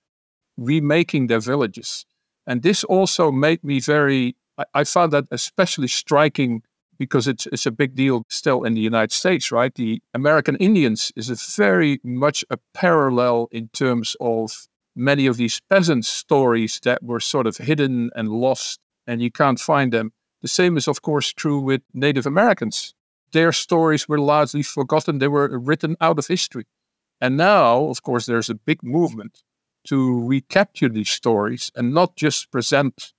remaking 0.57 1.27
their 1.27 1.39
villages. 1.39 2.05
And 2.47 2.61
this 2.61 2.83
also 2.83 3.31
made 3.31 3.63
me 3.63 3.79
very, 3.79 4.35
I, 4.57 4.65
I 4.73 4.83
found 4.83 5.11
that 5.13 5.25
especially 5.31 5.87
striking 5.87 6.63
because 6.97 7.27
it's, 7.27 7.47
it's 7.47 7.65
a 7.65 7.71
big 7.71 7.95
deal 7.95 8.25
still 8.29 8.63
in 8.63 8.73
the 8.73 8.81
United 8.81 9.11
States, 9.11 9.51
right? 9.51 9.73
The 9.73 10.01
American 10.13 10.55
Indians 10.57 11.11
is 11.15 11.29
a 11.29 11.35
very 11.61 11.99
much 12.03 12.43
a 12.49 12.57
parallel 12.73 13.47
in 13.51 13.69
terms 13.69 14.15
of 14.19 14.67
many 14.95 15.27
of 15.27 15.37
these 15.37 15.61
peasant 15.69 16.05
stories 16.05 16.79
that 16.83 17.03
were 17.03 17.19
sort 17.19 17.47
of 17.47 17.57
hidden 17.57 18.09
and 18.15 18.29
lost, 18.29 18.79
and 19.05 19.21
you 19.21 19.31
can't 19.31 19.59
find 19.59 19.91
them. 19.91 20.13
The 20.41 20.47
same 20.47 20.77
is, 20.77 20.87
of 20.87 21.01
course, 21.01 21.33
true 21.33 21.59
with 21.59 21.81
Native 21.93 22.25
Americans. 22.25 22.93
Their 23.31 23.51
stories 23.51 24.07
were 24.07 24.19
largely 24.19 24.63
forgotten, 24.63 25.19
they 25.19 25.27
were 25.27 25.59
written 25.59 25.97
out 25.99 26.19
of 26.19 26.27
history. 26.27 26.65
And 27.19 27.37
now, 27.37 27.85
of 27.85 28.03
course, 28.03 28.25
there's 28.25 28.49
a 28.49 28.55
big 28.55 28.83
movement 28.83 29.43
to 29.85 30.25
recapture 30.25 30.89
these 30.89 31.09
stories 31.09 31.71
and 31.75 31.93
not 31.93 32.15
just 32.15 32.51
present 32.51 33.13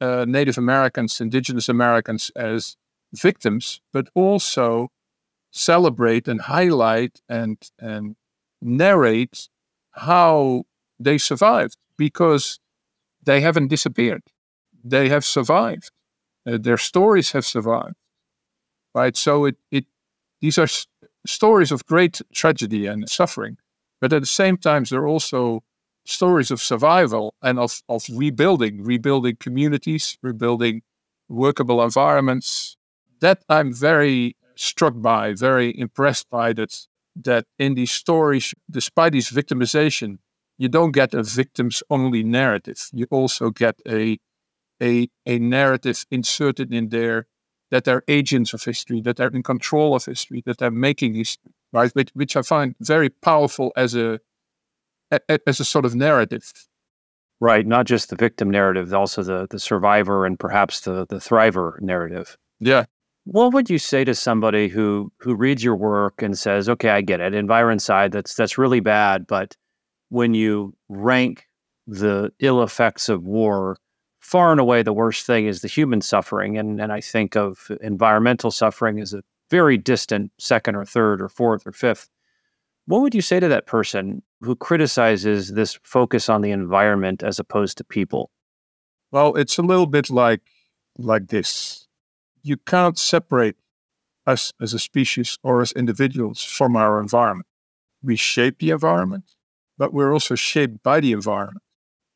uh, 0.00 0.24
Native 0.26 0.56
Americans, 0.56 1.20
Indigenous 1.20 1.68
Americans 1.68 2.30
as 2.34 2.76
victims, 3.14 3.80
but 3.92 4.08
also 4.14 4.90
celebrate 5.52 6.28
and 6.28 6.42
highlight 6.42 7.20
and 7.28 7.58
and 7.80 8.16
narrate 8.62 9.48
how 9.92 10.64
they 11.00 11.18
survived 11.18 11.76
because 11.98 12.60
they 13.22 13.40
haven't 13.40 13.68
disappeared. 13.68 14.22
They 14.84 15.08
have 15.10 15.24
survived. 15.24 15.90
Uh, 16.46 16.58
their 16.58 16.78
stories 16.78 17.32
have 17.32 17.46
survived. 17.46 17.96
Right. 18.94 19.16
So 19.16 19.44
it 19.44 19.56
it 19.70 19.86
these 20.40 20.58
are 20.58 20.64
s- 20.64 20.86
stories 21.26 21.72
of 21.72 21.86
great 21.86 22.20
tragedy 22.34 22.86
and 22.86 23.08
suffering, 23.08 23.58
but 24.00 24.12
at 24.12 24.22
the 24.22 24.26
same 24.26 24.56
time, 24.56 24.84
they're 24.84 25.06
also 25.06 25.62
stories 26.06 26.50
of 26.50 26.60
survival 26.62 27.34
and 27.42 27.58
of, 27.58 27.82
of 27.88 28.04
rebuilding, 28.10 28.82
rebuilding 28.82 29.36
communities, 29.36 30.18
rebuilding 30.22 30.82
workable 31.28 31.82
environments. 31.84 32.76
That 33.20 33.44
I'm 33.48 33.72
very 33.72 34.36
struck 34.54 34.94
by, 34.96 35.34
very 35.34 35.78
impressed 35.78 36.28
by 36.30 36.52
that 36.54 36.86
that 37.16 37.44
in 37.58 37.74
these 37.74 37.90
stories, 37.90 38.54
despite 38.70 39.12
this 39.12 39.30
victimization, 39.30 40.18
you 40.58 40.68
don't 40.68 40.92
get 40.92 41.14
a 41.14 41.22
victims 41.22 41.82
only 41.90 42.22
narrative. 42.22 42.88
You 42.92 43.06
also 43.10 43.50
get 43.50 43.80
a 43.88 44.18
a, 44.82 45.08
a 45.26 45.38
narrative 45.38 46.06
inserted 46.10 46.72
in 46.72 46.88
there 46.88 47.26
that 47.70 47.84
they're 47.84 48.02
agents 48.08 48.52
of 48.52 48.64
history, 48.64 49.00
that 49.02 49.16
they're 49.16 49.28
in 49.28 49.42
control 49.42 49.94
of 49.94 50.04
history, 50.04 50.42
that 50.46 50.58
they're 50.58 50.70
making 50.70 51.14
history, 51.14 51.52
right? 51.72 51.90
Which, 51.92 52.10
which 52.14 52.36
I 52.36 52.42
find 52.42 52.74
very 52.80 53.10
powerful 53.10 53.72
as 53.76 53.94
a 53.94 54.20
as 55.46 55.60
a 55.60 55.64
sort 55.64 55.84
of 55.84 55.94
narrative. 55.94 56.52
Right, 57.40 57.66
not 57.66 57.86
just 57.86 58.10
the 58.10 58.16
victim 58.16 58.50
narrative, 58.50 58.92
also 58.94 59.22
the 59.22 59.46
the 59.50 59.58
survivor 59.58 60.26
and 60.26 60.38
perhaps 60.38 60.80
the 60.80 61.06
the 61.06 61.16
thriver 61.16 61.80
narrative. 61.80 62.36
Yeah. 62.60 62.84
What 63.32 63.52
would 63.52 63.70
you 63.70 63.78
say 63.78 64.02
to 64.04 64.14
somebody 64.14 64.66
who 64.66 65.12
who 65.18 65.36
reads 65.36 65.62
your 65.62 65.76
work 65.76 66.20
and 66.20 66.36
says, 66.36 66.68
"Okay, 66.68 66.88
I 66.88 67.00
get 67.00 67.20
it. 67.20 67.32
Environcide, 67.32 68.10
that's 68.10 68.34
that's 68.34 68.58
really 68.58 68.80
bad, 68.80 69.26
but 69.28 69.56
when 70.08 70.34
you 70.34 70.74
rank 70.88 71.46
the 71.86 72.32
ill 72.40 72.60
effects 72.60 73.08
of 73.08 73.22
war, 73.22 73.76
far 74.18 74.50
and 74.50 74.60
away 74.60 74.82
the 74.82 74.92
worst 74.92 75.26
thing 75.26 75.46
is 75.46 75.60
the 75.60 75.68
human 75.68 76.00
suffering. 76.00 76.58
And, 76.58 76.80
and 76.80 76.92
I 76.92 77.00
think 77.00 77.36
of 77.36 77.70
environmental 77.80 78.50
suffering 78.50 78.98
as 78.98 79.14
a 79.14 79.22
very 79.48 79.78
distant 79.78 80.32
second 80.38 80.74
or 80.74 80.84
third 80.84 81.22
or 81.22 81.28
fourth 81.28 81.64
or 81.66 81.72
fifth. 81.72 82.08
What 82.86 83.00
would 83.02 83.14
you 83.14 83.22
say 83.22 83.38
to 83.38 83.48
that 83.48 83.66
person 83.66 84.22
who 84.40 84.56
criticizes 84.56 85.52
this 85.52 85.78
focus 85.84 86.28
on 86.28 86.42
the 86.42 86.50
environment 86.50 87.22
as 87.22 87.38
opposed 87.38 87.78
to 87.78 87.84
people? 87.84 88.32
Well, 89.12 89.36
it's 89.36 89.56
a 89.56 89.62
little 89.62 89.86
bit 89.86 90.10
like 90.10 90.42
like 90.98 91.28
this. 91.28 91.86
You 92.42 92.56
can't 92.56 92.98
separate 92.98 93.56
us 94.26 94.52
as 94.60 94.74
a 94.74 94.78
species 94.78 95.38
or 95.42 95.60
as 95.60 95.72
individuals 95.72 96.42
from 96.44 96.76
our 96.76 97.00
environment. 97.00 97.46
We 98.02 98.16
shape 98.16 98.58
the 98.58 98.70
environment, 98.70 99.24
but 99.78 99.92
we're 99.92 100.12
also 100.12 100.34
shaped 100.34 100.82
by 100.82 101.00
the 101.00 101.12
environment. 101.12 101.62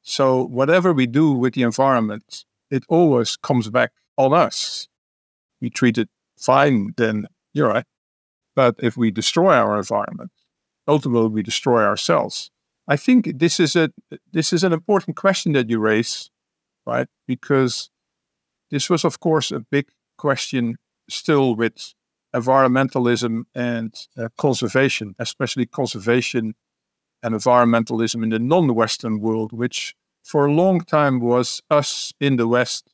So 0.02 0.44
whatever 0.44 0.92
we 0.92 1.06
do 1.06 1.32
with 1.32 1.54
the 1.54 1.62
environment, 1.62 2.44
it 2.70 2.84
always 2.88 3.36
comes 3.36 3.70
back 3.70 3.92
on 4.16 4.32
us. 4.32 4.88
We 5.60 5.70
treat 5.70 5.98
it 5.98 6.08
fine, 6.38 6.94
then 6.96 7.26
you're 7.52 7.68
right. 7.68 7.86
But 8.54 8.76
if 8.78 8.96
we 8.96 9.10
destroy 9.10 9.54
our 9.54 9.76
environment, 9.76 10.30
ultimately 10.86 11.28
we 11.28 11.42
destroy 11.42 11.82
ourselves. 11.82 12.50
I 12.86 12.96
think 12.96 13.38
this 13.38 13.58
is 13.58 13.74
a 13.76 13.90
this 14.32 14.52
is 14.52 14.62
an 14.62 14.72
important 14.72 15.16
question 15.16 15.52
that 15.52 15.70
you 15.70 15.78
raise, 15.78 16.30
right? 16.86 17.08
Because 17.26 17.90
this 18.70 18.90
was, 18.90 19.04
of 19.04 19.20
course, 19.20 19.50
a 19.50 19.60
big 19.60 19.88
question 20.16 20.76
still 21.08 21.54
with 21.54 21.94
environmentalism 22.34 23.44
and 23.54 23.94
uh, 24.18 24.28
conservation, 24.36 25.14
especially 25.18 25.66
conservation 25.66 26.54
and 27.22 27.34
environmentalism 27.34 28.22
in 28.22 28.30
the 28.30 28.38
non-Western 28.38 29.20
world, 29.20 29.52
which 29.52 29.94
for 30.22 30.46
a 30.46 30.52
long 30.52 30.80
time 30.80 31.20
was 31.20 31.62
us 31.70 32.12
in 32.20 32.36
the 32.36 32.48
West 32.48 32.92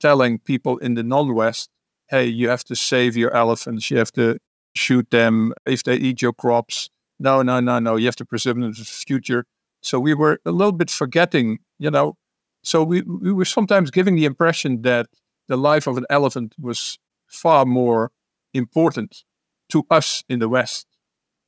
telling 0.00 0.38
people 0.38 0.78
in 0.78 0.94
the 0.94 1.02
non-West, 1.02 1.70
hey, 2.08 2.26
you 2.26 2.48
have 2.48 2.64
to 2.64 2.76
save 2.76 3.16
your 3.16 3.34
elephants, 3.34 3.90
you 3.90 3.98
have 3.98 4.12
to 4.12 4.38
shoot 4.74 5.10
them 5.10 5.52
if 5.64 5.82
they 5.82 5.96
eat 5.96 6.22
your 6.22 6.32
crops. 6.32 6.90
No, 7.18 7.42
no, 7.42 7.60
no, 7.60 7.78
no, 7.78 7.96
you 7.96 8.06
have 8.06 8.16
to 8.16 8.24
preserve 8.24 8.56
them 8.56 8.72
for 8.72 8.80
the 8.80 8.84
future. 8.84 9.46
So 9.82 9.98
we 9.98 10.14
were 10.14 10.38
a 10.44 10.52
little 10.52 10.72
bit 10.72 10.90
forgetting, 10.90 11.58
you 11.78 11.90
know. 11.90 12.16
So 12.62 12.82
we, 12.82 13.02
we 13.02 13.32
were 13.32 13.44
sometimes 13.44 13.90
giving 13.90 14.16
the 14.16 14.24
impression 14.24 14.82
that 14.82 15.06
the 15.48 15.56
life 15.56 15.86
of 15.86 15.96
an 15.96 16.06
elephant 16.10 16.54
was 16.58 16.98
far 17.26 17.64
more 17.64 18.10
important 18.54 19.24
to 19.68 19.84
us 19.90 20.24
in 20.28 20.38
the 20.38 20.48
West 20.48 20.86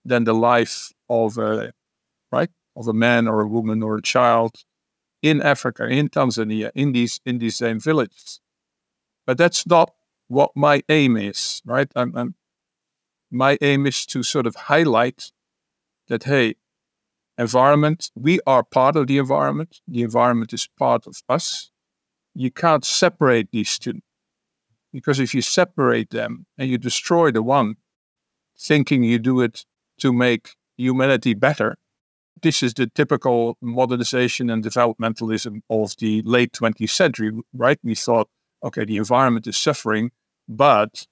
than 0.04 0.24
the 0.24 0.34
life 0.34 0.92
of 1.08 1.38
a 1.38 1.72
right? 2.30 2.50
Of 2.76 2.88
a 2.88 2.92
man 2.92 3.26
or 3.26 3.40
a 3.40 3.48
woman 3.48 3.82
or 3.82 3.96
a 3.96 4.02
child 4.02 4.64
in 5.22 5.42
Africa, 5.42 5.86
in 5.86 6.08
Tanzania, 6.08 6.70
in 6.74 6.92
these 6.92 7.20
in 7.24 7.38
these 7.38 7.56
same 7.56 7.80
villages. 7.80 8.40
But 9.26 9.38
that's 9.38 9.66
not 9.66 9.92
what 10.28 10.52
my 10.54 10.82
aim 10.88 11.16
is, 11.16 11.62
right? 11.64 11.90
I'm, 11.96 12.14
I'm, 12.16 12.34
my 13.30 13.58
aim 13.60 13.86
is 13.86 14.06
to 14.06 14.22
sort 14.22 14.46
of 14.46 14.54
highlight 14.54 15.32
that 16.08 16.24
hey, 16.24 16.54
environment, 17.36 18.10
we 18.14 18.40
are 18.46 18.62
part 18.62 18.96
of 18.96 19.06
the 19.06 19.18
environment. 19.18 19.80
The 19.86 20.02
environment 20.02 20.52
is 20.52 20.68
part 20.78 21.06
of 21.06 21.22
us. 21.28 21.70
You 22.34 22.50
can't 22.50 22.84
separate 22.84 23.50
these 23.50 23.78
two. 23.78 24.00
Because 24.92 25.20
if 25.20 25.34
you 25.34 25.42
separate 25.42 26.10
them 26.10 26.46
and 26.56 26.68
you 26.70 26.78
destroy 26.78 27.30
the 27.30 27.42
one, 27.42 27.76
thinking 28.58 29.02
you 29.02 29.18
do 29.18 29.40
it 29.40 29.64
to 29.98 30.12
make 30.12 30.54
humanity 30.76 31.34
better, 31.34 31.76
this 32.40 32.62
is 32.62 32.72
the 32.74 32.86
typical 32.86 33.56
modernization 33.60 34.48
and 34.48 34.64
developmentalism 34.64 35.60
of 35.68 35.94
the 35.98 36.22
late 36.22 36.52
20th 36.52 36.90
century, 36.90 37.32
right? 37.52 37.78
We 37.82 37.94
thought, 37.94 38.28
okay, 38.62 38.84
the 38.84 38.96
environment 38.96 39.46
is 39.46 39.56
suffering, 39.56 40.10
but, 40.48 41.06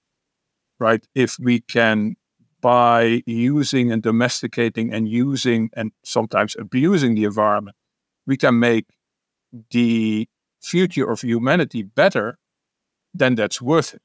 right, 0.79 1.05
if 1.15 1.37
we 1.39 1.61
can, 1.61 2.17
by 2.61 3.23
using 3.27 3.93
and 3.93 4.03
domesticating 4.03 4.93
and 4.93 5.09
using 5.09 5.71
and 5.75 5.93
sometimes 6.05 6.57
abusing 6.59 7.15
the 7.15 7.25
environment, 7.25 7.77
we 8.27 8.37
can 8.37 8.59
make 8.59 8.87
the 9.71 10.29
future 10.67 11.11
of 11.11 11.21
humanity 11.21 11.83
better, 11.83 12.39
then 13.15 13.35
that's 13.35 13.63
worth 13.63 13.95
it, 13.95 14.03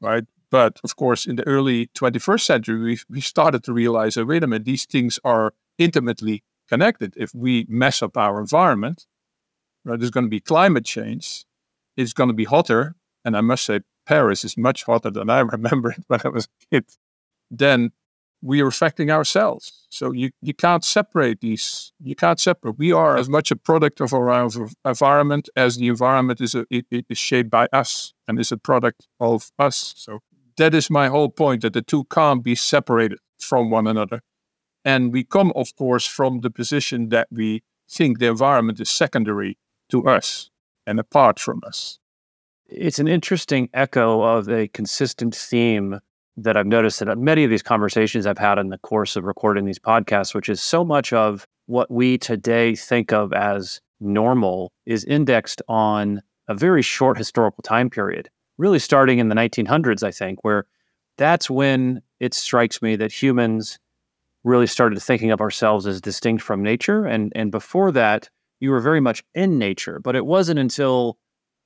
right? 0.00 0.24
But 0.50 0.80
of 0.84 0.96
course, 0.96 1.26
in 1.26 1.36
the 1.36 1.46
early 1.46 1.88
21st 1.88 2.40
century, 2.40 2.80
we, 2.80 2.98
we 3.08 3.20
started 3.20 3.64
to 3.64 3.72
realize, 3.72 4.16
oh, 4.16 4.24
wait 4.24 4.42
a 4.42 4.46
minute, 4.46 4.64
these 4.64 4.86
things 4.86 5.18
are 5.24 5.52
intimately 5.78 6.42
connected. 6.68 7.14
If 7.16 7.34
we 7.34 7.66
mess 7.68 8.02
up 8.02 8.16
our 8.16 8.40
environment, 8.40 9.06
right, 9.84 9.98
there's 9.98 10.10
going 10.10 10.26
to 10.26 10.30
be 10.30 10.40
climate 10.40 10.84
change. 10.84 11.44
It's 11.96 12.12
going 12.12 12.28
to 12.28 12.34
be 12.34 12.44
hotter. 12.44 12.94
And 13.24 13.36
I 13.36 13.40
must 13.40 13.64
say, 13.64 13.80
Paris 14.06 14.44
is 14.44 14.56
much 14.56 14.84
hotter 14.84 15.10
than 15.10 15.28
I 15.30 15.40
remember 15.56 15.90
it 15.90 16.04
when 16.06 16.20
I 16.24 16.28
was 16.28 16.44
a 16.46 16.66
kid. 16.70 16.84
Then 17.50 17.92
we 18.42 18.60
are 18.60 18.66
affecting 18.66 19.10
ourselves. 19.10 19.86
So 19.88 20.12
you, 20.12 20.30
you 20.40 20.54
can't 20.54 20.84
separate 20.84 21.40
these. 21.40 21.92
You 22.02 22.14
can't 22.14 22.38
separate. 22.38 22.78
We 22.78 22.92
are 22.92 23.16
as 23.16 23.28
much 23.28 23.50
a 23.50 23.56
product 23.56 24.00
of 24.00 24.12
our 24.12 24.48
environment 24.84 25.48
as 25.56 25.76
the 25.76 25.88
environment 25.88 26.40
is, 26.40 26.54
a, 26.54 26.66
it, 26.70 26.86
it 26.90 27.06
is 27.08 27.18
shaped 27.18 27.50
by 27.50 27.68
us 27.72 28.12
and 28.28 28.38
is 28.38 28.52
a 28.52 28.56
product 28.56 29.08
of 29.20 29.50
us. 29.58 29.94
So 29.96 30.20
that 30.56 30.74
is 30.74 30.90
my 30.90 31.08
whole 31.08 31.30
point 31.30 31.62
that 31.62 31.72
the 31.72 31.82
two 31.82 32.04
can't 32.04 32.42
be 32.42 32.54
separated 32.54 33.18
from 33.38 33.70
one 33.70 33.86
another. 33.86 34.20
And 34.84 35.12
we 35.12 35.24
come, 35.24 35.52
of 35.56 35.74
course, 35.76 36.06
from 36.06 36.40
the 36.40 36.50
position 36.50 37.08
that 37.08 37.28
we 37.30 37.62
think 37.88 38.18
the 38.18 38.26
environment 38.26 38.80
is 38.80 38.90
secondary 38.90 39.58
to 39.88 40.06
us 40.06 40.50
and 40.86 41.00
apart 41.00 41.40
from 41.40 41.60
us. 41.66 41.98
It's 42.68 42.98
an 42.98 43.08
interesting 43.08 43.68
echo 43.72 44.22
of 44.22 44.48
a 44.48 44.68
consistent 44.68 45.34
theme 45.34 46.00
that 46.36 46.56
I've 46.56 46.66
noticed 46.66 47.00
that 47.00 47.18
many 47.18 47.44
of 47.44 47.50
these 47.50 47.62
conversations 47.62 48.26
I've 48.26 48.38
had 48.38 48.58
in 48.58 48.68
the 48.68 48.78
course 48.78 49.16
of 49.16 49.24
recording 49.24 49.64
these 49.64 49.78
podcasts, 49.78 50.34
which 50.34 50.48
is 50.48 50.60
so 50.60 50.84
much 50.84 51.12
of 51.12 51.46
what 51.66 51.90
we 51.90 52.18
today 52.18 52.74
think 52.74 53.12
of 53.12 53.32
as 53.32 53.80
normal 54.00 54.72
is 54.84 55.04
indexed 55.04 55.62
on 55.68 56.22
a 56.48 56.54
very 56.54 56.82
short 56.82 57.16
historical 57.16 57.62
time 57.62 57.90
period, 57.90 58.28
really 58.58 58.78
starting 58.78 59.18
in 59.18 59.28
the 59.28 59.34
1900s, 59.34 60.02
I 60.02 60.10
think, 60.10 60.44
where 60.44 60.66
that's 61.16 61.48
when 61.48 62.02
it 62.20 62.34
strikes 62.34 62.82
me 62.82 62.96
that 62.96 63.12
humans 63.12 63.78
really 64.44 64.66
started 64.66 65.00
thinking 65.00 65.30
of 65.30 65.40
ourselves 65.40 65.86
as 65.86 66.00
distinct 66.00 66.42
from 66.42 66.62
nature. 66.62 67.04
And, 67.04 67.32
and 67.34 67.50
before 67.50 67.90
that, 67.92 68.28
you 68.60 68.70
were 68.70 68.80
very 68.80 69.00
much 69.00 69.24
in 69.34 69.58
nature. 69.58 69.98
But 69.98 70.14
it 70.14 70.24
wasn't 70.24 70.58
until 70.58 71.18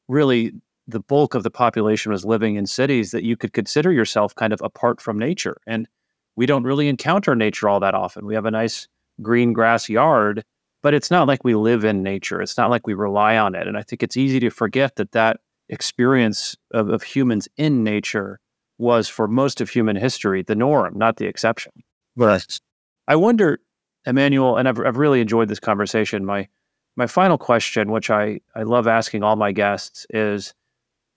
really 0.08 0.52
the 0.90 1.00
bulk 1.00 1.34
of 1.34 1.42
the 1.42 1.50
population 1.50 2.12
was 2.12 2.24
living 2.24 2.56
in 2.56 2.66
cities 2.66 3.10
that 3.10 3.24
you 3.24 3.36
could 3.36 3.52
consider 3.52 3.92
yourself 3.92 4.34
kind 4.34 4.52
of 4.52 4.60
apart 4.62 5.00
from 5.00 5.18
nature. 5.18 5.60
And 5.66 5.88
we 6.36 6.46
don't 6.46 6.64
really 6.64 6.88
encounter 6.88 7.34
nature 7.34 7.68
all 7.68 7.80
that 7.80 7.94
often. 7.94 8.26
We 8.26 8.34
have 8.34 8.46
a 8.46 8.50
nice 8.50 8.88
green 9.22 9.52
grass 9.52 9.88
yard, 9.88 10.44
but 10.82 10.94
it's 10.94 11.10
not 11.10 11.28
like 11.28 11.44
we 11.44 11.54
live 11.54 11.84
in 11.84 12.02
nature. 12.02 12.40
It's 12.40 12.56
not 12.56 12.70
like 12.70 12.86
we 12.86 12.94
rely 12.94 13.36
on 13.36 13.54
it. 13.54 13.66
And 13.66 13.76
I 13.76 13.82
think 13.82 14.02
it's 14.02 14.16
easy 14.16 14.40
to 14.40 14.50
forget 14.50 14.96
that 14.96 15.12
that 15.12 15.40
experience 15.68 16.56
of, 16.72 16.88
of 16.88 17.02
humans 17.02 17.48
in 17.56 17.84
nature 17.84 18.40
was 18.78 19.08
for 19.08 19.28
most 19.28 19.60
of 19.60 19.68
human 19.68 19.96
history 19.96 20.42
the 20.42 20.54
norm, 20.54 20.96
not 20.96 21.16
the 21.16 21.26
exception. 21.26 21.72
Right. 22.16 22.60
I 23.06 23.16
wonder, 23.16 23.60
Emmanuel, 24.06 24.56
and 24.56 24.68
I've, 24.68 24.80
I've 24.80 24.96
really 24.96 25.20
enjoyed 25.20 25.48
this 25.48 25.60
conversation. 25.60 26.24
My 26.24 26.48
my 26.96 27.06
final 27.06 27.38
question, 27.38 27.92
which 27.92 28.10
I, 28.10 28.40
I 28.54 28.64
love 28.64 28.86
asking 28.86 29.22
all 29.22 29.36
my 29.36 29.52
guests, 29.52 30.06
is 30.10 30.54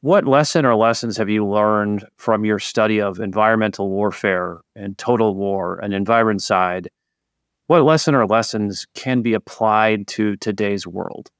what 0.03 0.27
lesson 0.27 0.65
or 0.65 0.75
lessons 0.75 1.15
have 1.15 1.29
you 1.29 1.47
learned 1.47 2.05
from 2.17 2.43
your 2.43 2.59
study 2.59 2.99
of 2.99 3.21
environmental 3.21 3.89
warfare 3.89 4.59
and 4.75 4.97
total 4.97 5.33
war 5.33 5.79
and 5.81 5.93
environcide? 5.93 6.89
What 7.67 7.83
lesson 7.83 8.13
or 8.13 8.27
lessons 8.27 8.85
can 8.95 9.21
be 9.21 9.33
applied 9.33 10.07
to 10.07 10.35
today's 10.35 10.85
world? 10.85 11.31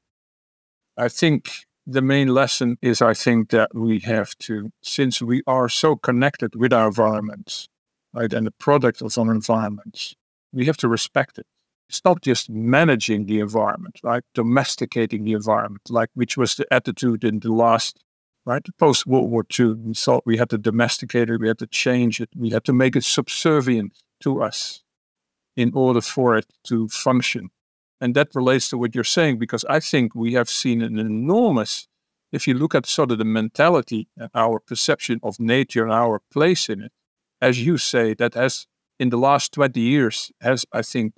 I 0.96 1.10
think 1.10 1.50
the 1.86 2.02
main 2.02 2.30
lesson 2.30 2.78
is 2.82 3.02
I 3.02 3.14
think 3.14 3.50
that 3.50 3.76
we 3.76 4.00
have 4.00 4.34
to, 4.48 4.72
since 4.82 5.22
we 5.22 5.42
are 5.46 5.68
so 5.68 5.98
connected 5.98 6.56
with 6.56 6.72
our 6.72 6.88
environments, 6.88 7.68
right, 8.14 8.32
and 8.32 8.48
the 8.48 8.52
product 8.52 9.02
of 9.02 9.18
our 9.18 9.30
environments, 9.30 10.16
we 10.54 10.68
have 10.68 10.78
to 10.78 10.88
respect 10.88 11.38
it. 11.38 11.46
It's 11.90 12.06
not 12.06 12.22
just 12.22 12.50
managing 12.50 13.26
the 13.26 13.42
environment, 13.42 14.00
right? 14.04 14.24
Domesticating 14.34 15.26
the 15.26 15.34
environment, 15.34 15.82
like 15.90 16.12
which 16.14 16.38
was 16.38 16.56
the 16.56 16.74
attitude 16.74 17.26
in 17.26 17.42
the 17.42 17.52
last 17.52 18.00
right? 18.46 18.66
Post 18.78 19.08
World 19.08 19.30
War 19.30 19.46
II, 19.58 19.74
we 19.74 19.94
thought 19.94 20.24
we 20.26 20.38
had 20.38 20.50
to 20.50 20.58
domesticate 20.58 21.30
it, 21.30 21.40
we 21.40 21.48
had 21.48 21.60
to 21.60 21.68
change 21.68 22.20
it, 22.20 22.30
we 22.36 22.50
had 22.50 22.64
to 22.66 22.74
make 22.74 22.96
it 22.96 23.04
subservient 23.04 23.94
to 24.22 24.42
us 24.42 24.84
in 25.56 25.72
order 25.74 26.02
for 26.02 26.38
it 26.38 26.48
to 26.66 26.88
function. 26.88 27.50
And 28.02 28.16
that 28.16 28.36
relates 28.36 28.70
to 28.70 28.78
what 28.78 28.96
you're 28.96 29.04
saying, 29.04 29.38
because 29.38 29.64
I 29.70 29.80
think 29.80 30.14
we 30.16 30.34
have 30.34 30.50
seen 30.50 30.82
an 30.82 31.00
enormous, 31.00 31.88
if 32.32 32.48
you 32.48 32.54
look 32.54 32.76
at 32.76 32.86
sort 32.86 33.12
of 33.12 33.18
the 33.18 33.26
mentality 33.26 34.08
and 34.18 34.30
our 34.34 34.60
perception 34.60 35.20
of 35.24 35.40
nature 35.40 35.84
and 35.84 35.94
our 35.94 36.20
place 36.32 36.70
in 36.70 36.82
it, 36.82 36.92
as 37.42 37.66
you 37.66 37.78
say, 37.78 38.14
that 38.16 38.34
has 38.34 38.68
in 39.00 39.10
the 39.10 39.18
last 39.18 39.54
20 39.54 39.80
years 39.80 40.32
has, 40.42 40.66
I 40.72 40.82
think, 40.82 41.14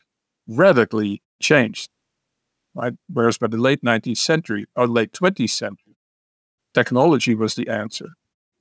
radically 0.47 1.21
changed. 1.41 1.89
Right? 2.73 2.93
Whereas 3.11 3.37
by 3.37 3.47
the 3.47 3.57
late 3.57 3.81
19th 3.83 4.17
century 4.17 4.65
or 4.75 4.87
late 4.87 5.13
20th 5.13 5.49
century, 5.51 5.84
technology 6.75 7.33
was 7.33 7.55
the 7.55 7.67
answer. 7.69 8.09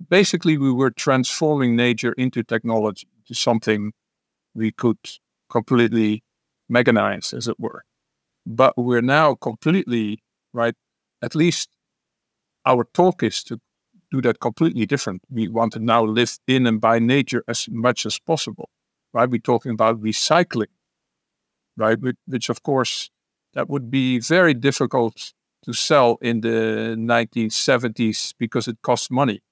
Basically, 0.08 0.56
we 0.56 0.72
were 0.72 0.90
transforming 0.90 1.76
nature 1.76 2.12
into 2.12 2.42
technology, 2.42 3.08
to 3.26 3.34
something 3.34 3.92
we 4.54 4.72
could 4.72 4.98
completely 5.50 6.22
mechanize, 6.72 7.34
as 7.34 7.48
it 7.48 7.58
were. 7.58 7.84
But 8.46 8.74
we're 8.76 9.02
now 9.02 9.34
completely, 9.34 10.22
right? 10.52 10.74
At 11.22 11.34
least 11.34 11.68
our 12.64 12.84
talk 12.94 13.22
is 13.22 13.44
to 13.44 13.60
do 14.10 14.22
that 14.22 14.40
completely 14.40 14.86
different. 14.86 15.22
We 15.30 15.48
want 15.48 15.72
to 15.74 15.80
now 15.80 16.04
live 16.04 16.38
in 16.46 16.66
and 16.66 16.80
by 16.80 16.98
nature 16.98 17.42
as 17.48 17.68
much 17.68 18.06
as 18.06 18.18
possible, 18.18 18.70
right? 19.12 19.28
We're 19.28 19.40
talking 19.52 19.72
about 19.72 20.00
recycling, 20.00 20.72
right? 21.76 21.98
Which, 22.26 22.48
of 22.48 22.62
course, 22.62 23.10
that 23.54 23.68
would 23.68 23.90
be 23.90 24.20
very 24.20 24.54
difficult 24.54 25.33
to 25.64 25.72
sell 25.72 26.18
in 26.20 26.40
the 26.40 26.94
1970s 26.98 28.34
because 28.38 28.68
it 28.68 28.78
costs 28.82 29.10
money. 29.10 29.42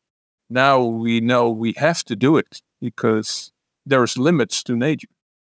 Now 0.50 0.82
we 0.82 1.20
know 1.20 1.50
we 1.50 1.72
have 1.76 2.04
to 2.04 2.16
do 2.16 2.36
it 2.36 2.60
because 2.80 3.52
there's 3.86 4.16
limits 4.16 4.62
to 4.64 4.76
nature. 4.76 5.08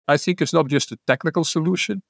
I 0.08 0.16
think 0.16 0.40
it's 0.40 0.52
not 0.52 0.68
just 0.68 0.92
a 0.92 0.98
technical 1.06 1.44
solution, 1.44 2.02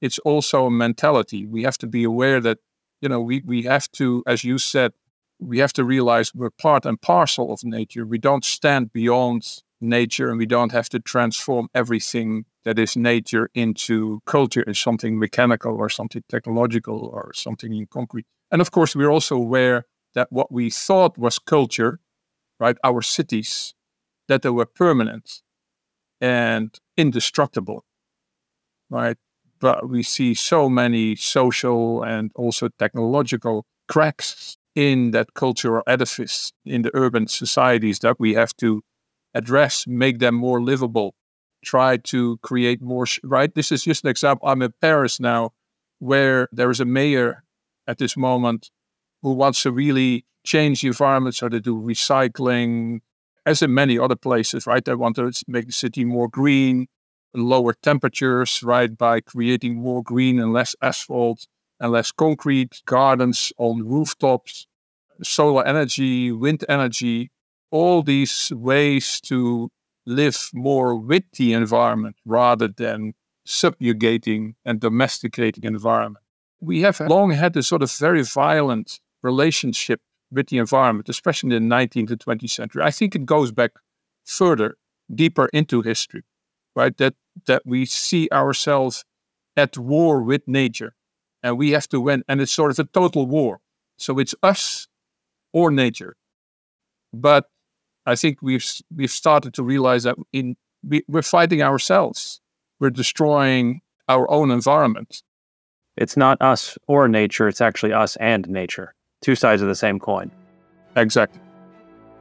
it's 0.00 0.18
also 0.20 0.66
a 0.66 0.70
mentality. 0.70 1.46
We 1.46 1.62
have 1.64 1.76
to 1.78 1.86
be 1.86 2.04
aware 2.04 2.40
that, 2.40 2.58
you 3.00 3.08
know, 3.08 3.20
we, 3.20 3.42
we 3.44 3.62
have 3.62 3.90
to, 3.92 4.22
as 4.26 4.44
you 4.44 4.58
said, 4.58 4.92
we 5.38 5.58
have 5.58 5.72
to 5.74 5.84
realize 5.84 6.34
we're 6.34 6.50
part 6.50 6.86
and 6.86 7.00
parcel 7.00 7.52
of 7.52 7.64
nature. 7.64 8.06
We 8.06 8.18
don't 8.18 8.44
stand 8.44 8.92
beyond 8.92 9.62
nature 9.80 10.28
and 10.28 10.38
we 10.38 10.46
don't 10.46 10.72
have 10.72 10.88
to 10.90 11.00
transform 11.00 11.68
everything 11.74 12.44
that 12.64 12.78
is 12.78 12.96
nature 12.96 13.50
into 13.54 14.20
culture 14.26 14.64
as 14.66 14.78
something 14.78 15.18
mechanical 15.18 15.74
or 15.76 15.88
something 15.88 16.22
technological 16.28 17.10
or 17.12 17.32
something 17.34 17.74
in 17.74 17.86
concrete. 17.86 18.26
And 18.50 18.60
of 18.60 18.70
course, 18.70 18.94
we're 18.94 19.10
also 19.10 19.36
aware 19.36 19.86
that 20.14 20.28
what 20.30 20.52
we 20.52 20.70
thought 20.70 21.16
was 21.16 21.38
culture, 21.38 22.00
right, 22.58 22.76
our 22.84 23.00
cities, 23.00 23.74
that 24.28 24.42
they 24.42 24.50
were 24.50 24.66
permanent 24.66 25.42
and 26.20 26.78
indestructible, 26.96 27.84
right? 28.90 29.16
but 29.60 29.88
we 29.88 30.02
see 30.02 30.34
so 30.34 30.68
many 30.68 31.14
social 31.14 32.02
and 32.02 32.32
also 32.34 32.68
technological 32.78 33.66
cracks 33.88 34.56
in 34.74 35.10
that 35.10 35.34
cultural 35.34 35.82
edifice 35.86 36.52
in 36.64 36.82
the 36.82 36.90
urban 36.94 37.28
societies 37.28 37.98
that 38.00 38.18
we 38.18 38.34
have 38.34 38.56
to 38.56 38.82
address, 39.34 39.86
make 39.86 40.18
them 40.18 40.34
more 40.34 40.60
livable, 40.62 41.14
try 41.64 41.96
to 41.96 42.38
create 42.38 42.80
more, 42.80 43.06
right? 43.22 43.54
This 43.54 43.72
is 43.72 43.84
just 43.84 44.04
an 44.04 44.10
example. 44.10 44.48
I'm 44.48 44.62
in 44.62 44.72
Paris 44.80 45.20
now, 45.20 45.52
where 45.98 46.48
there 46.52 46.70
is 46.70 46.80
a 46.80 46.84
mayor 46.84 47.44
at 47.86 47.98
this 47.98 48.16
moment 48.16 48.70
who 49.22 49.32
wants 49.32 49.62
to 49.62 49.72
really 49.72 50.24
change 50.44 50.80
the 50.80 50.88
environment 50.88 51.34
so 51.34 51.48
they 51.48 51.60
do 51.60 51.76
recycling, 51.76 53.00
as 53.44 53.62
in 53.62 53.74
many 53.74 53.98
other 53.98 54.16
places, 54.16 54.66
right? 54.66 54.84
They 54.84 54.94
want 54.94 55.16
to 55.16 55.32
make 55.46 55.66
the 55.66 55.72
city 55.72 56.04
more 56.04 56.28
green, 56.28 56.86
lower 57.34 57.74
temperatures, 57.74 58.62
right, 58.62 58.96
by 58.96 59.20
creating 59.20 59.76
more 59.76 60.02
green 60.02 60.40
and 60.40 60.52
less 60.52 60.74
asphalt 60.82 61.46
and 61.78 61.92
less 61.92 62.12
concrete, 62.12 62.82
gardens 62.86 63.52
on 63.58 63.86
rooftops, 63.86 64.66
solar 65.22 65.66
energy, 65.66 66.32
wind 66.32 66.64
energy, 66.68 67.30
all 67.70 68.02
these 68.02 68.52
ways 68.54 69.20
to 69.22 69.70
live 70.06 70.50
more 70.52 70.96
with 70.96 71.24
the 71.36 71.52
environment 71.52 72.16
rather 72.24 72.68
than 72.68 73.14
subjugating 73.44 74.54
and 74.64 74.80
domesticating 74.80 75.64
environment. 75.64 76.24
We 76.60 76.82
have 76.82 77.00
long 77.00 77.30
had 77.30 77.54
this 77.54 77.68
sort 77.68 77.82
of 77.82 77.90
very 77.92 78.22
violent 78.22 79.00
relationship 79.22 80.00
with 80.30 80.48
the 80.48 80.58
environment, 80.58 81.08
especially 81.08 81.54
in 81.56 81.68
the 81.68 81.74
19th 81.74 82.08
to 82.08 82.16
20th 82.16 82.50
century. 82.50 82.82
I 82.82 82.90
think 82.90 83.14
it 83.14 83.24
goes 83.26 83.50
back 83.50 83.72
further, 84.24 84.76
deeper 85.14 85.48
into 85.52 85.82
history 85.82 86.22
right? 86.74 86.96
That 86.96 87.14
that 87.46 87.62
we 87.64 87.84
see 87.86 88.28
ourselves 88.32 89.04
at 89.56 89.76
war 89.76 90.22
with 90.22 90.42
nature, 90.46 90.94
and 91.42 91.58
we 91.58 91.70
have 91.72 91.88
to 91.88 92.00
win, 92.00 92.22
and 92.28 92.40
it's 92.40 92.52
sort 92.52 92.70
of 92.70 92.78
a 92.78 92.84
total 92.84 93.26
war. 93.26 93.60
So 93.98 94.18
it's 94.18 94.34
us 94.42 94.88
or 95.52 95.70
nature. 95.70 96.16
But 97.12 97.46
I 98.10 98.16
think 98.16 98.42
we've 98.42 98.66
we've 98.94 99.10
started 99.10 99.54
to 99.54 99.62
realize 99.62 100.02
that 100.02 100.16
in 100.32 100.56
we, 100.86 101.02
we're 101.08 101.22
fighting 101.22 101.62
ourselves. 101.62 102.40
We're 102.80 102.90
destroying 102.90 103.80
our 104.08 104.30
own 104.30 104.50
environment. 104.50 105.22
It's 105.96 106.16
not 106.16 106.40
us 106.40 106.78
or 106.88 107.08
nature, 107.08 107.46
it's 107.46 107.60
actually 107.60 107.92
us 107.92 108.16
and 108.16 108.48
nature. 108.48 108.94
Two 109.22 109.34
sides 109.34 109.60
of 109.62 109.68
the 109.68 109.74
same 109.74 109.98
coin. 109.98 110.30
Exactly. 110.96 111.40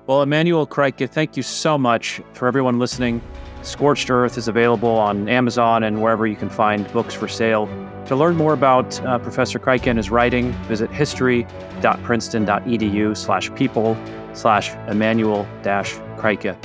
Well, 0.06 0.22
Emmanuel 0.22 0.68
Kreike, 0.68 1.10
thank 1.10 1.38
you 1.38 1.44
so 1.44 1.78
much 1.78 2.22
for 2.34 2.48
everyone 2.48 2.80
listening. 2.80 3.22
Scorched 3.62 4.10
Earth 4.10 4.38
is 4.38 4.48
available 4.48 4.90
on 4.90 5.30
Amazon 5.30 5.84
and 5.84 6.02
wherever 6.02 6.26
you 6.26 6.36
can 6.36 6.50
find 6.50 6.92
books 6.92 7.14
for 7.14 7.28
sale. 7.28 7.68
To 8.08 8.16
learn 8.16 8.36
more 8.36 8.54
about 8.54 9.00
uh, 9.06 9.20
Professor 9.20 9.60
Kreike 9.60 9.86
and 9.88 9.98
his 9.98 10.10
writing, 10.10 10.52
visit 10.68 10.90
history.princeton.edu 10.92 13.18
slash 13.18 13.54
people 13.56 13.96
slash 14.34 14.72
Emmanuel 14.88 15.48
dash 15.64 15.94
Kreike. 16.18 16.56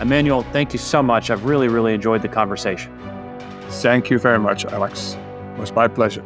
Emmanuel, 0.00 0.42
thank 0.52 0.72
you 0.72 0.78
so 0.78 1.02
much. 1.02 1.30
I've 1.30 1.44
really, 1.44 1.68
really 1.68 1.94
enjoyed 1.94 2.22
the 2.22 2.28
conversation. 2.28 2.96
Thank 3.68 4.10
you 4.10 4.18
very 4.18 4.38
much, 4.38 4.64
Alex. 4.64 5.16
It 5.54 5.58
was 5.58 5.72
my 5.72 5.88
pleasure. 5.88 6.24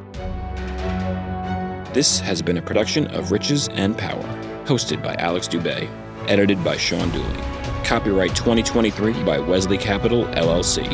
This 1.92 2.20
has 2.20 2.42
been 2.42 2.56
a 2.56 2.62
production 2.62 3.06
of 3.08 3.30
Riches 3.30 3.68
and 3.68 3.96
Power, 3.96 4.22
hosted 4.64 5.02
by 5.02 5.14
Alex 5.14 5.46
Dubay, 5.46 5.88
edited 6.28 6.62
by 6.64 6.76
Sean 6.76 7.10
Dooley. 7.10 7.40
Copyright 7.84 8.34
2023 8.34 9.22
by 9.24 9.38
Wesley 9.38 9.78
Capital, 9.78 10.24
LLC. 10.26 10.84